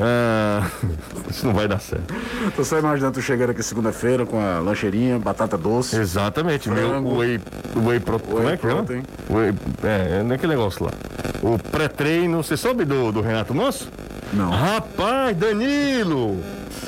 Ah, 0.00 0.66
isso 1.28 1.46
não 1.46 1.52
vai 1.52 1.68
dar 1.68 1.78
certo. 1.78 2.14
Tô 2.56 2.64
só 2.64 2.78
imaginando 2.78 3.14
tu 3.14 3.22
chegando 3.22 3.50
aqui 3.50 3.62
segunda-feira 3.62 4.24
com 4.24 4.40
a 4.40 4.58
lancheirinha, 4.58 5.18
batata 5.18 5.58
doce. 5.58 5.96
Exatamente, 5.96 6.70
frango, 6.70 7.10
meu 7.10 7.18
whey, 7.18 7.40
whey 7.76 8.00
protein. 8.00 8.30
Como 8.30 8.48
é 8.48 8.56
que 8.56 8.66
é? 8.66 8.72
Whey, 9.28 9.54
é, 9.84 10.20
é 10.20 10.22
naquele 10.22 10.54
negócio 10.54 10.84
lá. 10.84 10.92
O 11.42 11.58
pré-treino, 11.58 12.42
você 12.42 12.56
soube 12.56 12.84
do, 12.84 13.12
do 13.12 13.20
Renato 13.20 13.54
Manso? 13.54 13.90
Não. 14.32 14.50
Rapaz, 14.50 15.36
Danilo! 15.36 16.38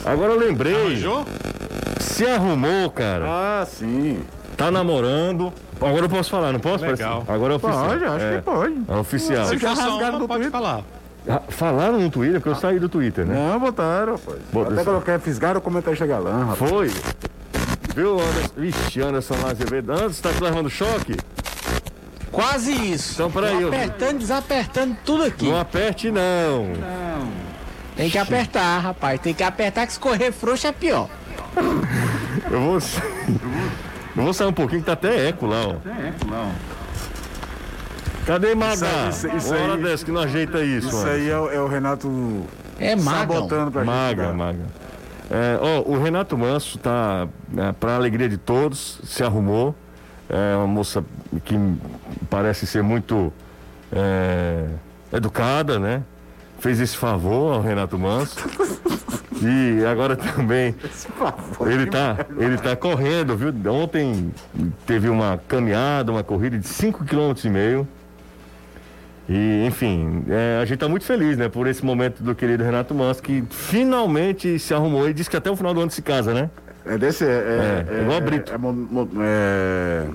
Agora 0.05 0.33
eu 0.33 0.39
lembrei. 0.39 0.75
Arranjou? 0.75 1.27
Se 2.01 2.27
arrumou, 2.27 2.91
cara. 2.91 3.25
Ah, 3.29 3.67
sim. 3.67 4.21
Tá 4.57 4.71
namorando. 4.71 5.53
Agora 5.81 6.05
eu 6.05 6.09
posso 6.09 6.31
falar, 6.31 6.53
não 6.53 6.61
posso? 6.61 6.85
Legal. 6.85 7.25
Agora 7.29 7.55
é 7.55 7.57
oficial. 7.57 7.87
Pode, 7.89 8.05
acho 8.05 8.25
é. 8.25 8.37
que 8.37 8.43
pode. 8.43 8.75
É 8.89 8.95
oficial. 8.97 9.47
Se 9.47 9.59
for 9.59 9.77
só 9.77 9.99
uma, 9.99 10.29
pode 10.29 10.51
falar. 10.51 10.83
Falaram 11.49 12.01
no 12.01 12.11
Twitter, 12.11 12.41
porque 12.41 12.49
eu 12.49 12.55
saí 12.55 12.79
do 12.79 12.89
Twitter, 12.89 13.25
né? 13.25 13.35
Não, 13.35 13.61
botaram, 13.61 14.12
rapaz. 14.12 14.73
Até 14.73 14.85
coloquei, 14.85 15.18
fisgaram 15.20 15.59
o 15.59 15.62
comentário 15.62 16.07
galã, 16.07 16.47
rapaz. 16.47 16.70
Foi. 16.70 16.91
Viu, 17.95 18.18
Anderson? 18.18 18.53
Vixe, 18.57 19.01
Anderson 19.01 19.35
lá, 19.43 19.51
Azevedo. 19.51 19.93
Anderson, 19.93 20.23
tá 20.23 20.31
levando 20.41 20.68
choque? 20.68 21.16
Quase 22.31 22.73
isso. 22.73 23.12
Então, 23.14 23.31
peraí. 23.31 23.64
Apertando, 23.64 24.18
desapertando 24.18 24.97
tudo 25.05 25.25
aqui. 25.25 25.47
Não 25.47 25.61
aperte, 25.61 26.11
não. 26.11 26.64
Não. 26.68 27.29
Tem 27.95 28.09
que 28.09 28.18
apertar, 28.18 28.79
rapaz. 28.79 29.20
Tem 29.20 29.35
que 29.35 29.43
apertar 29.43 29.87
que 29.87 29.93
se 29.93 30.01
correr 30.01 30.33
frouxo 30.33 30.66
é 30.66 30.73
pior. 30.73 31.09
Eu 32.51 32.61
vou. 32.61 32.79
Eu 34.14 34.25
vou 34.25 34.35
sair 34.35 34.47
um 34.47 34.53
pouquinho 34.53 34.81
que 34.81 34.87
tá 34.87 34.93
até 34.93 35.29
eco 35.29 35.47
lá, 35.47 35.68
ó. 35.68 35.70
É, 35.89 36.12
não. 36.27 36.53
Cadê 38.27 38.55
Maga? 38.55 38.87
Isso 39.11 39.27
aí- 39.27 39.37
isso 39.37 39.53
Hora 39.55 39.75
aí- 39.75 39.83
dessa 39.83 40.05
que 40.05 40.12
não 40.12 40.20
ajeita 40.20 40.62
isso, 40.62 40.89
Isso 40.89 41.07
aí 41.07 41.29
é, 41.29 41.39
o- 41.39 41.51
é 41.51 41.61
o 41.61 41.66
Renato 41.66 42.43
É 42.79 42.95
magão. 42.95 43.37
sabotando 43.37 43.70
pra 43.73 43.83
gente. 43.85 43.93
Maga, 43.93 44.33
maga. 44.33 44.64
É, 45.31 45.59
ó, 45.61 45.81
o 45.91 46.01
Renato 46.03 46.37
Manso 46.37 46.79
tá, 46.79 47.27
é, 47.57 47.73
para 47.73 47.95
alegria 47.97 48.29
de 48.29 48.37
todos, 48.37 49.01
se 49.05 49.23
arrumou. 49.25 49.75
É 50.29 50.57
uma 50.57 50.66
moça 50.66 51.05
que 51.45 51.59
parece 52.31 52.66
ser 52.66 52.83
muito 52.83 53.33
é, 53.95 54.64
educada, 55.12 55.79
né? 55.79 56.03
Fez 56.59 56.81
esse 56.81 56.97
favor 56.97 57.55
ao 57.55 57.61
Renato 57.62 57.99
Manso. 57.99 58.37
E 59.45 59.85
agora 59.85 60.14
também 60.14 60.73
ele 61.66 61.87
tá, 61.87 62.16
ele 62.39 62.57
tá 62.59 62.77
correndo, 62.77 63.37
viu? 63.37 63.53
Ontem 63.73 64.33
teve 64.87 65.09
uma 65.09 65.37
caminhada, 65.49 66.12
uma 66.12 66.23
corrida 66.23 66.57
de 66.57 66.68
5,5 66.68 67.05
km 67.05 67.45
e 67.45 67.51
meio. 67.51 67.89
E, 69.29 69.64
enfim, 69.66 70.25
é, 70.29 70.59
a 70.61 70.64
gente 70.64 70.79
tá 70.79 70.89
muito 70.89 71.05
feliz, 71.05 71.37
né, 71.37 71.49
por 71.49 71.66
esse 71.66 71.85
momento 71.85 72.23
do 72.23 72.35
querido 72.35 72.64
Renato 72.64 72.93
Manso, 72.95 73.23
que 73.23 73.45
finalmente 73.51 74.59
se 74.59 74.75
arrumou 74.75 75.09
e 75.09 75.14
disse 75.14 75.31
que 75.31 75.37
até 75.37 75.51
o 75.51 75.57
final 75.57 75.73
do 75.73 75.81
ano 75.81 75.91
se 75.91 76.03
casa, 76.03 76.35
né? 76.35 76.51
É 76.85 76.99
desse. 76.99 77.25
É, 77.25 77.85
É, 77.89 78.03
igual 78.03 78.20
Brito. 78.20 78.53
É, 78.53 78.59
mo- 78.59 79.09
é, 79.20 80.07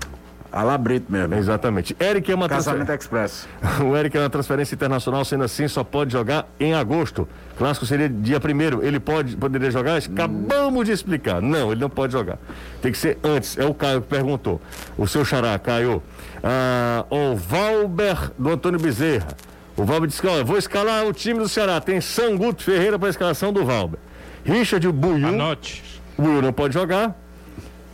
a 0.61 0.77
Brito 0.77 1.11
mesmo. 1.11 1.35
Exatamente. 1.35 1.95
Eric 1.99 2.31
é 2.31 2.35
uma 2.35 2.47
Casamento 2.47 2.85
transferência. 2.85 3.05
Express. 3.05 3.47
O 3.85 3.95
Eric 3.95 4.17
é 4.17 4.19
uma 4.19 4.29
transferência 4.29 4.75
internacional, 4.75 5.23
sendo 5.25 5.43
assim, 5.43 5.67
só 5.67 5.83
pode 5.83 6.11
jogar 6.11 6.47
em 6.59 6.73
agosto. 6.73 7.27
Clássico 7.57 7.85
seria 7.85 8.07
dia 8.09 8.39
primeiro. 8.39 8.83
Ele 8.83 8.99
pode, 8.99 9.35
poderia 9.35 9.71
jogar? 9.71 9.97
Acabamos 9.97 10.85
de 10.85 10.91
explicar. 10.91 11.41
Não, 11.41 11.71
ele 11.71 11.81
não 11.81 11.89
pode 11.89 12.13
jogar. 12.13 12.37
Tem 12.81 12.91
que 12.91 12.97
ser 12.97 13.17
antes. 13.23 13.57
É 13.57 13.65
o 13.65 13.73
Caio 13.73 14.01
que 14.01 14.07
perguntou. 14.07 14.61
O 14.97 15.07
seu 15.07 15.25
xará, 15.25 15.57
Caio. 15.59 16.01
Ah, 16.43 17.05
o 17.09 17.35
Valber 17.35 18.31
do 18.37 18.49
Antônio 18.49 18.79
Bezerra. 18.79 19.27
O 19.75 19.83
Valber 19.83 20.07
disse 20.07 20.21
que, 20.21 20.27
ó, 20.27 20.43
vou 20.43 20.57
escalar 20.57 21.05
o 21.05 21.13
time 21.13 21.39
do 21.39 21.47
Ceará. 21.47 21.79
Tem 21.79 22.01
Sanguto 22.01 22.63
Ferreira 22.63 22.97
para 22.97 23.09
a 23.09 23.11
escalação 23.11 23.53
do 23.53 23.63
Valber. 23.63 23.99
Richard 24.43 24.87
Buiu. 24.91 25.27
Anote. 25.27 26.01
O 26.17 26.23
Will 26.23 26.41
não 26.41 26.53
pode 26.53 26.73
jogar. 26.73 27.15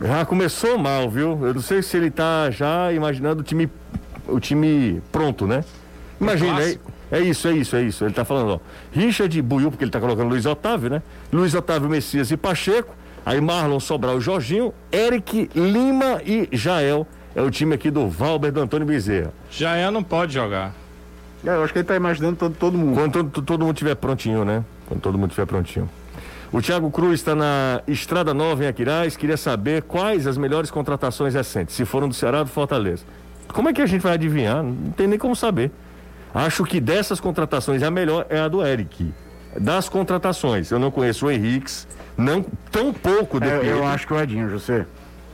Já 0.00 0.24
começou 0.24 0.76
mal, 0.76 1.08
viu? 1.08 1.46
Eu 1.46 1.54
não 1.54 1.62
sei 1.62 1.82
se 1.82 1.96
ele 1.96 2.10
tá 2.10 2.50
já 2.50 2.92
imaginando 2.92 3.40
o 3.40 3.44
time, 3.44 3.70
o 4.26 4.40
time 4.40 5.02
pronto, 5.12 5.46
né? 5.46 5.64
Imagina, 6.20 6.62
é, 6.62 6.78
é 7.12 7.20
isso, 7.20 7.48
é 7.48 7.52
isso, 7.52 7.76
é 7.76 7.82
isso. 7.82 8.04
Ele 8.04 8.14
tá 8.14 8.24
falando, 8.24 8.54
ó. 8.54 8.60
Richard 8.92 9.40
Buiu, 9.42 9.70
porque 9.70 9.84
ele 9.84 9.90
tá 9.90 10.00
colocando 10.00 10.28
Luiz 10.28 10.46
Otávio, 10.46 10.90
né? 10.90 11.02
Luiz 11.32 11.54
Otávio, 11.54 11.88
Messias 11.88 12.30
e 12.30 12.36
Pacheco. 12.36 12.94
Aí 13.24 13.40
Marlon 13.40 13.80
Sobral 13.80 14.18
e 14.18 14.20
Jorginho. 14.20 14.74
Eric 14.92 15.50
Lima 15.54 16.20
e 16.24 16.48
Jael. 16.52 17.06
É 17.34 17.42
o 17.42 17.50
time 17.50 17.74
aqui 17.74 17.90
do 17.90 18.08
Valber 18.08 18.52
do 18.52 18.60
Antônio 18.60 18.86
Bezerra. 18.86 19.32
Jael 19.50 19.90
não 19.90 20.02
pode 20.02 20.34
jogar. 20.34 20.74
É, 21.44 21.48
eu 21.50 21.64
acho 21.64 21.72
que 21.72 21.80
ele 21.80 21.86
tá 21.86 21.96
imaginando 21.96 22.36
todo, 22.36 22.54
todo 22.54 22.78
mundo. 22.78 22.94
Quando 22.94 23.12
todo, 23.12 23.42
todo 23.42 23.64
mundo 23.64 23.74
estiver 23.74 23.94
prontinho, 23.94 24.44
né? 24.44 24.64
Quando 24.86 25.00
todo 25.00 25.18
mundo 25.18 25.30
estiver 25.30 25.46
prontinho. 25.46 25.88
O 26.54 26.62
Thiago 26.62 26.88
Cruz 26.88 27.14
está 27.14 27.34
na 27.34 27.82
Estrada 27.84 28.32
Nova 28.32 28.62
em 28.62 28.68
Aquiraz. 28.68 29.16
Queria 29.16 29.36
saber 29.36 29.82
quais 29.82 30.24
as 30.24 30.38
melhores 30.38 30.70
contratações 30.70 31.34
recentes, 31.34 31.74
se 31.74 31.84
foram 31.84 32.08
do 32.08 32.14
Ceará 32.14 32.38
ou 32.38 32.44
do 32.44 32.50
Fortaleza. 32.50 33.02
Como 33.48 33.68
é 33.68 33.72
que 33.72 33.82
a 33.82 33.86
gente 33.86 34.02
vai 34.02 34.12
adivinhar? 34.14 34.62
Não 34.62 34.92
tem 34.92 35.08
nem 35.08 35.18
como 35.18 35.34
saber. 35.34 35.72
Acho 36.32 36.62
que 36.64 36.78
dessas 36.80 37.18
contratações 37.18 37.82
a 37.82 37.90
melhor 37.90 38.26
é 38.28 38.38
a 38.38 38.46
do 38.46 38.64
Eric. 38.64 39.12
Das 39.58 39.88
contratações, 39.88 40.70
eu 40.70 40.78
não 40.78 40.92
conheço 40.92 41.26
o 41.26 41.30
Henriques, 41.30 41.88
não 42.16 42.44
tão 42.70 42.92
pouco 42.92 43.40
de 43.40 43.48
É, 43.48 43.72
eu 43.72 43.84
acho 43.84 44.06
que 44.06 44.14
o 44.14 44.20
Edinho, 44.20 44.48
José. 44.48 44.86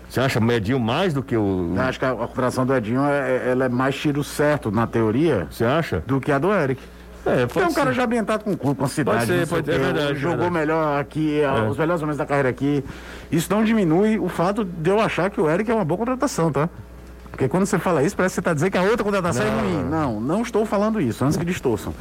Você 0.08 0.20
acha 0.20 0.40
medinho 0.40 0.80
mais 0.80 1.12
do 1.12 1.22
que 1.22 1.36
o. 1.36 1.74
Eu 1.76 1.82
acho 1.82 1.98
que 1.98 2.04
a, 2.06 2.12
a 2.12 2.14
contratação 2.16 2.64
do 2.64 2.74
Edinho 2.74 3.02
é, 3.04 3.30
é- 3.46 3.50
ela 3.50 3.66
é 3.66 3.68
mais 3.68 3.94
tiro 3.94 4.24
certo 4.24 4.70
na 4.70 4.86
teoria 4.86 5.46
Você 5.50 5.64
acha? 5.64 6.02
do 6.06 6.18
que 6.18 6.32
a 6.32 6.38
do 6.38 6.50
Eric. 6.52 6.80
É, 7.26 7.42
é 7.60 7.66
um 7.66 7.72
cara 7.72 7.92
já 7.92 8.04
ambientado 8.04 8.44
com 8.44 8.52
o 8.52 8.56
clube, 8.56 8.78
com 8.78 8.84
a 8.84 8.88
cidade. 8.88 9.26
ser, 9.26 9.32
não 9.40 9.46
sei 9.46 9.56
pode- 9.58 9.70
o 9.70 9.74
é 9.74 9.78
verdade, 9.78 10.14
Jogou 10.18 10.38
verdade. 10.38 10.54
melhor 10.54 11.00
aqui, 11.00 11.44
a- 11.44 11.64
os 11.68 11.76
melhores 11.76 12.00
momentos 12.00 12.18
da 12.18 12.24
carreira 12.26 12.48
aqui. 12.48 12.82
Isso 13.30 13.52
não 13.52 13.62
diminui 13.62 14.18
o 14.18 14.28
fato 14.28 14.64
de 14.64 14.88
eu 14.90 14.98
achar 15.00 15.28
que 15.30 15.40
o 15.40 15.48
Eric 15.50 15.70
é 15.70 15.74
uma 15.74 15.84
boa 15.84 15.98
contratação, 15.98 16.50
tá? 16.50 16.68
Porque 17.30 17.46
quando 17.48 17.66
você 17.66 17.78
fala 17.78 18.02
isso, 18.02 18.16
parece 18.16 18.32
que 18.32 18.36
você 18.36 18.40
está 18.40 18.54
dizendo 18.54 18.70
que 18.72 18.78
a 18.78 18.82
outra 18.82 19.04
contratação 19.04 19.44
é 19.46 19.50
Não. 19.50 19.58
ruim. 19.60 19.84
Não, 19.90 20.20
não 20.20 20.42
estou 20.42 20.64
falando 20.64 21.00
isso, 21.00 21.24
antes 21.24 21.36
que 21.36 21.44
distorçam. 21.44 21.92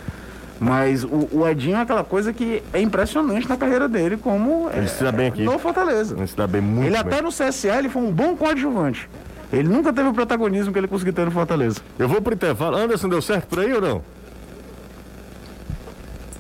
Mas 0.59 1.03
o, 1.05 1.29
o 1.31 1.47
Edinho 1.47 1.77
é 1.77 1.81
aquela 1.81 2.03
coisa 2.03 2.33
que 2.33 2.61
é 2.73 2.81
impressionante 2.81 3.47
na 3.47 3.55
carreira 3.55 3.87
dele, 3.87 4.17
como 4.17 4.69
Ele 4.73 4.85
é, 4.85 4.87
se 4.87 5.03
dá 5.03 5.11
bem 5.11 5.27
aqui. 5.27 5.43
no 5.43 5.57
Fortaleza. 5.59 6.15
Ele 6.17 6.27
se 6.27 6.35
dá 6.35 6.45
bem 6.47 6.59
muito 6.61 6.87
Ele 6.87 6.91
bem. 6.91 6.99
até 7.13 7.21
no 7.21 7.29
CSA 7.29 7.77
ele 7.77 7.87
foi 7.89 8.01
um 8.01 8.11
bom 8.11 8.35
coadjuvante. 8.35 9.09
Ele 9.53 9.67
nunca 9.69 9.91
teve 9.93 10.09
o 10.09 10.13
protagonismo 10.13 10.71
que 10.73 10.77
ele 10.79 10.87
conseguiu 10.87 11.13
ter 11.13 11.23
no 11.25 11.31
Fortaleza. 11.31 11.79
Eu 11.97 12.07
vou 12.09 12.21
pro 12.21 12.33
intervalo. 12.33 12.75
Anderson, 12.77 13.07
deu 13.09 13.21
certo 13.21 13.47
por 13.47 13.59
aí 13.59 13.73
ou 13.73 13.81
não? 13.81 14.01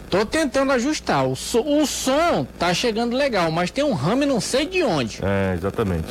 Tô 0.09 0.25
tentando 0.25 0.71
ajustar. 0.71 1.25
O, 1.27 1.35
so- 1.35 1.61
o 1.65 1.85
som 1.85 2.45
tá 2.57 2.73
chegando 2.73 3.15
legal, 3.15 3.51
mas 3.51 3.69
tem 3.71 3.83
um 3.83 3.93
rame 3.93 4.25
não 4.25 4.41
sei 4.41 4.65
de 4.65 4.83
onde. 4.83 5.19
É, 5.23 5.53
exatamente. 5.55 6.07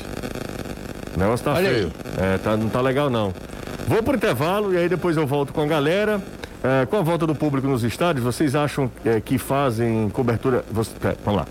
O 1.15 1.19
negócio 1.19 1.45
tá 1.45 1.55
Olha 1.55 1.69
feio. 1.71 1.93
É, 2.17 2.39
tá, 2.39 2.57
não 2.57 2.69
tá 2.69 2.81
legal 2.81 3.11
não. 3.11 3.35
Vou 3.87 4.03
pro 4.03 4.15
intervalo 4.17 4.73
e 4.75 4.77
aí 4.77 4.89
depois 4.89 5.17
eu 5.17 5.27
volto 5.27 5.53
com 5.53 5.63
a 5.63 5.67
galera. 5.67 6.21
É, 6.63 6.87
com 6.87 6.97
a 6.97 7.03
volta 7.03 7.25
do 7.25 7.37
público 7.37 7.69
nos 7.69 7.85
estádios, 7.85 8.25
vocês 8.25 8.57
acham 8.57 8.91
é, 9.05 9.21
que 9.21 9.39
fazem 9.39 10.09
cobertura. 10.11 10.65
você- 10.73 10.91
é, 11.05 11.15
vamos 11.25 11.41
lá. 11.43 11.47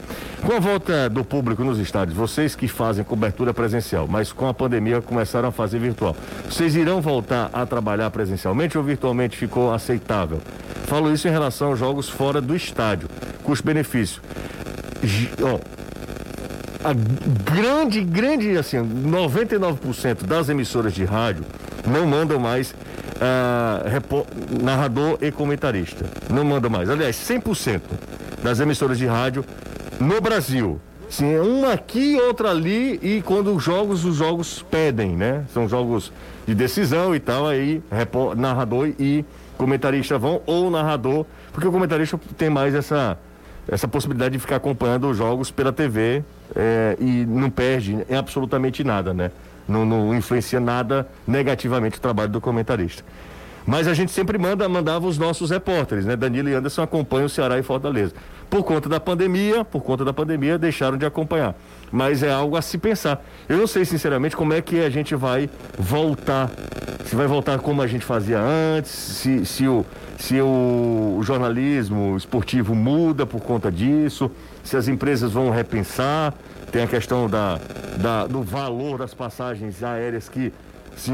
Com 0.46 0.54
a 0.54 0.60
volta 0.60 1.10
do 1.10 1.24
público 1.24 1.64
nos 1.64 1.80
estádios, 1.80 2.16
vocês 2.18 2.56
que 2.56 2.68
fazem 2.68 3.06
cobertura 3.06 3.54
presencial, 3.54 4.06
mas 4.08 4.34
com 4.34 4.48
a 4.48 4.54
pandemia 4.54 5.02
começaram 5.02 5.48
a 5.48 5.52
fazer 5.52 5.80
virtual. 5.80 6.14
Vocês 6.50 6.76
irão 6.76 7.00
voltar 7.02 7.50
a 7.54 7.66
trabalhar 7.66 8.10
presencialmente 8.12 8.78
ou 8.78 8.84
virtualmente 8.84 9.38
ficou 9.38 9.74
aceitável? 9.74 10.42
Falo 10.88 11.12
isso 11.12 11.28
em 11.28 11.32
relação 11.32 11.70
aos 11.70 11.80
jogos 11.80 12.10
fora 12.10 12.42
do 12.42 12.54
estádio. 12.56 13.08
Custo-benefício. 13.44 14.22
A 16.84 16.94
grande, 17.52 18.02
grande, 18.04 18.58
assim, 18.58 18.78
99% 18.80 20.26
das 20.26 20.48
emissoras 20.50 20.94
de 20.94 21.04
rádio 21.06 21.44
não 21.86 22.06
mandam 22.06 22.40
mais 22.40 22.74
ah, 23.22 23.84
repo- 23.88 24.26
narrador 24.62 25.18
e 25.22 25.32
comentarista. 25.32 26.06
Não 26.30 26.44
mandam 26.44 26.70
mais. 26.70 26.90
Aliás, 26.90 27.16
100% 27.16 27.82
das 28.44 28.60
emissoras 28.60 28.98
de 28.98 29.06
rádio 29.06 29.44
no 30.00 30.20
Brasil. 30.22 30.80
Sim, 31.10 31.34
é 31.34 31.42
uma 31.42 31.72
aqui, 31.74 32.20
outra 32.20 32.50
ali, 32.52 33.00
e 33.02 33.22
quando 33.22 33.56
os 33.56 33.64
jogos, 33.64 34.04
os 34.04 34.18
jogos 34.18 34.62
pedem, 34.70 35.16
né? 35.16 35.46
São 35.54 35.68
jogos 35.68 36.12
de 36.46 36.54
decisão 36.54 37.16
e 37.16 37.20
tal, 37.20 37.48
aí 37.48 37.82
repo- 37.90 38.36
narrador 38.36 38.90
e 39.00 39.24
comentarista 39.58 40.18
vão, 40.18 40.42
ou 40.46 40.70
narrador, 40.70 41.26
porque 41.54 41.68
o 41.68 41.72
comentarista 41.72 42.20
tem 42.38 42.50
mais 42.50 42.76
essa, 42.76 43.18
essa 43.70 43.88
possibilidade 43.88 44.34
de 44.34 44.40
ficar 44.40 44.58
acompanhando 44.58 45.10
os 45.10 45.18
jogos 45.18 45.50
pela 45.50 45.72
TV 45.72 46.24
é, 46.54 46.98
e 47.00 47.26
não 47.26 47.50
perde 47.50 48.06
absolutamente 48.14 48.84
nada, 48.84 49.14
né? 49.14 49.32
Não, 49.68 49.86
não 49.86 50.16
influencia 50.16 50.60
nada 50.60 51.08
negativamente 51.28 51.98
o 51.98 52.02
trabalho 52.02 52.30
do 52.30 52.40
comentarista. 52.40 53.04
Mas 53.68 53.86
a 53.86 53.94
gente 53.94 54.14
sempre 54.14 54.38
manda, 54.38 54.68
mandava 54.70 55.06
os 55.06 55.18
nossos 55.18 55.50
repórteres, 55.50 56.06
né? 56.06 56.16
Danilo 56.16 56.48
e 56.48 56.54
Anderson 56.54 56.84
acompanham 56.84 57.26
o 57.26 57.30
Ceará 57.30 57.60
e 57.60 57.64
Fortaleza. 57.64 58.14
Por 58.50 58.64
conta 58.64 58.88
da 58.88 58.98
pandemia, 58.98 59.66
por 59.66 59.82
conta 59.82 60.06
da 60.06 60.14
pandemia, 60.14 60.58
deixaram 60.58 60.98
de 60.98 61.06
acompanhar. 61.06 61.54
Mas 61.92 62.24
é 62.24 62.32
algo 62.32 62.56
a 62.56 62.62
se 62.62 62.78
pensar. 62.78 63.22
Eu 63.50 63.58
não 63.58 63.68
sei, 63.68 63.84
sinceramente, 63.84 64.38
como 64.38 64.54
é 64.54 64.62
que 64.62 64.80
a 64.80 64.90
gente 64.90 65.14
vai 65.16 65.50
voltar. 65.78 66.50
Se 67.04 67.14
vai 67.14 67.28
voltar 67.28 67.60
como 67.60 67.82
a 67.82 67.88
gente 67.88 68.06
fazia 68.06 68.40
antes, 68.40 68.90
se, 68.90 69.46
se, 69.46 69.68
o, 69.68 69.86
se 70.18 70.40
o 70.42 71.20
jornalismo 71.24 72.16
esportivo 72.16 72.74
muda 72.74 73.26
por 73.26 73.42
conta 73.42 73.70
disso, 73.70 74.32
se 74.64 74.78
as 74.78 74.88
empresas 74.88 75.34
vão 75.34 75.50
repensar. 75.50 76.34
Tem 76.72 76.84
a 76.84 76.88
questão 76.88 77.30
da, 77.30 77.60
da- 77.98 78.28
do 78.28 78.42
valor 78.42 78.98
das 79.00 79.14
passagens 79.14 79.84
aéreas 79.84 80.28
que 80.30 80.52
se 80.96 81.12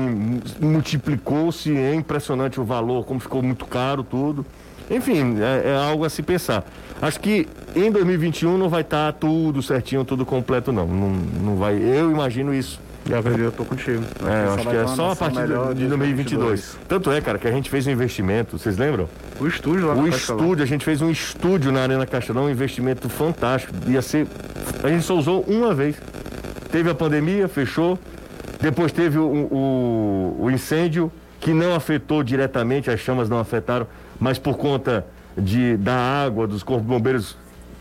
multiplicou-se, 0.59 1.75
é 1.75 1.93
impressionante 1.93 2.59
o 2.59 2.63
valor, 2.63 3.05
como 3.05 3.19
ficou 3.19 3.41
muito 3.41 3.65
caro 3.65 4.03
tudo. 4.03 4.45
Enfim, 4.89 5.37
é, 5.41 5.69
é 5.71 5.75
algo 5.75 6.03
a 6.05 6.09
se 6.09 6.21
pensar. 6.21 6.63
Acho 7.01 7.19
que 7.19 7.47
em 7.75 7.91
2021 7.91 8.57
não 8.57 8.69
vai 8.69 8.81
estar 8.81 9.11
tudo 9.13 9.61
certinho, 9.61 10.03
tudo 10.03 10.25
completo, 10.25 10.71
não. 10.71 10.87
não. 10.87 11.09
Não 11.09 11.55
vai. 11.57 11.75
Eu 11.77 12.11
imagino 12.11 12.53
isso. 12.53 12.79
Eu 13.09 13.19
acredito, 13.19 13.43
eu 13.43 13.51
tô 13.51 13.65
contigo. 13.65 14.01
É, 14.25 14.45
eu 14.45 14.53
acho 14.53 14.69
que 14.69 14.75
é 14.75 14.87
só 14.87 15.11
a 15.11 15.15
partir 15.15 15.41
de, 15.45 15.75
de 15.75 15.87
2022. 15.87 16.77
Tanto 16.87 17.11
é, 17.11 17.19
cara, 17.19 17.37
que 17.37 17.47
a 17.47 17.51
gente 17.51 17.69
fez 17.69 17.85
um 17.85 17.91
investimento, 17.91 18.57
vocês 18.57 18.77
lembram? 18.77 19.09
O 19.39 19.47
estúdio 19.47 19.87
lá 19.87 19.93
O 19.93 20.07
estúdio, 20.07 20.63
a 20.63 20.67
gente 20.67 20.85
fez 20.85 21.01
um 21.01 21.09
estúdio 21.09 21.71
na 21.71 21.81
Arena 21.81 22.05
Castelão, 22.05 22.45
um 22.45 22.49
investimento 22.49 23.09
fantástico. 23.09 23.73
Ia 23.87 24.01
ser. 24.01 24.27
A 24.81 24.87
gente 24.87 25.03
só 25.03 25.15
usou 25.15 25.41
uma 25.41 25.73
vez. 25.73 25.97
Teve 26.71 26.89
a 26.89 26.95
pandemia, 26.95 27.47
fechou. 27.47 27.99
Depois 28.61 28.93
teve 28.93 29.19
o, 29.19 29.25
o, 29.25 30.37
o 30.43 30.51
incêndio, 30.51 31.11
que 31.41 31.53
não 31.53 31.75
afetou 31.75 32.23
diretamente, 32.23 32.89
as 32.89 33.01
chamas 33.01 33.27
não 33.27 33.37
afetaram, 33.37 33.85
mas 34.17 34.39
por 34.39 34.55
conta 34.57 35.05
de, 35.37 35.75
da 35.75 35.93
água, 35.93 36.47
dos 36.47 36.63
corpos 36.63 36.85
bombeiros. 36.85 37.37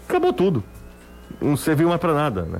Acabou 0.09 0.33
tudo. 0.33 0.65
Não 1.41 1.57
serviu 1.57 1.89
mais 1.89 2.01
para 2.01 2.13
nada, 2.13 2.43
né? 2.43 2.59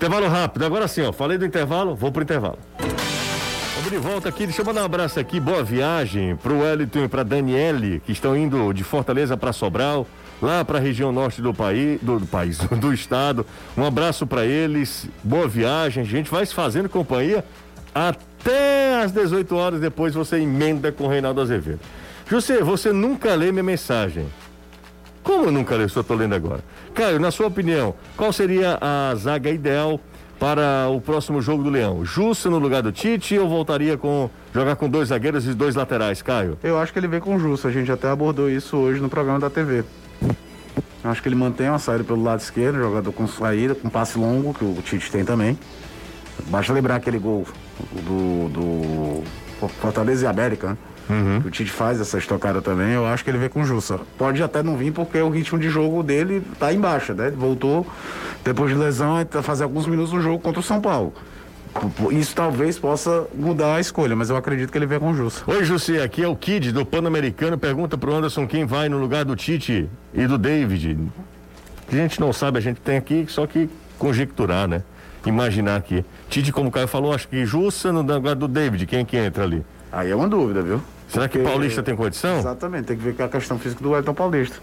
Intervalo 0.00 0.28
rápido. 0.28 0.64
Agora 0.64 0.88
sim, 0.88 1.02
ó. 1.02 1.12
Falei 1.12 1.36
do 1.36 1.44
intervalo, 1.44 1.94
vou 1.94 2.10
pro 2.10 2.22
intervalo. 2.22 2.58
Vamos 2.78 3.90
de 3.90 3.98
volta 3.98 4.30
aqui. 4.30 4.46
Deixa 4.46 4.62
eu 4.62 4.64
mandar 4.64 4.80
um 4.80 4.86
abraço 4.86 5.20
aqui. 5.20 5.38
Boa 5.38 5.62
viagem 5.62 6.36
pro 6.36 6.60
Wellington 6.60 7.00
e 7.00 7.08
pra 7.08 7.22
Daniele, 7.22 8.00
que 8.06 8.10
estão 8.10 8.34
indo 8.34 8.72
de 8.72 8.82
Fortaleza 8.82 9.36
para 9.36 9.52
Sobral, 9.52 10.06
lá 10.40 10.64
para 10.64 10.78
a 10.78 10.80
região 10.80 11.12
norte 11.12 11.42
do 11.42 11.52
país, 11.52 12.00
do, 12.00 12.18
do 12.18 12.24
país, 12.24 12.56
do 12.80 12.94
estado. 12.94 13.44
Um 13.76 13.84
abraço 13.84 14.26
para 14.26 14.46
eles. 14.46 15.06
Boa 15.22 15.46
viagem. 15.46 16.02
A 16.02 16.06
gente 16.06 16.30
vai 16.30 16.46
se 16.46 16.54
fazendo 16.54 16.88
companhia 16.88 17.44
até 17.94 19.02
às 19.02 19.12
18 19.12 19.54
horas. 19.54 19.80
Depois 19.80 20.14
você 20.14 20.38
emenda 20.38 20.90
com 20.90 21.04
o 21.04 21.08
Reinaldo 21.08 21.42
Azevedo. 21.42 21.80
José, 22.26 22.62
você 22.62 22.90
nunca 22.90 23.34
lê 23.34 23.52
minha 23.52 23.62
mensagem. 23.62 24.24
Como 25.22 25.50
nunca 25.50 25.76
lê? 25.76 25.88
Só 25.88 26.00
estou 26.00 26.16
lendo 26.16 26.34
agora. 26.34 26.60
Caio, 26.94 27.20
na 27.20 27.30
sua 27.30 27.46
opinião, 27.46 27.94
qual 28.16 28.32
seria 28.32 28.78
a 28.80 29.14
zaga 29.14 29.50
ideal 29.50 30.00
para 30.38 30.88
o 30.88 31.00
próximo 31.00 31.42
jogo 31.42 31.62
do 31.62 31.70
Leão? 31.70 32.04
Jussa 32.04 32.48
no 32.48 32.58
lugar 32.58 32.82
do 32.82 32.90
Tite 32.90 33.38
ou 33.38 33.48
voltaria 33.48 33.98
com 33.98 34.30
jogar 34.54 34.76
com 34.76 34.88
dois 34.88 35.08
zagueiros 35.08 35.46
e 35.46 35.54
dois 35.54 35.74
laterais, 35.74 36.22
Caio? 36.22 36.58
Eu 36.62 36.78
acho 36.78 36.92
que 36.92 36.98
ele 36.98 37.08
vem 37.08 37.20
com 37.20 37.38
Jussa. 37.38 37.68
A 37.68 37.70
gente 37.70 37.92
até 37.92 38.08
abordou 38.08 38.50
isso 38.50 38.76
hoje 38.76 39.00
no 39.00 39.08
programa 39.08 39.38
da 39.38 39.50
TV. 39.50 39.84
Eu 41.02 41.10
acho 41.10 41.22
que 41.22 41.28
ele 41.28 41.36
mantém 41.36 41.68
uma 41.68 41.78
saída 41.78 42.04
pelo 42.04 42.22
lado 42.22 42.40
esquerdo, 42.40 42.78
jogador 42.78 43.12
com 43.12 43.26
saída, 43.26 43.74
com 43.74 43.88
passe 43.88 44.18
longo, 44.18 44.52
que 44.52 44.64
o 44.64 44.74
Tite 44.82 45.10
tem 45.10 45.24
também. 45.24 45.58
Basta 46.46 46.72
lembrar 46.72 46.96
aquele 46.96 47.18
gol 47.18 47.46
do, 47.92 48.48
do 48.48 49.68
Fortaleza 49.80 50.24
e 50.24 50.28
América, 50.28 50.70
né? 50.70 50.76
Uhum. 51.10 51.42
O 51.44 51.50
Tite 51.50 51.70
faz 51.70 52.00
essa 52.00 52.16
estocada 52.18 52.62
também, 52.62 52.92
eu 52.92 53.04
acho 53.04 53.24
que 53.24 53.30
ele 53.30 53.38
vem 53.38 53.48
com 53.48 53.64
Jussa. 53.64 54.00
Pode 54.16 54.42
até 54.42 54.62
não 54.62 54.76
vir 54.76 54.92
porque 54.92 55.18
o 55.18 55.28
ritmo 55.28 55.58
de 55.58 55.68
jogo 55.68 56.02
dele 56.02 56.42
tá 56.58 56.72
em 56.72 56.78
baixa, 56.78 57.12
né? 57.12 57.26
Ele 57.26 57.36
voltou 57.36 57.86
depois 58.44 58.70
de 58.70 58.78
lesão 58.78 59.16
a 59.16 59.42
fazer 59.42 59.64
alguns 59.64 59.86
minutos 59.86 60.12
no 60.12 60.20
jogo 60.20 60.38
contra 60.38 60.60
o 60.60 60.62
São 60.62 60.80
Paulo. 60.80 61.12
Isso 62.10 62.34
talvez 62.34 62.78
possa 62.78 63.26
mudar 63.34 63.76
a 63.76 63.80
escolha, 63.80 64.16
mas 64.16 64.28
eu 64.28 64.36
acredito 64.36 64.72
que 64.72 64.78
ele 64.78 64.86
vem 64.86 64.98
com 64.98 65.14
Jussa. 65.14 65.42
Oi, 65.46 65.64
Jussi, 65.64 66.00
aqui 66.00 66.22
é 66.22 66.28
o 66.28 66.34
Kid 66.34 66.72
do 66.72 66.84
Pan-Americano. 66.84 67.56
Pergunta 67.56 67.96
pro 67.96 68.14
Anderson 68.14 68.46
quem 68.46 68.64
vai 68.64 68.88
no 68.88 68.98
lugar 68.98 69.24
do 69.24 69.36
Tite 69.36 69.88
e 70.12 70.26
do 70.26 70.36
David. 70.36 70.98
A 71.90 71.94
gente 71.94 72.20
não 72.20 72.32
sabe, 72.32 72.58
a 72.58 72.60
gente 72.60 72.80
tem 72.80 72.96
aqui 72.96 73.24
só 73.28 73.46
que 73.46 73.70
conjecturar, 73.98 74.66
né? 74.66 74.82
Imaginar 75.24 75.76
aqui. 75.76 76.04
Tite, 76.28 76.50
como 76.50 76.70
o 76.70 76.72
Caio 76.72 76.88
falou, 76.88 77.12
acho 77.12 77.28
que 77.28 77.44
Jussa 77.44 77.92
no 77.92 78.02
lugar 78.02 78.34
do 78.34 78.48
David. 78.48 78.86
Quem 78.86 79.04
que 79.04 79.16
entra 79.16 79.44
ali? 79.44 79.64
Aí 79.92 80.10
é 80.10 80.16
uma 80.16 80.28
dúvida, 80.28 80.62
viu? 80.62 80.80
Será 81.12 81.28
que 81.28 81.38
Paulista 81.38 81.82
tem 81.82 81.96
condição? 81.96 82.38
Exatamente, 82.38 82.86
tem 82.86 82.96
que 82.96 83.02
ver 83.02 83.14
com 83.14 83.22
a 83.24 83.28
questão 83.28 83.58
física 83.58 83.82
do 83.82 83.96
Elton 83.96 84.14
Paulista. 84.14 84.58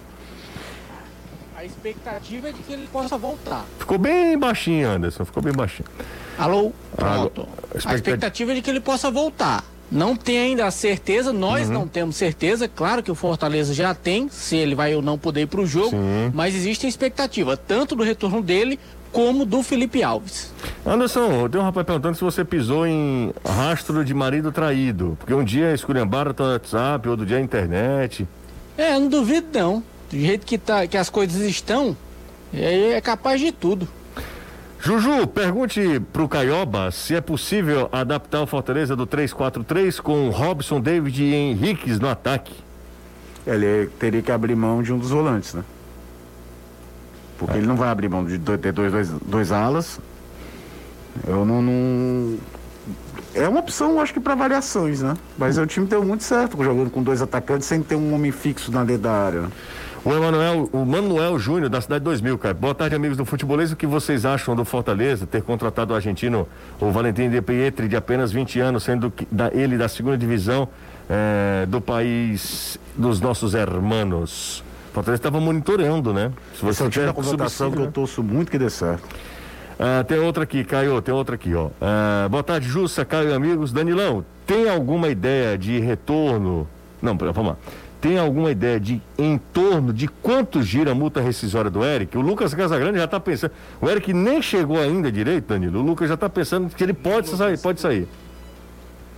A 1.57 1.65
expectativa 1.65 2.49
é 2.49 2.51
de 2.51 2.61
que 2.61 2.71
ele 2.71 2.87
possa 2.87 3.17
voltar. 3.17 3.65
Ficou 3.79 3.97
bem 3.97 4.37
baixinho, 4.37 4.89
Anderson, 4.89 5.25
ficou 5.25 5.43
bem 5.43 5.51
baixinho. 5.51 5.89
Alô? 6.37 6.71
Pronto. 6.95 7.47
Ah, 7.83 7.91
a 7.91 7.95
expectativa 7.95 8.51
é 8.51 8.55
de 8.55 8.61
que 8.61 8.69
ele 8.69 8.79
possa 8.79 9.11
voltar. 9.11 9.63
Não 9.89 10.15
tem 10.15 10.37
ainda 10.37 10.65
a 10.65 10.71
certeza, 10.71 11.31
nós 11.31 11.67
uhum. 11.67 11.73
não 11.73 11.87
temos 11.87 12.17
certeza. 12.17 12.67
Claro 12.67 13.01
que 13.01 13.09
o 13.09 13.15
Fortaleza 13.15 13.73
já 13.73 13.93
tem, 13.95 14.27
se 14.29 14.55
ele 14.55 14.75
vai 14.75 14.93
ou 14.93 15.01
não 15.01 15.17
poder 15.17 15.41
ir 15.41 15.47
para 15.47 15.61
o 15.61 15.65
jogo, 15.65 15.91
Sim. 15.91 16.31
mas 16.33 16.53
existe 16.53 16.85
a 16.85 16.89
expectativa, 16.89 17.55
tanto 17.55 17.95
do 17.95 18.03
retorno 18.03 18.41
dele 18.41 18.77
como 19.11 19.45
do 19.45 19.63
Felipe 19.63 20.03
Alves. 20.03 20.53
Anderson, 20.85 21.49
tem 21.49 21.59
um 21.59 21.63
rapaz 21.63 21.85
perguntando 21.85 22.15
se 22.15 22.23
você 22.23 22.45
pisou 22.45 22.85
em 22.85 23.33
rastro 23.45 24.03
de 24.03 24.13
marido 24.13 24.51
traído. 24.51 25.17
Porque 25.19 25.33
um 25.33 25.43
dia 25.43 25.73
esculhambaram 25.73 26.33
o 26.37 26.43
WhatsApp, 26.43 27.07
outro 27.09 27.25
dia 27.25 27.37
a 27.37 27.41
internet. 27.41 28.27
É, 28.77 28.93
não 28.99 29.07
duvido 29.07 29.47
não. 29.53 29.83
Do 30.09 30.17
jeito 30.17 30.45
que, 30.45 30.57
tá, 30.57 30.87
que 30.87 30.97
as 30.97 31.09
coisas 31.09 31.41
estão, 31.41 31.95
é, 32.53 32.91
é 32.91 33.01
capaz 33.01 33.41
de 33.41 33.51
tudo. 33.51 33.87
Juju, 34.79 35.27
pergunte 35.27 35.99
pro 36.13 36.29
Caioba 36.29 36.91
se 36.91 37.15
é 37.15 37.19
possível 37.19 37.89
adaptar 37.91 38.41
o 38.41 38.47
Fortaleza 38.47 38.95
do 38.95 39.07
3-4-3 39.07 39.99
com 39.99 40.29
Robson, 40.29 40.79
David 40.79 41.23
e 41.23 41.33
Henriques 41.33 41.99
no 41.99 42.07
ataque. 42.07 42.53
Ele 43.45 43.87
teria 43.99 44.21
que 44.21 44.31
abrir 44.31 44.55
mão 44.55 44.83
de 44.83 44.93
um 44.93 44.97
dos 44.97 45.09
volantes, 45.09 45.53
né? 45.53 45.63
Porque 47.37 47.55
é. 47.55 47.57
ele 47.57 47.67
não 47.67 47.75
vai 47.75 47.89
abrir 47.89 48.09
mão 48.09 48.25
de 48.25 48.39
ter 48.39 48.71
dois, 48.71 48.91
dois, 48.91 49.09
dois 49.25 49.51
alas. 49.51 49.99
Eu 51.25 51.45
não, 51.45 51.61
não, 51.61 52.37
É 53.33 53.47
uma 53.47 53.59
opção, 53.59 53.99
acho 53.99 54.13
que, 54.13 54.19
para 54.19 54.35
variações, 54.35 55.01
né? 55.01 55.15
Mas 55.37 55.57
o 55.57 55.65
time 55.65 55.87
deu 55.87 56.03
muito 56.03 56.23
certo 56.23 56.61
jogando 56.63 56.89
com 56.89 57.01
dois 57.01 57.21
atacantes 57.21 57.67
sem 57.67 57.81
ter 57.81 57.95
um 57.95 58.13
homem 58.13 58.31
fixo 58.31 58.71
na 58.71 58.83
dentro 58.83 59.03
da 59.03 59.11
área. 59.11 59.43
O 60.05 60.13
Emanuel, 60.13 60.69
o 60.71 60.85
Manuel 60.85 61.37
Júnior, 61.37 61.69
da 61.69 61.81
Cidade 61.81 62.03
2000, 62.05 62.37
cara. 62.37 62.53
Boa 62.53 62.73
tarde, 62.73 62.95
amigos 62.95 63.17
do 63.17 63.25
futebolês. 63.25 63.71
O 63.71 63.75
que 63.75 63.85
vocês 63.85 64.25
acham 64.25 64.55
do 64.55 64.63
Fortaleza 64.63 65.27
ter 65.27 65.41
contratado 65.41 65.91
o 65.91 65.95
argentino, 65.95 66.47
o 66.79 66.91
Valentim 66.91 67.29
de 67.29 67.41
Pietri, 67.41 67.87
de 67.89 67.95
apenas 67.95 68.31
20 68.31 68.59
anos, 68.59 68.83
sendo 68.83 69.11
da, 69.29 69.51
ele 69.53 69.77
da 69.77 69.89
segunda 69.89 70.17
divisão 70.17 70.69
é, 71.09 71.65
do 71.65 71.81
país 71.81 72.79
dos 72.95 73.19
nossos 73.19 73.53
hermanos? 73.53 74.63
Fortaleza 74.97 75.19
estava 75.19 75.39
monitorando, 75.39 76.11
né? 76.11 76.31
Se 76.55 76.65
você 76.65 76.81
Esse 76.81 76.91
tiver 76.91 77.09
é 77.09 77.13
contratação 77.13 77.71
que 77.71 77.77
eu 77.77 77.91
torço 77.91 78.23
muito 78.23 78.49
que 78.49 78.57
dê 78.57 78.67
certo. 78.67 79.03
Ah, 79.79 80.03
tem 80.03 80.17
outra 80.17 80.41
aqui, 80.41 80.63
Caio, 80.63 80.99
tem 81.03 81.13
outra 81.13 81.35
aqui, 81.35 81.53
ó. 81.53 81.69
Ah, 81.79 82.27
boa 82.27 82.41
tarde, 82.41 82.67
Jussa, 82.67 83.05
Caio 83.05 83.29
e 83.29 83.33
amigos. 83.33 83.71
Danilão, 83.71 84.25
tem 84.47 84.67
alguma 84.67 85.07
ideia 85.09 85.55
de 85.55 85.77
retorno? 85.79 86.67
Não, 86.99 87.15
vamos 87.15 87.45
lá. 87.45 87.57
Tem 88.01 88.17
alguma 88.17 88.49
ideia 88.49 88.79
de 88.79 88.99
em 89.19 89.37
torno 89.37 89.93
de 89.93 90.07
quanto 90.07 90.63
gira 90.63 90.93
a 90.93 90.95
multa 90.95 91.21
rescisória 91.21 91.69
do 91.69 91.85
Eric? 91.85 92.17
O 92.17 92.21
Lucas 92.21 92.55
Casagrande 92.55 92.97
já 92.97 93.05
está 93.05 93.19
pensando. 93.19 93.51
O 93.79 93.87
Eric 93.87 94.11
nem 94.13 94.41
chegou 94.41 94.79
ainda 94.81 95.11
direito, 95.11 95.49
Danilo. 95.49 95.79
O 95.79 95.83
Lucas 95.83 96.07
já 96.07 96.15
está 96.15 96.27
pensando 96.27 96.73
que 96.75 96.83
ele 96.83 96.93
pode 96.93 97.29
sair, 97.29 97.59
pode 97.59 97.79
sair. 97.79 98.07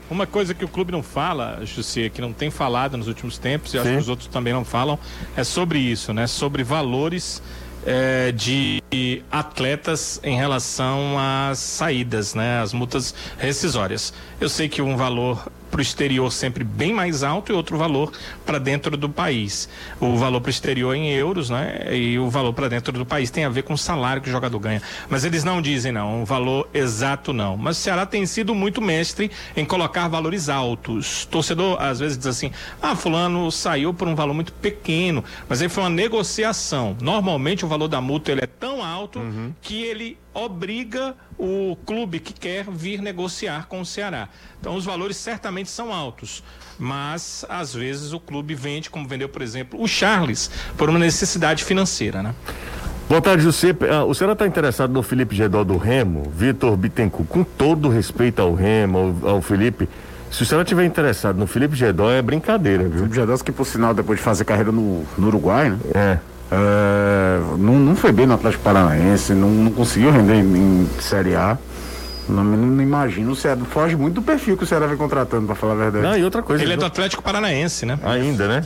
Uma 0.10 0.26
coisa 0.26 0.53
que 0.53 0.66
o 0.66 0.68
clube 0.68 0.91
não 0.91 1.03
fala, 1.03 1.60
Jussi, 1.64 2.10
que 2.10 2.20
não 2.20 2.34
tem 2.34 2.49
falado 2.49 2.97
nos 2.97 3.07
últimos 3.07 3.38
tempos, 3.38 3.74
e 3.74 3.78
acho 3.78 3.89
que 3.89 3.97
os 3.97 4.10
outros 4.10 4.28
também 4.28 4.53
não 4.53 4.66
falam, 4.66 4.97
é 5.38 5.43
sobre 5.43 5.78
isso, 5.80 6.14
né? 6.14 6.26
Sobre 6.26 6.64
valores 6.64 7.41
é, 7.86 8.32
de 8.32 8.82
atletas 9.32 10.20
em 10.24 10.36
relação 10.36 11.16
às 11.18 11.60
saídas, 11.60 12.34
né? 12.34 12.60
As 12.60 12.74
multas 12.74 13.14
rescisórias. 13.38 14.14
Eu 14.40 14.48
sei 14.48 14.70
que 14.70 14.82
um 14.82 14.96
valor 14.96 15.52
para 15.70 15.80
o 15.80 15.82
exterior 15.82 16.32
sempre 16.32 16.64
bem 16.64 16.94
mais 16.94 17.24
alto 17.24 17.52
e 17.52 17.56
outro 17.56 17.78
valor 17.78 18.12
para 18.46 18.58
dentro 18.58 18.98
do 18.98 19.10
país. 19.10 19.70
O 20.00 20.16
valor 20.16 20.42
para 20.42 20.48
o 20.48 20.50
exterior 20.50 20.96
em 20.96 21.10
euros, 21.10 21.50
né? 21.50 21.96
E 21.96 22.18
o 22.18 22.30
valor 22.30 22.54
para 22.54 22.68
dentro 22.68 22.92
do 22.92 23.06
país 23.06 23.30
tem 23.30 23.46
a 23.46 23.50
ver 23.50 23.64
com 23.64 23.74
o 23.74 23.78
salário 23.78 24.22
que 24.22 24.30
o 24.30 24.32
jogador 24.32 24.58
ganha. 24.60 24.82
Mas 25.10 25.24
eles 25.24 25.44
não 25.44 25.62
dizem 25.62 25.92
não, 25.92 26.22
um 26.22 26.26
valor 26.26 26.68
exato 26.74 27.34
não. 27.34 27.56
Mas 27.56 27.78
o 27.78 27.82
Ceará 27.82 28.06
tem 28.06 28.26
sido 28.26 28.56
muito 28.56 28.82
mestre 28.82 29.30
em 29.56 29.66
colocar 29.66 30.08
valores 30.08 30.50
altos. 30.50 31.26
Torcedor 31.26 31.82
às 31.82 32.00
vezes 32.00 32.18
diz 32.18 32.28
assim: 32.28 32.52
"Ah, 32.82 32.96
fulano 32.96 33.52
saiu 33.52 33.94
por 33.94 34.08
um 34.08 34.16
valor 34.16 34.34
muito 34.34 34.54
pequeno", 34.54 35.24
mas 35.48 35.62
aí 35.62 35.70
foi 35.70 35.84
uma 35.84 35.90
negociação. 35.90 36.96
Normalmente 37.02 37.66
o 37.66 37.68
valor 37.68 37.88
da 37.88 38.02
multa 38.02 38.32
ele 38.32 38.42
é 38.42 38.48
tão 38.48 38.84
alto 38.84 39.20
uhum. 39.20 39.54
que 39.62 39.84
ele 39.84 40.18
obriga 40.40 41.16
o 41.38 41.78
clube 41.86 42.20
que 42.20 42.34
quer 42.34 42.66
vir 42.70 43.02
negociar 43.02 43.68
com 43.68 43.82
o 43.82 43.86
Ceará. 43.86 44.30
Então 44.60 44.76
os 44.76 44.86
valores 44.86 45.18
certamente 45.18 45.70
são 45.70 45.94
altos, 45.94 46.44
mas 46.78 47.46
às 47.50 47.74
vezes 47.74 48.14
o 48.14 48.20
clube 48.20 48.56
vende, 48.56 48.90
como 48.90 49.08
vendeu, 49.08 49.30
por 49.30 49.42
exemplo, 49.42 49.82
o 49.82 49.88
Charles, 49.88 50.50
por 50.78 50.90
uma 50.90 51.00
necessidade 51.00 51.64
financeira, 51.64 52.24
né? 52.24 52.34
Boa 53.08 53.22
tarde, 53.22 53.44
José. 53.44 53.76
Ah, 53.92 54.04
o 54.04 54.14
senhor 54.14 54.32
está 54.32 54.46
interessado 54.46 54.94
no 54.94 55.02
Felipe 55.02 55.36
Gedó 55.36 55.64
do 55.64 55.78
Remo, 55.78 56.30
Vitor 56.30 56.78
Bittencourt, 56.78 57.28
com 57.28 57.44
todo 57.44 57.90
respeito 57.90 58.40
ao 58.40 58.54
Remo, 58.54 59.18
ao, 59.24 59.30
ao 59.30 59.42
Felipe. 59.42 59.90
Se 60.32 60.44
o 60.44 60.46
senhor 60.46 60.62
estiver 60.62 60.86
interessado 60.86 61.38
no 61.38 61.48
Felipe 61.48 61.76
Gedó, 61.76 62.12
é 62.12 62.22
brincadeira, 62.22 62.84
viu? 62.84 63.00
Felipe 63.00 63.16
Gedó, 63.16 63.36
que 63.38 63.52
por 63.52 63.66
sinal, 63.66 63.96
depois 63.96 64.20
de 64.20 64.24
fazer 64.24 64.46
carreira 64.46 64.72
no, 64.72 65.04
no 65.18 65.28
Uruguai, 65.28 65.72
né? 65.72 65.80
É. 65.96 66.20
É, 66.52 67.39
não, 67.58 67.76
não 67.76 67.95
foi 67.95 68.12
bem 68.12 68.26
no 68.26 68.34
Atlético 68.34 68.64
Paranaense, 68.64 69.34
não, 69.34 69.50
não 69.50 69.72
conseguiu 69.72 70.12
render 70.12 70.36
em, 70.36 70.84
em 70.84 70.89
Série 71.00 71.36
A. 71.36 71.58
Não, 72.28 72.43
não 72.43 72.82
imagino, 72.82 73.32
o 73.32 73.36
Ceará 73.36 73.60
foge 73.72 73.95
muito 73.95 74.16
do 74.16 74.22
perfil 74.22 74.56
que 74.56 74.64
o 74.64 74.68
Ceará 74.68 74.86
vem 74.86 74.97
contratando, 74.97 75.47
para 75.47 75.56
falar 75.56 75.74
a 75.74 75.76
verdade. 75.76 76.04
Não, 76.04 76.18
e 76.18 76.24
outra 76.24 76.43
coisa. 76.43 76.64
Ele 76.64 76.74
é 76.74 76.78
do 76.78 76.86
Atlético 76.86 77.24
Paranaense, 77.24 77.86
né? 77.86 77.97
Ainda, 78.04 78.47
né? 78.47 78.66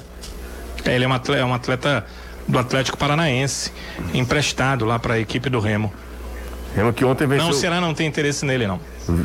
É, 0.85 0.95
ele 0.95 1.05
é 1.05 1.07
um 1.07 1.13
atleta, 1.13 1.41
é 1.41 1.45
um 1.45 1.53
atleta 1.53 2.05
do 2.47 2.59
Atlético 2.59 2.97
Paranaense, 2.97 3.71
emprestado 4.13 4.85
lá 4.85 4.99
para 4.99 5.13
a 5.13 5.19
equipe 5.19 5.49
do 5.49 5.59
Remo. 5.59 5.93
Remo 6.75 6.91
que 6.91 7.05
ontem 7.05 7.25
venceu. 7.25 7.45
Não, 7.45 7.51
o 7.51 7.53
Ceará 7.53 7.79
não 7.79 7.93
tem 7.93 8.07
interesse 8.07 8.45
nele, 8.45 8.67
não. 8.67 8.79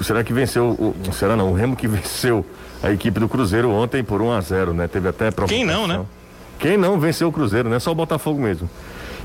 Será 0.04 0.22
que 0.22 0.32
venceu 0.32 0.66
o. 0.68 0.94
Será 1.12 1.34
não? 1.34 1.50
O 1.50 1.54
Remo 1.54 1.74
que 1.74 1.88
venceu 1.88 2.46
a 2.82 2.92
equipe 2.92 3.18
do 3.18 3.28
Cruzeiro 3.28 3.70
ontem 3.70 4.04
por 4.04 4.22
1 4.22 4.32
a 4.32 4.40
0 4.40 4.74
né? 4.74 4.86
Teve 4.86 5.08
até 5.08 5.30
Quem 5.46 5.64
não, 5.64 5.86
né? 5.86 6.04
Quem 6.58 6.76
não 6.76 6.98
venceu 6.98 7.28
o 7.28 7.32
Cruzeiro, 7.32 7.68
né? 7.68 7.78
Só 7.78 7.92
o 7.92 7.94
Botafogo 7.94 8.40
mesmo. 8.40 8.68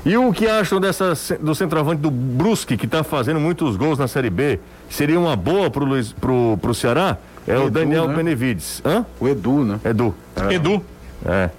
E 0.06 0.16
o 0.16 0.32
que 0.32 0.46
acham 0.46 0.78
dessa, 0.80 1.14
do 1.40 1.54
centroavante 1.54 2.00
do 2.02 2.10
Brusque, 2.10 2.76
que 2.76 2.84
está 2.84 3.02
fazendo 3.02 3.40
muitos 3.40 3.74
gols 3.76 3.98
na 3.98 4.06
Série 4.06 4.28
B? 4.30 4.60
Seria 4.90 5.18
uma 5.18 5.34
boa 5.34 5.70
pro, 5.70 5.84
Luiz, 5.84 6.12
pro, 6.12 6.58
pro 6.60 6.74
Ceará? 6.74 7.16
É 7.46 7.58
o, 7.58 7.64
o 7.66 7.70
Daniel 7.70 8.08
né? 8.08 8.14
Benevides. 8.14 8.82
Hã? 8.84 9.04
O 9.18 9.26
Edu, 9.28 9.64
né? 9.64 9.80
Edu. 9.84 10.14
É. 10.36 10.54
Edu. 10.54 10.84
É. 11.24 11.50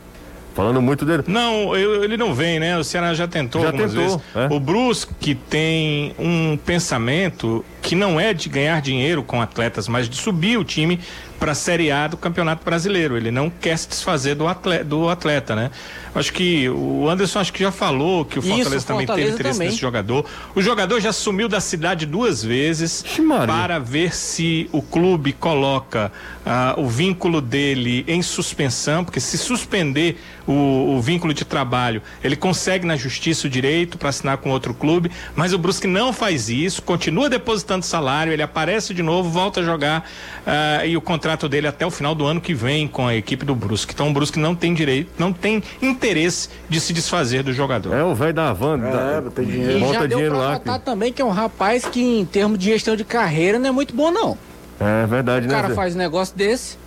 Falando 0.54 0.82
muito 0.82 1.06
dele. 1.06 1.24
Não, 1.28 1.76
eu- 1.76 2.04
ele 2.04 2.16
não 2.18 2.34
vem, 2.34 2.60
né? 2.60 2.78
O 2.78 2.84
Ceará 2.84 3.14
já 3.14 3.28
tentou 3.28 3.62
Já 3.62 3.68
algumas 3.68 3.92
tentou, 3.94 4.08
vezes. 4.18 4.22
é. 4.36 4.48
O 4.54 4.60
Brusque 4.60 5.36
tem 5.36 6.16
um 6.18 6.56
pensamento 6.56 7.66
que 7.86 7.96
não 7.96 8.20
é 8.20 8.34
de 8.34 8.50
ganhar 8.50 8.82
dinheiro 8.82 9.22
com 9.22 9.40
atletas, 9.40 9.88
mas 9.88 10.10
de 10.10 10.16
subir 10.16 10.58
o 10.58 10.64
time 10.64 11.00
para 11.40 11.52
a 11.52 11.56
Série 11.56 11.92
A 11.92 12.08
do 12.08 12.18
Campeonato 12.18 12.66
Brasileiro. 12.66 13.16
Ele 13.16 13.30
não 13.30 13.50
quer 13.50 13.78
se 13.78 13.88
desfazer 13.88 14.36
do 14.36 14.48
atleta, 14.48 14.84
do 14.84 15.10
atleta, 15.10 15.56
né? 15.56 15.70
Acho 16.14 16.32
que 16.32 16.70
o 16.70 17.10
Anderson 17.10 17.40
acho 17.40 17.54
que 17.54 17.60
já 17.62 17.72
falou 17.72 18.24
que 18.24 18.40
o 18.40 18.42
Isso, 18.42 18.50
Fortaleza 18.50 18.86
também 18.88 19.06
Fortaleza 19.06 19.28
teve 19.28 19.34
interesse 19.34 19.60
também. 19.60 19.68
nesse 19.70 19.82
jogador. 19.82 20.26
O 20.56 20.62
jogador 20.62 21.00
já 21.02 21.12
sumiu 21.12 21.50
da 21.50 21.60
cidade 21.60 22.06
duas 22.06 22.42
vezes 22.44 23.04
para 23.46 23.78
ver 23.80 24.16
se 24.16 24.70
o 24.72 24.82
clube 24.82 25.34
coloca 25.34 26.12
ah, 26.46 26.74
o 26.78 26.88
vínculo 26.88 27.42
dele 27.42 28.06
em 28.08 28.22
suspensão, 28.22 29.04
porque 29.04 29.20
se 29.20 29.38
suspender 29.38 30.18
o, 30.48 30.96
o 30.96 31.02
vínculo 31.02 31.34
de 31.34 31.44
trabalho, 31.44 32.02
ele 32.24 32.38
consegue 32.38 32.88
na 32.88 32.96
justiça 32.96 33.48
o 33.48 33.50
direito 33.50 33.98
para 33.98 34.10
assinar 34.10 34.38
com 34.38 34.50
outro 34.52 34.74
clube, 34.74 35.12
mas 35.36 35.52
o 35.52 35.58
Brusque 35.58 35.88
não 35.88 36.14
faz 36.14 36.50
isso, 36.50 36.82
continua 36.82 37.30
depositando 37.30 37.75
salário, 37.84 38.32
ele 38.32 38.42
aparece 38.42 38.94
de 38.94 39.04
novo, 39.04 39.30
volta 39.30 39.60
a 39.60 39.64
jogar 39.64 40.08
ah, 40.48 40.86
e 40.86 40.96
o 40.96 41.02
contrato 41.02 41.50
dele 41.50 41.68
até 41.68 41.86
o 41.86 41.92
final 41.92 42.16
do 42.16 42.26
ano 42.26 42.40
que 42.40 42.54
vem 42.54 42.88
com 42.88 43.08
a 43.08 43.16
equipe 43.16 43.44
do 43.44 43.54
Brusque. 43.54 43.94
Então 43.94 44.10
o 44.10 44.14
Brusque 44.14 44.40
não 44.40 44.56
tem 44.56 44.74
direito, 44.74 45.12
não 45.18 45.34
tem 45.34 45.62
interesse 45.82 46.50
de 46.70 46.80
se 46.80 46.94
desfazer 46.94 47.44
do 47.44 47.52
jogador. 47.52 47.94
É 47.94 48.04
o 48.04 48.16
velho 48.16 48.34
da 48.34 48.54
van. 48.54 48.78
É, 48.88 49.22
da- 49.22 49.32
tem 49.32 49.44
E 49.46 49.52
dinheiro. 49.52 49.80
Bota 49.80 49.94
já 49.94 50.00
deu 50.02 50.10
dinheiro 50.10 50.36
pra 50.36 50.44
lá, 50.44 50.52
notar 50.54 50.74
filho. 50.76 50.86
também 50.86 51.12
que 51.12 51.22
é 51.22 51.26
um 51.26 51.30
rapaz 51.32 51.86
que, 51.86 52.02
em 52.02 52.26
termos 52.26 52.58
de 52.58 52.66
gestão 52.66 52.96
de 52.96 53.04
carreira, 53.04 53.60
não 53.60 53.68
é 53.70 53.72
muito 53.72 53.94
bom, 53.94 54.12
não. 54.12 54.38
É 54.80 55.06
verdade, 55.06 55.46
O 55.46 55.50
né? 55.50 55.56
cara 55.56 55.70
Zé? 55.70 55.74
faz 55.74 55.96
um 55.96 55.98
negócio 55.98 56.36
desse, 56.36 56.78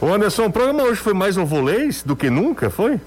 Ô 0.00 0.06
Anderson, 0.12 0.44
o 0.46 0.52
programa 0.52 0.84
hoje 0.84 1.00
foi 1.00 1.12
mais 1.12 1.36
ovolês 1.36 2.04
do 2.04 2.14
que 2.14 2.30
nunca, 2.30 2.70
foi? 2.70 3.00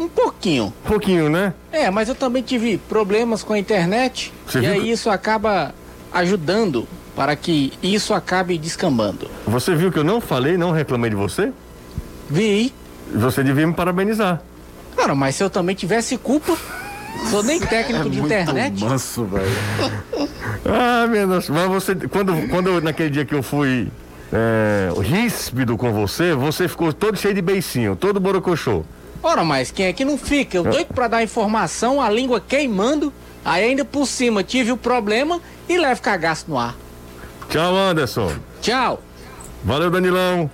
um 0.00 0.08
pouquinho. 0.08 0.72
Um 0.84 0.88
pouquinho, 0.88 1.28
né? 1.28 1.52
É, 1.70 1.90
mas 1.90 2.08
eu 2.08 2.14
também 2.14 2.42
tive 2.42 2.76
problemas 2.76 3.42
com 3.44 3.52
a 3.52 3.58
internet. 3.58 4.32
Você 4.46 4.58
e 4.58 4.60
viu 4.62 4.72
aí 4.72 4.80
que- 4.80 4.90
isso 4.90 5.08
acaba 5.10 5.72
ajudando 6.12 6.86
para 7.16 7.34
que 7.36 7.72
isso 7.82 8.14
acabe 8.14 8.56
descambando. 8.58 9.28
Você 9.46 9.74
viu 9.74 9.92
que 9.92 9.98
eu 9.98 10.04
não 10.04 10.20
falei, 10.20 10.56
não 10.56 10.70
reclamei 10.70 11.10
de 11.10 11.16
você? 11.16 11.52
Vi. 12.28 12.72
Você 13.14 13.42
devia 13.44 13.66
me 13.66 13.74
parabenizar. 13.74 14.40
Cara, 14.96 15.14
mas 15.14 15.34
se 15.36 15.44
eu 15.44 15.50
também 15.50 15.74
tivesse 15.74 16.16
culpa, 16.16 16.56
sou 17.30 17.42
nem 17.42 17.60
técnico 17.60 18.08
de 18.08 18.20
internet. 18.20 18.82
manso, 18.84 19.24
velho. 19.24 19.46
Ah, 20.64 21.06
meu 21.08 21.26
Deus. 21.26 21.48
Mas 21.48 21.68
você, 21.68 21.94
quando, 21.94 22.48
quando 22.48 22.68
eu- 22.68 22.80
naquele 22.80 23.10
dia 23.10 23.24
que 23.24 23.34
eu 23.34 23.42
fui 23.42 23.88
é, 24.32 24.88
ríspido 25.02 25.76
com 25.76 25.92
você, 25.92 26.34
você 26.34 26.68
ficou 26.68 26.92
todo 26.92 27.18
cheio 27.18 27.34
de 27.34 27.42
beicinho, 27.42 27.96
todo 27.96 28.20
borocochô. 28.20 28.82
Ora, 29.22 29.44
mas 29.44 29.70
quem 29.70 29.86
é 29.86 29.92
que 29.92 30.04
não 30.04 30.16
fica? 30.16 30.56
Eu 30.56 30.62
doido 30.64 30.88
pra 30.94 31.08
dar 31.08 31.22
informação, 31.22 32.00
a 32.00 32.08
língua 32.08 32.40
queimando, 32.40 33.12
aí 33.44 33.64
ainda 33.64 33.84
por 33.84 34.06
cima 34.06 34.42
tive 34.42 34.72
o 34.72 34.76
problema 34.76 35.40
e 35.68 35.78
levo 35.78 36.00
cagaço 36.02 36.46
no 36.48 36.58
ar. 36.58 36.74
Tchau, 37.48 37.76
Anderson. 37.76 38.32
Tchau. 38.60 39.02
Valeu, 39.64 39.90
Danilão. 39.90 40.50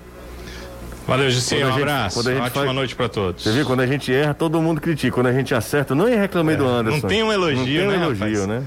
Valeu, 1.06 1.26
a 1.26 1.28
um 1.68 1.70
gente- 1.72 1.82
abraço. 1.82 2.18
Ótima 2.20 2.50
faz- 2.50 2.74
noite 2.74 2.94
para 2.94 3.08
todos. 3.08 3.42
Você 3.42 3.50
viu, 3.52 3.64
quando 3.64 3.80
a 3.80 3.86
gente 3.86 4.12
erra, 4.12 4.34
todo 4.34 4.60
mundo 4.60 4.78
critica. 4.78 5.14
Quando 5.14 5.28
a 5.28 5.32
gente 5.32 5.54
acerta, 5.54 5.94
não 5.94 6.04
reclamei 6.04 6.54
do 6.54 6.66
Anderson. 6.68 7.00
não 7.00 7.08
tem 7.08 7.22
um 7.22 7.32
elogio, 7.32 7.56
não 7.56 7.64
tem 7.64 7.86
um 7.86 7.90
né, 7.90 8.06
elogio, 8.06 8.40
rapaz? 8.42 8.46
né? 8.46 8.62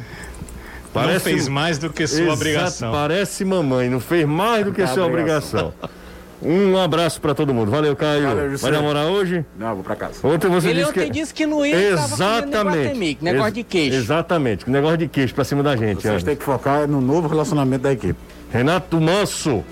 não 1.14 1.20
fez 1.20 1.48
mais 1.48 1.78
do 1.78 1.90
que 1.92 2.08
sua 2.08 2.20
Exato, 2.22 2.34
obrigação. 2.34 2.92
Parece 2.92 3.46
mamãe, 3.46 3.90
não 3.90 4.00
fez 4.00 4.26
mais 4.28 4.66
do 4.66 4.74
que 4.74 4.86
sua 4.88 5.06
obrigação. 5.06 5.72
Um 6.42 6.78
abraço 6.78 7.22
pra 7.22 7.34
todo 7.36 7.54
mundo. 7.54 7.70
Valeu, 7.70 7.96
Caio. 7.96 8.28
Valeu, 8.28 8.58
Vai 8.58 8.72
namorar 8.72 9.06
hoje? 9.06 9.46
Não, 9.58 9.76
vou 9.76 9.84
pra 9.84 9.96
casa. 9.96 10.26
Ontem 10.28 10.48
você 10.50 10.70
Ele 10.70 10.80
disse 10.80 10.90
ontem 10.90 11.06
que... 11.06 11.10
disse 11.12 11.34
que 11.34 11.46
não 11.46 11.66
ia, 11.66 11.76
que 11.76 11.96
tava 11.96 11.96
negócio 11.96 12.16
de 12.18 13.24
Exatamente. 13.24 13.64
queijo. 13.64 13.96
Exatamente. 13.98 14.70
Negócio 14.70 14.98
de 14.98 15.08
queijo 15.08 15.34
pra 15.36 15.44
cima 15.44 15.62
da 15.62 15.76
gente. 15.76 16.02
Vocês 16.02 16.24
têm 16.24 16.36
que 16.36 16.44
focar 16.44 16.88
no 16.88 17.00
novo 17.00 17.28
relacionamento 17.28 17.84
da 17.84 17.94
equipe. 17.94 18.20
Renato 18.52 19.00
Manso. 19.00 19.64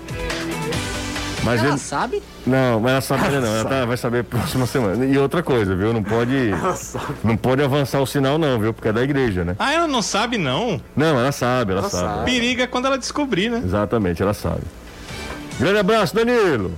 Mas 1.42 1.60
Ela 1.60 1.70
ele... 1.70 1.78
sabe? 1.78 2.22
Não, 2.46 2.80
mas 2.80 2.92
ela 2.92 3.00
sabe 3.00 3.24
ainda 3.24 3.40
não. 3.40 3.54
Ela 3.56 3.64
tá- 3.68 3.84
vai 3.86 3.96
saber 3.96 4.24
próxima 4.24 4.66
semana. 4.66 5.06
E 5.06 5.16
outra 5.16 5.42
coisa, 5.42 5.74
viu? 5.74 5.90
Não 5.92 6.02
pode. 6.02 6.50
Não 7.24 7.34
pode 7.36 7.62
avançar 7.62 7.98
o 8.00 8.06
sinal, 8.06 8.38
não, 8.38 8.58
viu? 8.60 8.74
Porque 8.74 8.88
é 8.88 8.92
da 8.92 9.02
igreja, 9.02 9.42
né? 9.44 9.56
Ah, 9.58 9.72
ela 9.72 9.88
não 9.88 10.02
sabe, 10.02 10.36
não. 10.36 10.80
Não, 10.94 11.18
ela 11.18 11.32
sabe, 11.32 11.72
ela, 11.72 11.80
Ela 11.80 11.90
sabe. 11.90 12.08
sabe. 12.18 12.30
Periga 12.30 12.66
quando 12.66 12.86
ela 12.86 12.98
descobrir, 12.98 13.50
né? 13.50 13.62
Exatamente, 13.64 14.22
ela 14.22 14.34
sabe. 14.34 14.60
Grande 15.60 15.78
abraço, 15.78 16.14
Danilo. 16.14 16.72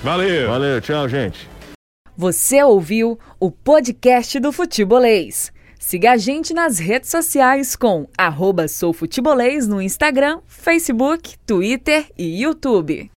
Valeu. 0.00 0.46
Valeu, 0.46 0.80
tchau, 0.80 1.08
gente. 1.08 1.48
Você 2.16 2.62
ouviu 2.62 3.18
o 3.40 3.50
podcast 3.50 4.38
do 4.38 4.52
Futebolês. 4.52 5.52
Siga 5.76 6.12
a 6.12 6.16
gente 6.16 6.54
nas 6.54 6.78
redes 6.78 7.10
sociais 7.10 7.74
com 7.74 8.06
arroba 8.16 8.68
soufutebolês 8.68 9.66
no 9.66 9.82
Instagram, 9.82 10.38
Facebook, 10.46 11.36
Twitter 11.44 12.06
e 12.16 12.42
YouTube. 12.42 13.10